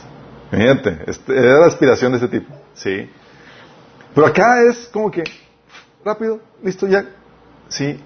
[0.52, 2.54] Imagínate, este, era la aspiración de este tipo.
[2.74, 3.08] Sí.
[4.14, 5.24] Pero acá es como que,
[6.04, 7.04] rápido, listo, ya.
[7.68, 8.00] Sí.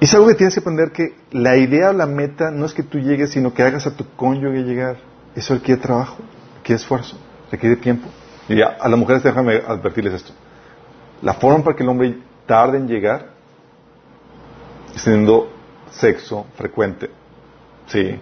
[0.00, 2.74] Y es algo que tienes que aprender que la idea o la meta no es
[2.74, 4.96] que tú llegues, sino que hagas a tu cónyuge llegar.
[5.36, 6.16] Eso requiere trabajo,
[6.56, 7.16] requiere esfuerzo,
[7.52, 8.08] requiere tiempo.
[8.48, 10.32] Y a las mujeres déjame advertirles esto.
[11.20, 13.26] La forma para que el hombre tarde en llegar
[14.94, 15.52] es teniendo
[15.90, 17.10] sexo frecuente.
[17.86, 18.18] Sí.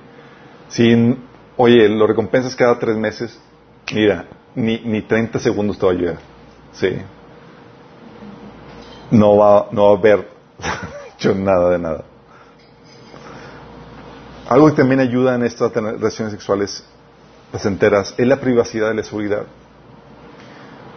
[0.68, 1.24] Sin,
[1.56, 3.38] oye, lo recompensas cada tres meses,
[3.92, 4.26] mira,
[4.56, 6.18] ni, ni 30 segundos te va a llegar.
[6.72, 6.96] Sí.
[9.12, 10.28] No va, no va a haber
[11.14, 12.04] hecho nada de nada.
[14.48, 16.84] Algo que también ayuda en estas relaciones sexuales
[17.64, 19.44] enteras es la privacidad y la seguridad.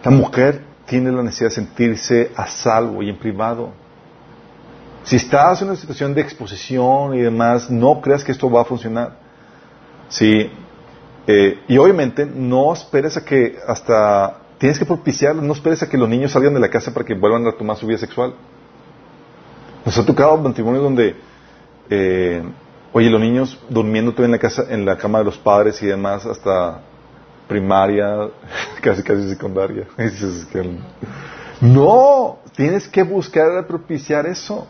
[0.04, 3.72] La mujer tiene la necesidad de sentirse a salvo y en privado.
[5.04, 8.64] Si estás en una situación de exposición y demás, no creas que esto va a
[8.64, 9.16] funcionar.
[10.08, 10.50] Sí.
[11.26, 15.96] Eh, y obviamente no esperes a que hasta tienes que propiciarlo, no esperes a que
[15.96, 18.34] los niños salgan de la casa para que vuelvan a tomar su vida sexual.
[19.84, 21.16] Nos ha tocado matrimonios donde,
[21.88, 22.42] eh,
[22.92, 25.86] oye, los niños durmiendo todavía en la casa, en la cama de los padres y
[25.86, 26.80] demás, hasta
[27.46, 28.28] primaria,
[28.80, 29.86] casi casi secundaria.
[31.60, 34.66] no, tienes que buscar propiciar eso.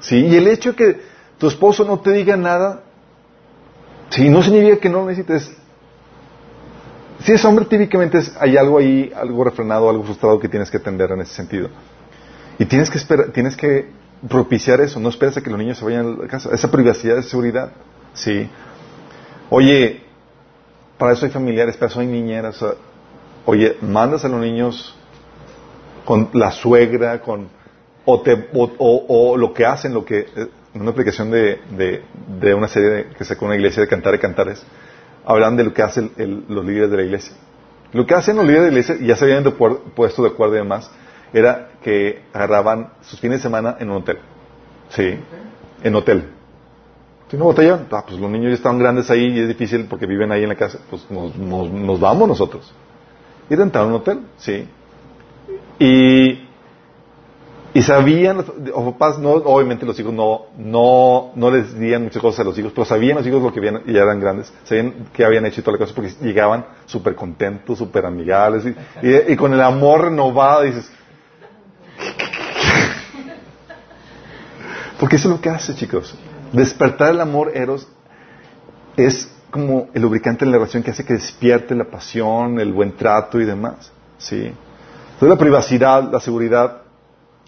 [0.00, 0.26] ¿Sí?
[0.26, 1.00] Y el hecho de que
[1.38, 2.82] tu esposo no te diga nada,
[4.10, 5.56] si no significa que no lo necesites.
[7.20, 11.10] Si es hombre, típicamente hay algo ahí, algo refrenado, algo frustrado que tienes que atender
[11.10, 11.70] en ese sentido.
[12.58, 13.90] Y tienes que esperar, tienes que
[14.28, 17.18] propiciar eso, no esperes a que los niños se vayan a la casa, esa privacidad,
[17.18, 17.72] esa seguridad.
[18.14, 18.48] Sí.
[19.50, 20.02] Oye,
[20.98, 22.64] para eso hay familiares, para eso hay niñeras.
[23.44, 24.96] Oye, mandas a los niños
[26.04, 27.48] con la suegra, con
[28.04, 31.60] o, te, o, lo que hacen, lo que eh, una aplicación de,
[32.40, 34.64] de, una serie que sacó una iglesia de cantar y cantares,
[35.24, 36.12] hablan de lo que hacen
[36.48, 37.34] los líderes de la iglesia.
[37.92, 39.44] Lo que hacen los líderes de la iglesia, ya se habían
[39.94, 40.90] puesto de acuerdo y demás,
[41.32, 44.18] era que agarraban sus fines de semana en un hotel.
[44.90, 45.18] Sí,
[45.82, 46.30] en hotel.
[47.30, 50.06] Si no botallaban, ah, pues los niños ya estaban grandes ahí y es difícil porque
[50.06, 52.72] viven ahí en la casa, pues nos, nos, vamos nosotros.
[53.50, 54.68] Y rentaron un hotel, sí.
[55.78, 56.46] Y
[57.76, 58.46] y sabían, los
[58.94, 62.72] papás, no, obviamente los hijos no, no, no les dirían muchas cosas a los hijos,
[62.74, 65.60] pero sabían los hijos lo que habían, y ya eran grandes, sabían que habían hecho
[65.60, 68.64] y toda la cosa, porque llegaban súper contentos, súper amigables,
[69.02, 70.90] y, con el amor renovado, dices,
[75.06, 76.16] porque eso es lo que hace, chicos.
[76.52, 77.86] Despertar el amor eros
[78.96, 82.96] es como el lubricante en la relación que hace que despierte la pasión, el buen
[82.96, 83.92] trato y demás.
[84.18, 84.46] ¿sí?
[84.46, 86.78] Entonces la privacidad, la seguridad,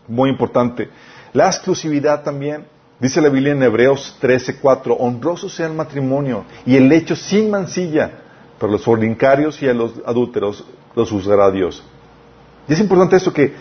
[0.06, 0.88] muy importante.
[1.32, 2.64] La exclusividad también.
[3.00, 8.20] Dice la Biblia en Hebreos 13:4, honroso sea el matrimonio y el hecho sin mancilla,
[8.56, 10.64] pero los fornicarios y a los adúlteros
[10.94, 11.82] los juzgará Dios.
[12.68, 13.52] Y es importante esto que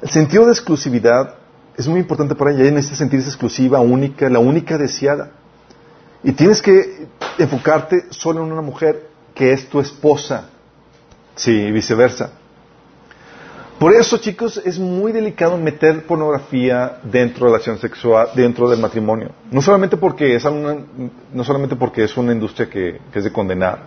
[0.00, 1.36] el sentido de exclusividad
[1.76, 2.66] es muy importante para ella.
[2.66, 5.30] En este sentirse exclusiva, única, la única deseada.
[6.22, 7.08] Y tienes que
[7.38, 10.48] enfocarte solo en una mujer que es tu esposa.
[11.34, 12.32] Sí, viceversa.
[13.82, 18.78] Por eso, chicos, es muy delicado meter pornografía dentro de la relación sexual, dentro del
[18.78, 19.30] matrimonio.
[19.50, 20.76] No solamente porque es una,
[21.32, 23.80] no solamente porque es una industria que, es de condenar,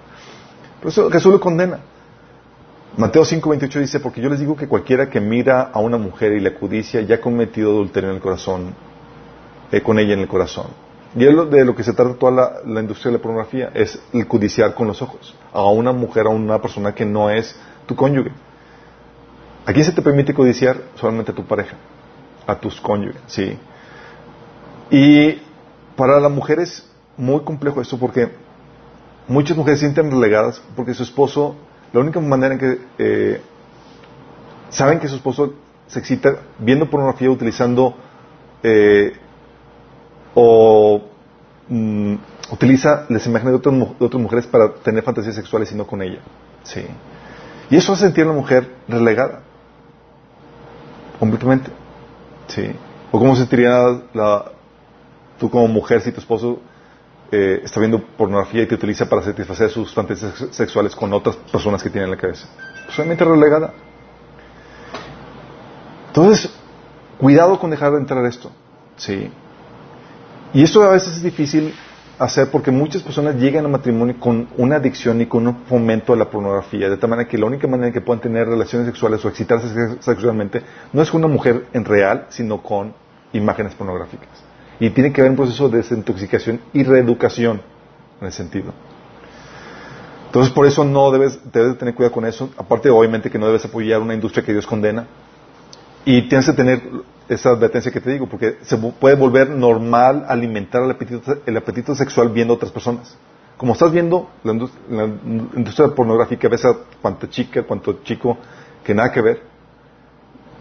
[0.79, 1.79] pero eso, Jesús lo condena.
[2.97, 6.39] Mateo 5:28 dice, porque yo les digo que cualquiera que mira a una mujer y
[6.39, 8.73] la codicia ya ha cometido adulterio en el corazón,
[9.71, 10.67] eh, con ella en el corazón.
[11.13, 14.27] Y es de lo que se trata toda la, industria de la pornografía, es el
[14.27, 17.55] codiciar con los ojos a una mujer, a una persona que no es
[17.85, 18.31] tu cónyuge.
[19.65, 20.77] ¿A quién se te permite codiciar?
[20.95, 21.75] Solamente a tu pareja,
[22.47, 23.57] a tus cónyuges, ¿sí?
[24.89, 25.41] Y
[25.97, 28.29] para la mujer es muy complejo esto porque
[29.27, 31.55] muchas mujeres sienten relegadas porque su esposo,
[31.95, 33.41] la única manera en que eh,
[34.67, 35.53] saben que su esposo
[35.87, 37.95] se excita viendo pornografía, utilizando
[38.61, 39.13] eh,
[40.33, 41.01] o
[41.69, 42.15] mm,
[42.51, 46.01] utiliza las imágenes de otras, de otras mujeres para tener fantasías sexuales y no con
[46.01, 46.19] ella.
[46.63, 46.85] ¿sí?
[47.69, 49.39] Y eso hace sentir a la mujer relegada
[51.17, 51.71] completamente.
[52.47, 52.71] ¿Sí?
[53.09, 54.51] ¿O cómo sentiría la,
[55.39, 56.59] tú como mujer si tu esposo
[57.31, 61.81] eh, está viendo pornografía y te utiliza para satisfacer sus fantasías sexuales con otras personas
[61.81, 62.47] que tienen en la cabeza?
[62.89, 63.73] Solamente relegada.
[66.07, 66.49] Entonces,
[67.17, 68.51] cuidado con dejar de entrar esto.
[68.95, 69.29] ¿Sí?
[70.53, 71.73] Y esto a veces es difícil
[72.17, 76.15] hacer porque muchas personas llegan al matrimonio con una adicción y con un fomento a
[76.15, 79.23] la pornografía, de tal manera que la única manera en que puedan tener relaciones sexuales
[79.25, 79.67] o excitarse
[79.99, 80.61] sexualmente
[80.93, 82.93] no es con una mujer en real, sino con
[83.33, 84.44] imágenes pornográficas.
[84.79, 87.61] Y tiene que haber un proceso de desintoxicación y reeducación
[88.21, 88.73] en ese sentido.
[90.27, 92.49] Entonces, por eso no debes, debes tener cuidado con eso.
[92.57, 95.07] Aparte, obviamente, que no debes apoyar una industria que Dios condena.
[96.03, 96.81] Y tienes que tener
[97.29, 101.95] esa advertencia que te digo, porque se puede volver normal alimentar el apetito, el apetito
[101.95, 103.17] sexual viendo a otras personas.
[103.57, 108.37] Como estás viendo la, industria, pornográfica, ves a cuánta chica, cuánto chico,
[108.83, 109.41] que nada que ver,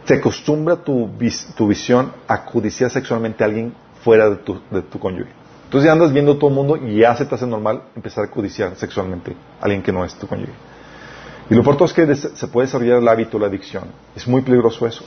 [0.04, 1.10] se acostumbra tu,
[1.56, 3.74] tu visión a codiciar sexualmente a alguien
[4.04, 5.30] fuera de tu, de tu cónyuge.
[5.64, 8.30] Entonces ya andas viendo todo el mundo y ya se te hace normal empezar a
[8.30, 10.52] codiciar sexualmente a alguien que no es tu cónyuge.
[11.50, 13.84] Y lo importante es que se puede desarrollar el hábito, la adicción.
[14.14, 15.04] Es muy peligroso eso.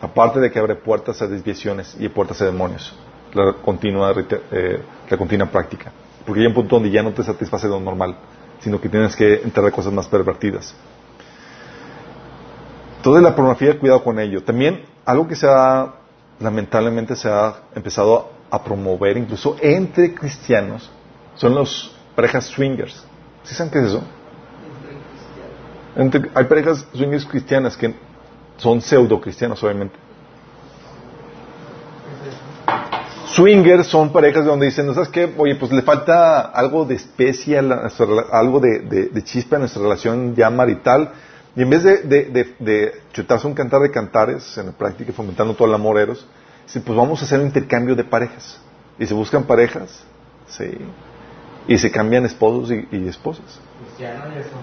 [0.00, 2.94] Aparte de que abre puertas a desviaciones y puertas a demonios.
[3.32, 4.14] La continua,
[4.50, 5.92] eh, la continua práctica.
[6.26, 8.16] Porque hay un punto donde ya no te satisface lo normal,
[8.60, 10.74] sino que tienes que entrar a cosas más pervertidas.
[12.98, 14.42] Entonces la pornografía, cuidado con ello.
[14.42, 15.94] También algo que se ha,
[16.40, 20.90] lamentablemente se ha empezado a promover incluso entre cristianos
[21.34, 23.04] son los parejas swingers.
[23.44, 24.02] ¿Sí saben qué es eso?
[26.34, 27.92] hay parejas swingers cristianas que
[28.56, 29.96] son pseudo cristianos, obviamente.
[33.26, 35.32] Swingers son parejas donde dicen, ¿no sabes qué?
[35.36, 37.90] Oye, pues le falta algo de especial,
[38.32, 41.12] algo de, chispa en nuestra relación ya marital.
[41.54, 45.74] Y en vez de, chutarse un cantar de cantares en la práctica, fomentando todo el
[45.74, 46.26] amor eros,
[46.68, 48.60] dicen, pues vamos a hacer un intercambio de parejas.
[48.98, 50.04] Y se buscan parejas,
[50.48, 50.70] sí.
[51.66, 53.60] Y se cambian esposos y, esposas.
[53.84, 54.56] ¿Cristianos eso?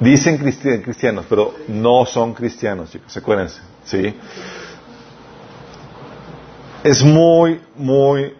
[0.00, 0.38] Dicen
[0.82, 4.14] cristianos, pero no son cristianos, chicos, acuérdense, ¿sí?
[6.84, 8.34] Es muy, muy...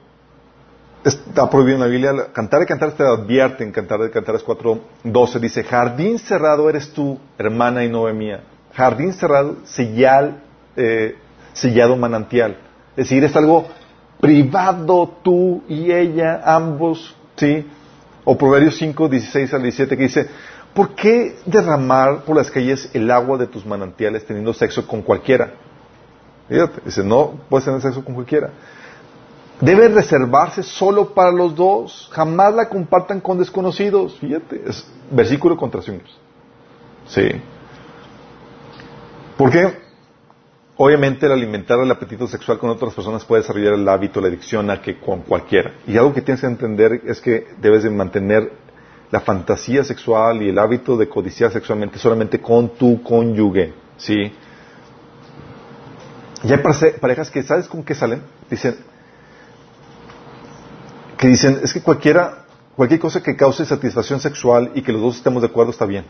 [1.03, 2.33] Está prohibido en la Biblia.
[2.33, 5.41] Cantar y cantar te advierte en Cantar de Cantares 4.12.
[5.41, 8.45] Dice, jardín cerrado eres tú, hermana y novia mía.
[8.75, 10.43] Jardín cerrado, sellal,
[10.77, 11.17] eh,
[11.59, 12.57] sellado manantial.
[12.97, 13.67] Es decir, es algo
[14.21, 17.67] privado tú y ella, ambos, ¿sí?
[18.25, 20.29] O Proverbios 5, 16 al 17 que dice,
[20.75, 25.53] ¿por qué derramar por las calles el agua de tus manantiales teniendo sexo con cualquiera?
[26.49, 28.51] Fíjate, dice, no puedes tener sexo con cualquiera.
[29.61, 32.09] Debe reservarse solo para los dos.
[32.13, 34.17] Jamás la compartan con desconocidos.
[34.19, 35.83] Fíjate, es versículo contra.
[35.83, 37.29] Sí.
[39.37, 39.88] ¿Por qué?
[40.81, 44.71] Obviamente el alimentar el apetito sexual con otras personas puede desarrollar el hábito, la adicción
[44.71, 45.73] a que con cualquiera.
[45.89, 48.53] Y algo que tienes que entender es que debes de mantener
[49.11, 53.73] la fantasía sexual y el hábito de codiciar sexualmente solamente con tu cónyuge.
[53.97, 54.33] ¿Sí?
[56.45, 56.61] Y hay
[57.01, 58.23] parejas que, ¿sabes con qué salen?
[58.49, 58.77] Dicen,
[61.17, 62.45] que dicen, es que cualquiera,
[62.77, 66.05] cualquier cosa que cause satisfacción sexual y que los dos estemos de acuerdo está bien.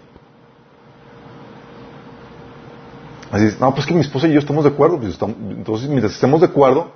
[3.31, 6.41] Así no, pues que mi esposa y yo estamos de acuerdo, pues entonces mientras estemos
[6.41, 6.93] de acuerdo,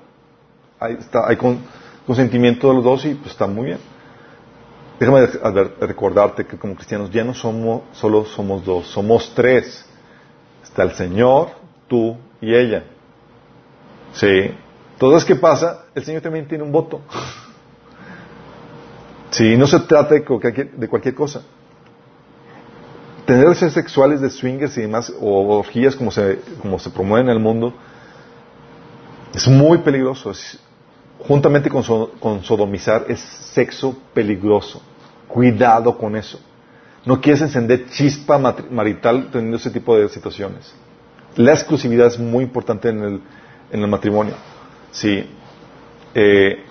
[0.80, 1.36] hay, está, hay
[2.06, 3.78] consentimiento de los dos y pues está muy bien.
[4.98, 5.26] Déjame
[5.80, 9.84] recordarte que como cristianos ya no somos, solo somos dos, somos tres.
[10.62, 11.48] Está el Señor,
[11.88, 12.84] tú y ella.
[14.12, 14.54] Sí.
[14.92, 15.86] Entonces, ¿qué pasa?
[15.94, 17.00] El Señor también tiene un voto.
[19.32, 21.40] Sí, no se trata de cualquier, cosa.
[23.26, 27.36] Tener relaciones sexuales de swingers y demás, o orgías como se, como se promueven en
[27.36, 27.72] el mundo,
[29.34, 30.32] es muy peligroso.
[31.20, 31.82] juntamente con,
[32.18, 34.82] con sodomizar, es sexo peligroso.
[35.28, 36.40] Cuidado con eso.
[37.04, 40.72] No quieres encender chispa marital teniendo ese tipo de situaciones.
[41.36, 43.20] La exclusividad es muy importante en el,
[43.70, 44.34] en el matrimonio.
[44.90, 45.26] Sí.
[46.14, 46.62] Eh,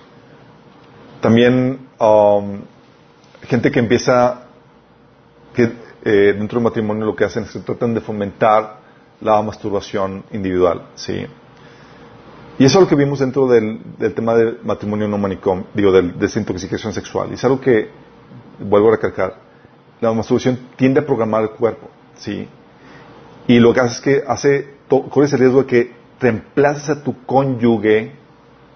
[1.20, 2.60] también um,
[3.42, 4.42] gente que empieza,
[5.54, 5.72] que
[6.04, 8.80] eh, dentro del matrimonio lo que hacen es que tratan de fomentar
[9.20, 10.88] la masturbación individual.
[10.94, 11.26] Sí.
[12.58, 13.80] Y eso es lo que vimos dentro del,
[14.14, 17.28] tema del matrimonio no manicom, digo, del, de desintoxicación sexual.
[17.30, 17.88] Y es algo que,
[18.58, 19.36] vuelvo a recalcar,
[20.00, 22.48] la masturbación tiende a programar el cuerpo, ¿sí?
[23.46, 27.24] Y lo que hace es que hace, corres el riesgo de que reemplazas a tu
[27.24, 28.12] cónyuge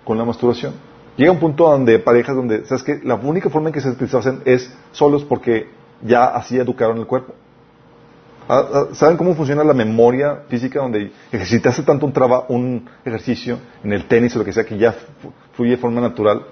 [0.05, 0.75] con la masturbación.
[1.17, 4.43] Llega un punto donde parejas donde, ¿sabes que La única forma en que se satisfacen
[4.45, 5.69] es solos porque
[6.03, 7.35] ya así educaron el cuerpo.
[8.49, 12.13] Ah, ah, ¿Saben cómo funciona la memoria física donde ejercitaste tanto un,
[12.49, 14.95] un ejercicio en el tenis o lo que sea que ya
[15.55, 16.43] fluye de forma natural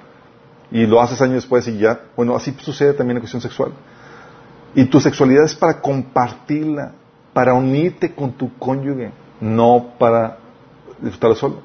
[0.72, 3.72] y lo haces años después y ya, bueno, así sucede también en cuestión sexual.
[4.74, 6.92] Y tu sexualidad es para compartirla,
[7.32, 10.38] para unirte con tu cónyuge, no para
[11.00, 11.58] disfrutarlo solo.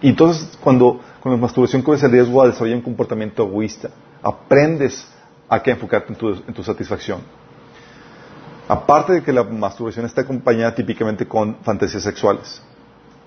[0.00, 3.90] Y entonces, cuando con la masturbación corres el riesgo a desarrollar un comportamiento egoísta,
[4.22, 5.06] aprendes
[5.48, 7.20] a que enfocarte en tu, en tu satisfacción.
[8.68, 12.60] Aparte de que la masturbación está acompañada típicamente con fantasías sexuales.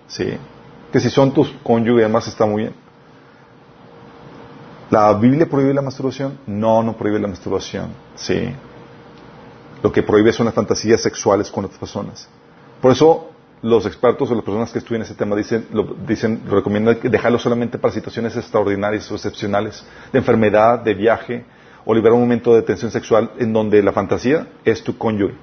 [0.08, 0.38] ¿Sí?
[0.92, 2.76] Que si son tus cónyuges, además está muy bien.
[4.92, 6.38] ¿La Biblia prohíbe la masturbación?
[6.46, 7.88] No, no prohíbe la masturbación.
[8.16, 8.54] Sí.
[9.82, 12.28] Lo que prohíbe son las fantasías sexuales con otras personas.
[12.82, 13.30] Por eso
[13.62, 17.78] los expertos o las personas que estudian ese tema dicen, lo, dicen, recomiendan dejarlo solamente
[17.78, 21.46] para situaciones extraordinarias o excepcionales, de enfermedad, de viaje,
[21.86, 25.36] o liberar un momento de tensión sexual en donde la fantasía es tu cónyuge.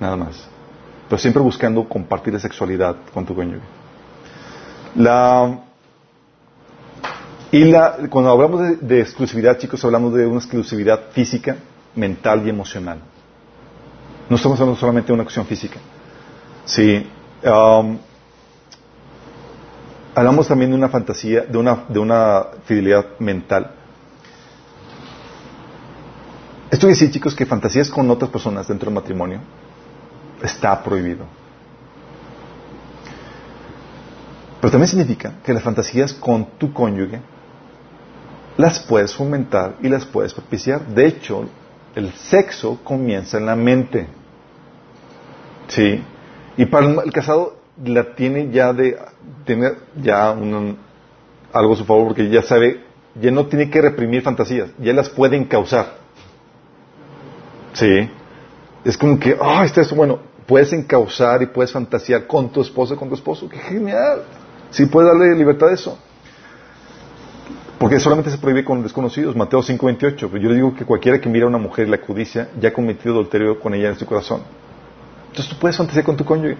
[0.00, 0.48] Nada más.
[1.08, 3.64] Pero siempre buscando compartir la sexualidad con tu cónyuge.
[4.94, 5.60] La,
[7.50, 11.56] y la, cuando hablamos de, exclusividad, chicos, hablamos de una exclusividad física,
[11.94, 12.98] mental y emocional.
[14.28, 15.78] No estamos hablando solamente de una cuestión física.
[16.64, 17.06] Sí,
[17.42, 17.98] Um,
[20.14, 23.74] hablamos también de una fantasía, de una, de una fidelidad mental.
[26.70, 29.40] Esto quiere decir, chicos, que fantasías con otras personas dentro del matrimonio
[30.42, 31.24] Está prohibido.
[34.60, 37.20] Pero también significa que las fantasías con tu cónyuge
[38.56, 40.84] las puedes fomentar y las puedes propiciar.
[40.86, 41.48] De hecho,
[41.94, 44.06] el sexo comienza en la mente.
[45.68, 46.02] ¿Sí?
[46.56, 48.98] Y para el casado la tiene ya de
[49.44, 50.76] tener ya un,
[51.52, 52.82] algo a su favor porque ya sabe,
[53.20, 56.07] ya no tiene que reprimir fantasías, ya las pueden causar.
[57.78, 58.10] ¿Sí?
[58.84, 62.96] Es como que, ah, está eso, bueno, puedes encauzar y puedes fantasear con tu esposa,
[62.96, 64.22] con tu esposo, qué genial.
[64.70, 65.98] Sí, puedes darle libertad a eso.
[67.78, 70.28] Porque solamente se prohíbe con desconocidos, Mateo 5:28.
[70.28, 72.70] Pero yo le digo que cualquiera que mira a una mujer y la codicia ya
[72.70, 74.42] ha cometido adulterio con ella en su corazón.
[75.28, 76.56] Entonces tú puedes fantasear con tu cónyuge.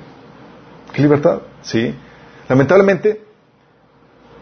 [0.93, 1.41] ¿Qué libertad?
[1.63, 1.93] Sí.
[2.49, 3.21] Lamentablemente,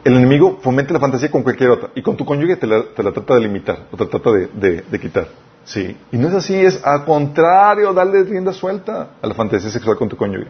[0.05, 1.90] el enemigo fomenta la fantasía con cualquier otra.
[1.94, 5.28] Y con tu cónyuge te la, trata de limitar, o te trata de, quitar.
[5.67, 5.97] Sí.
[6.13, 10.09] Y no es así, es al contrario, darle rienda suelta a la fantasía sexual con
[10.09, 10.47] tu cónyuge.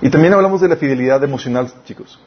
[0.00, 2.18] Y también hablamos de la fidelidad emocional, chicos.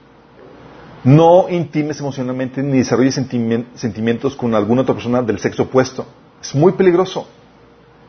[1.04, 6.06] No intimes emocionalmente ni desarrolles sentimientos con alguna otra persona del sexo opuesto.
[6.42, 7.28] Es muy peligroso.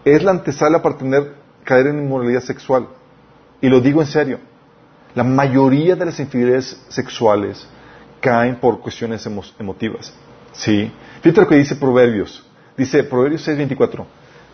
[0.04, 1.34] Es la antesala para tener,
[1.64, 2.88] caer en inmoralidad sexual.
[3.60, 4.38] Y lo digo en serio.
[5.14, 7.66] La mayoría de las infidelidades sexuales
[8.20, 9.26] caen por cuestiones
[9.58, 10.12] emotivas.
[10.52, 10.90] ¿Sí?
[11.22, 12.44] Fíjate lo que dice Proverbios.
[12.78, 14.06] Dice Proverbios 6:24,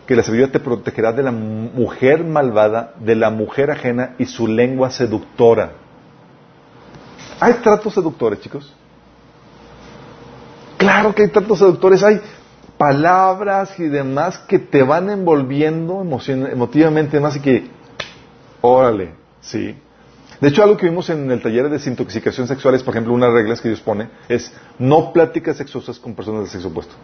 [0.07, 4.47] que la sabiduría te protegerá de la mujer malvada, de la mujer ajena y su
[4.47, 5.73] lengua seductora.
[7.39, 8.73] ¿Hay tratos seductores, chicos?
[10.77, 12.19] Claro que hay tratos seductores, hay
[12.77, 17.67] palabras y demás que te van envolviendo emotivamente más y que,
[18.61, 19.77] órale, sí.
[20.41, 23.29] De hecho, algo que vimos en el taller de desintoxicación sexual es, por ejemplo, una
[23.29, 26.95] regla que Dios pone, es no pláticas sexuosas con personas de sexo opuesto.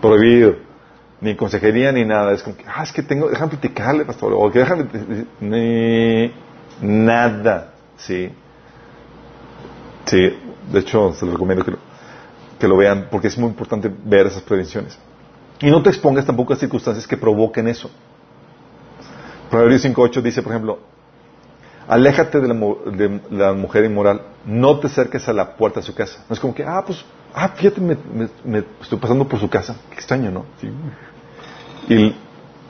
[0.00, 0.56] Prohibido.
[1.20, 2.32] Ni consejería ni nada.
[2.32, 4.86] Es como que, ah, es que tengo, déjame platicarle, pastor, o que déjame,
[5.40, 6.32] ni
[6.80, 7.72] nada.
[7.96, 8.30] Sí.
[10.06, 10.38] Sí,
[10.72, 11.78] de hecho, se lo recomiendo que lo,
[12.58, 14.98] que lo vean porque es muy importante ver esas prevenciones.
[15.60, 17.90] Y no te expongas tampoco a circunstancias que provoquen eso.
[19.50, 20.78] Proverbios 5.8 dice, por ejemplo,
[21.88, 22.48] aléjate de
[23.30, 26.24] la, mujer inmoral, no te acerques a la puerta de su casa.
[26.28, 27.04] No es como que, ah, pues,
[27.38, 29.76] ah, fíjate, me, estoy pasando por su casa.
[29.90, 30.44] Qué extraño, ¿no?
[31.88, 32.14] Y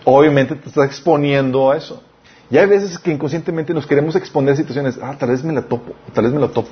[0.05, 2.03] obviamente te estás exponiendo a eso.
[2.51, 5.62] Y hay veces que inconscientemente nos queremos exponer a situaciones, ah, tal vez me la
[5.62, 6.70] topo, tal vez me lo topo.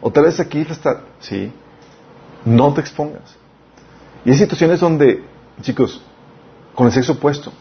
[0.00, 1.52] O tal vez aquí está, sí,
[2.44, 3.36] no te expongas.
[4.24, 5.24] Y hay situaciones donde,
[5.60, 6.02] chicos,
[6.74, 7.52] con el sexo opuesto,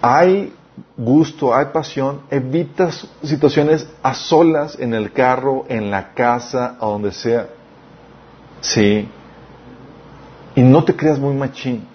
[0.00, 0.54] hay
[0.96, 7.12] gusto, hay pasión, evitas situaciones a solas en el carro, en la casa, a donde
[7.12, 7.48] sea.
[8.62, 9.08] Sí.
[10.54, 11.86] Y no te creas muy machín.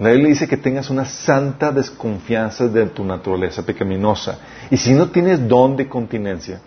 [0.00, 4.38] La Biblia dice que tengas una santa desconfianza de tu naturaleza pecaminosa.
[4.70, 6.60] Y si no tienes don de continencia,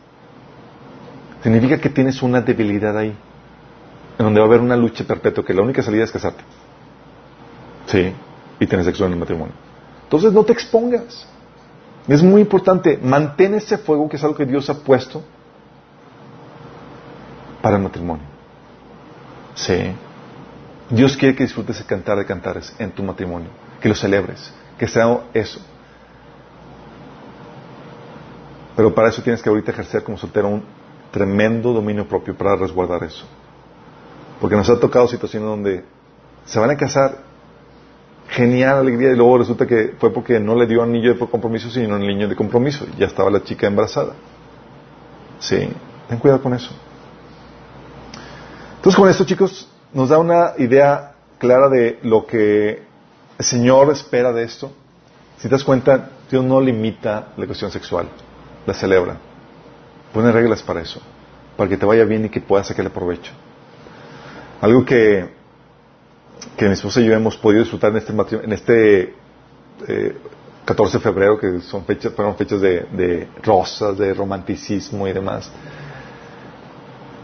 [1.44, 3.14] significa que tienes una debilidad ahí,
[4.18, 6.44] en donde va a haber una lucha perpetua, que la única salida es casarte.
[7.88, 8.14] Sí,
[8.60, 9.54] y tener sexo en el matrimonio.
[10.04, 11.28] Entonces no te expongas.
[12.08, 15.22] Es muy importante, mantén ese fuego que es algo que Dios ha puesto
[17.62, 18.37] para el matrimonio.
[19.58, 19.92] Sí.
[20.90, 23.50] Dios quiere que disfrutes de cantar de cantares en tu matrimonio,
[23.82, 25.60] que lo celebres, que sea eso.
[28.76, 30.64] Pero para eso tienes que ahorita ejercer como soltero un
[31.12, 33.26] tremendo dominio propio para resguardar eso.
[34.40, 35.84] Porque nos ha tocado situaciones donde
[36.46, 37.18] se van a casar,
[38.30, 41.96] genial alegría, y luego resulta que fue porque no le dio anillo de compromiso, sino
[41.96, 42.86] un niño de compromiso.
[42.98, 44.14] Ya estaba la chica embarazada.
[45.40, 45.68] Sí,
[46.08, 46.72] ten cuidado con eso.
[48.88, 52.84] Entonces, con esto, chicos, nos da una idea clara de lo que
[53.38, 54.72] el Señor espera de esto.
[55.36, 58.08] Si te das cuenta, Dios no limita la cuestión sexual,
[58.66, 59.18] la celebra.
[60.14, 61.02] Pone reglas para eso,
[61.58, 63.34] para que te vaya bien y que puedas sacarle provecho.
[64.62, 65.32] Algo que,
[66.56, 69.14] que mi esposa y yo hemos podido disfrutar en este, en este
[70.64, 75.52] 14 eh, de febrero, que son fechas, fueron fechas de, rosas, de romanticismo y demás.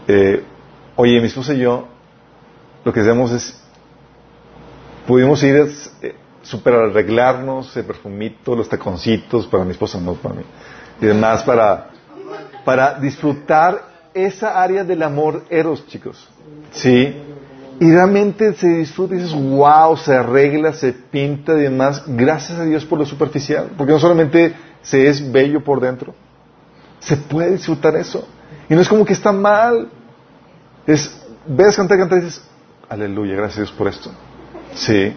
[0.06, 0.44] Eh,
[0.96, 1.88] oye, mi esposa y yo,
[2.84, 3.60] lo que hacemos es,
[5.06, 10.36] pudimos ir a eh, super arreglarnos, el perfumito, los taconcitos, para mi esposa, no para
[10.36, 10.42] mí,
[11.00, 11.90] y demás, para
[12.64, 13.82] para disfrutar
[14.14, 16.28] esa área del amor eros, chicos.
[16.72, 17.14] ¿Sí?
[17.80, 22.04] Y realmente se disfruta y dices, wow, se arregla, se pinta y demás.
[22.06, 23.72] Gracias a Dios por lo superficial.
[23.76, 26.14] Porque no solamente se es bello por dentro,
[27.00, 28.26] se puede disfrutar eso.
[28.68, 29.88] Y no es como que está mal.
[30.86, 32.42] Es, ves cantar, cantar y dices,
[32.88, 34.10] aleluya, gracias a Dios por esto.
[34.74, 35.14] Sí.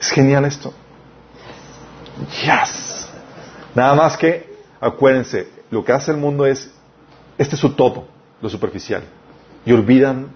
[0.00, 0.72] Es genial esto.
[2.42, 3.08] Yes.
[3.74, 6.72] Nada más que, acuérdense, lo que hace el mundo es,
[7.38, 8.06] este es su todo,
[8.40, 9.02] lo superficial.
[9.64, 10.28] Y olvidan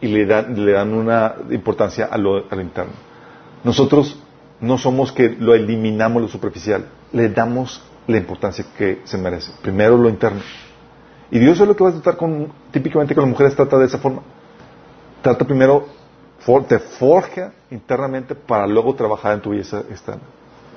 [0.00, 2.92] y le dan, le dan una importancia a lo, a lo interno.
[3.64, 4.18] Nosotros
[4.60, 9.52] no somos que lo eliminamos lo superficial, le damos la importancia que se merece.
[9.62, 10.40] Primero lo interno.
[11.30, 13.86] Y Dios es lo que va a tratar con, típicamente con las mujeres trata de
[13.86, 14.22] esa forma.
[15.22, 15.86] Trata primero,
[16.66, 20.22] te forja internamente para luego trabajar en tu belleza externa.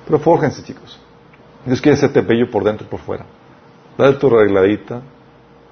[0.04, 1.00] Pero fórjense, chicos.
[1.64, 3.24] Dios quiere hacerte bello por dentro y por fuera.
[3.96, 5.00] Dale tu arregladita.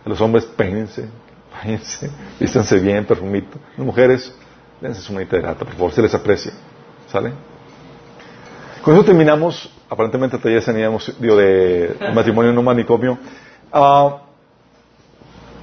[0.05, 1.07] A los hombres, peínense,
[1.53, 3.59] váyanse, vístanse bien, perfumito.
[3.77, 4.35] Las mujeres,
[4.81, 6.53] dense su manita de gata, por favor, se les aprecia.
[7.07, 7.33] ¿Sale?
[8.83, 13.19] Con eso terminamos, aparentemente hasta ya teníamos, digo, de matrimonio no manicomio.
[13.71, 14.23] Ah,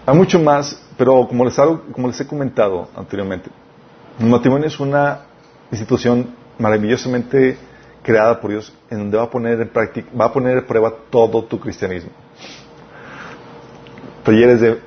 [0.07, 1.55] hay mucho más, pero como les,
[1.91, 3.49] como les he comentado anteriormente,
[4.17, 5.19] el matrimonio es una
[5.69, 7.57] institución maravillosamente
[8.01, 10.93] creada por Dios en donde va a poner en práctica, va a poner en prueba
[11.09, 12.11] todo tu cristianismo.
[14.23, 14.79] Talleres de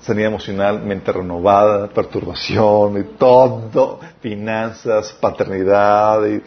[0.00, 6.42] sanidad emocional, mente renovada, perturbación y todo, finanzas, paternidad, y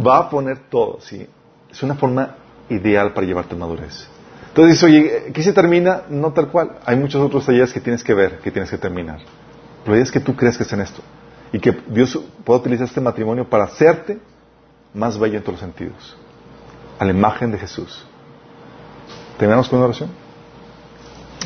[0.00, 1.26] va a poner todo, ¿sí?
[1.70, 2.34] Es una forma
[2.70, 4.08] ideal para llevarte a madurez.
[4.58, 6.02] Entonces dices, oye, ¿qué se termina?
[6.08, 6.80] No tal cual.
[6.84, 9.20] Hay muchos otros talleres que tienes que ver, que tienes que terminar.
[9.84, 11.00] Pero es que tú crees que es en esto.
[11.52, 14.18] Y que Dios puede utilizar este matrimonio para hacerte
[14.92, 16.16] más bello en todos los sentidos.
[16.98, 18.04] A la imagen de Jesús.
[19.38, 20.10] ¿Terminamos con una oración?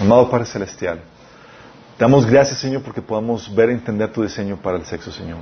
[0.00, 1.02] Amado Padre Celestial,
[1.98, 5.36] te damos gracias, Señor, porque podamos ver y entender tu diseño para el sexo, Señor.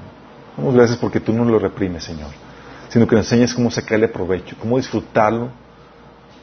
[0.56, 2.30] Damos gracias porque tú no lo reprimes, Señor,
[2.88, 5.50] sino que nos enseñas cómo sacarle provecho, cómo disfrutarlo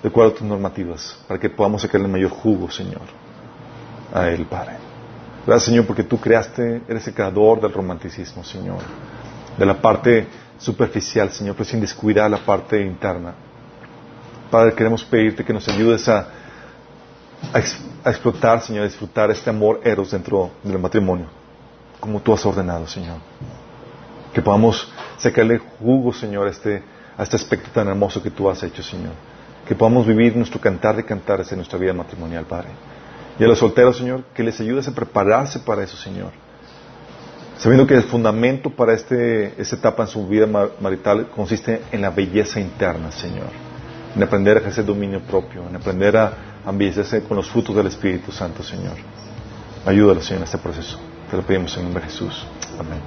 [0.01, 3.01] de acuerdo a tus normativas, para que podamos sacarle el mayor jugo, Señor,
[4.13, 4.73] a Él, Padre.
[5.45, 8.79] Gracias, Señor, porque tú creaste, eres el creador del romanticismo, Señor,
[9.57, 10.27] de la parte
[10.59, 13.33] superficial, Señor, pero sin descuidar la parte interna.
[14.51, 16.27] Padre, queremos pedirte que nos ayudes a,
[17.53, 21.27] a, explotar, Señor, a disfrutar este amor eros dentro del matrimonio,
[21.99, 23.17] como tú has ordenado, Señor.
[24.33, 26.83] Que podamos sacarle jugo, Señor, a este,
[27.17, 29.13] a este aspecto tan hermoso que tú has hecho, Señor.
[29.68, 32.69] Que podamos vivir nuestro cantar de cantares en nuestra vida matrimonial, Padre.
[33.39, 36.31] Y a los solteros, Señor, que les ayudes a prepararse para eso, Señor
[37.57, 40.45] Sabiendo que el fundamento para este, esta etapa en su vida
[40.80, 43.49] marital consiste en la belleza interna, Señor.
[44.15, 46.34] En aprender a ejercer dominio propio, en aprender a
[46.68, 48.95] embellecerse con los frutos del Espíritu Santo, Señor.
[49.85, 50.99] Ayúdalo, Señor, en este proceso.
[51.31, 52.45] Te lo pedimos en nombre de Jesús.
[52.80, 52.99] Amén.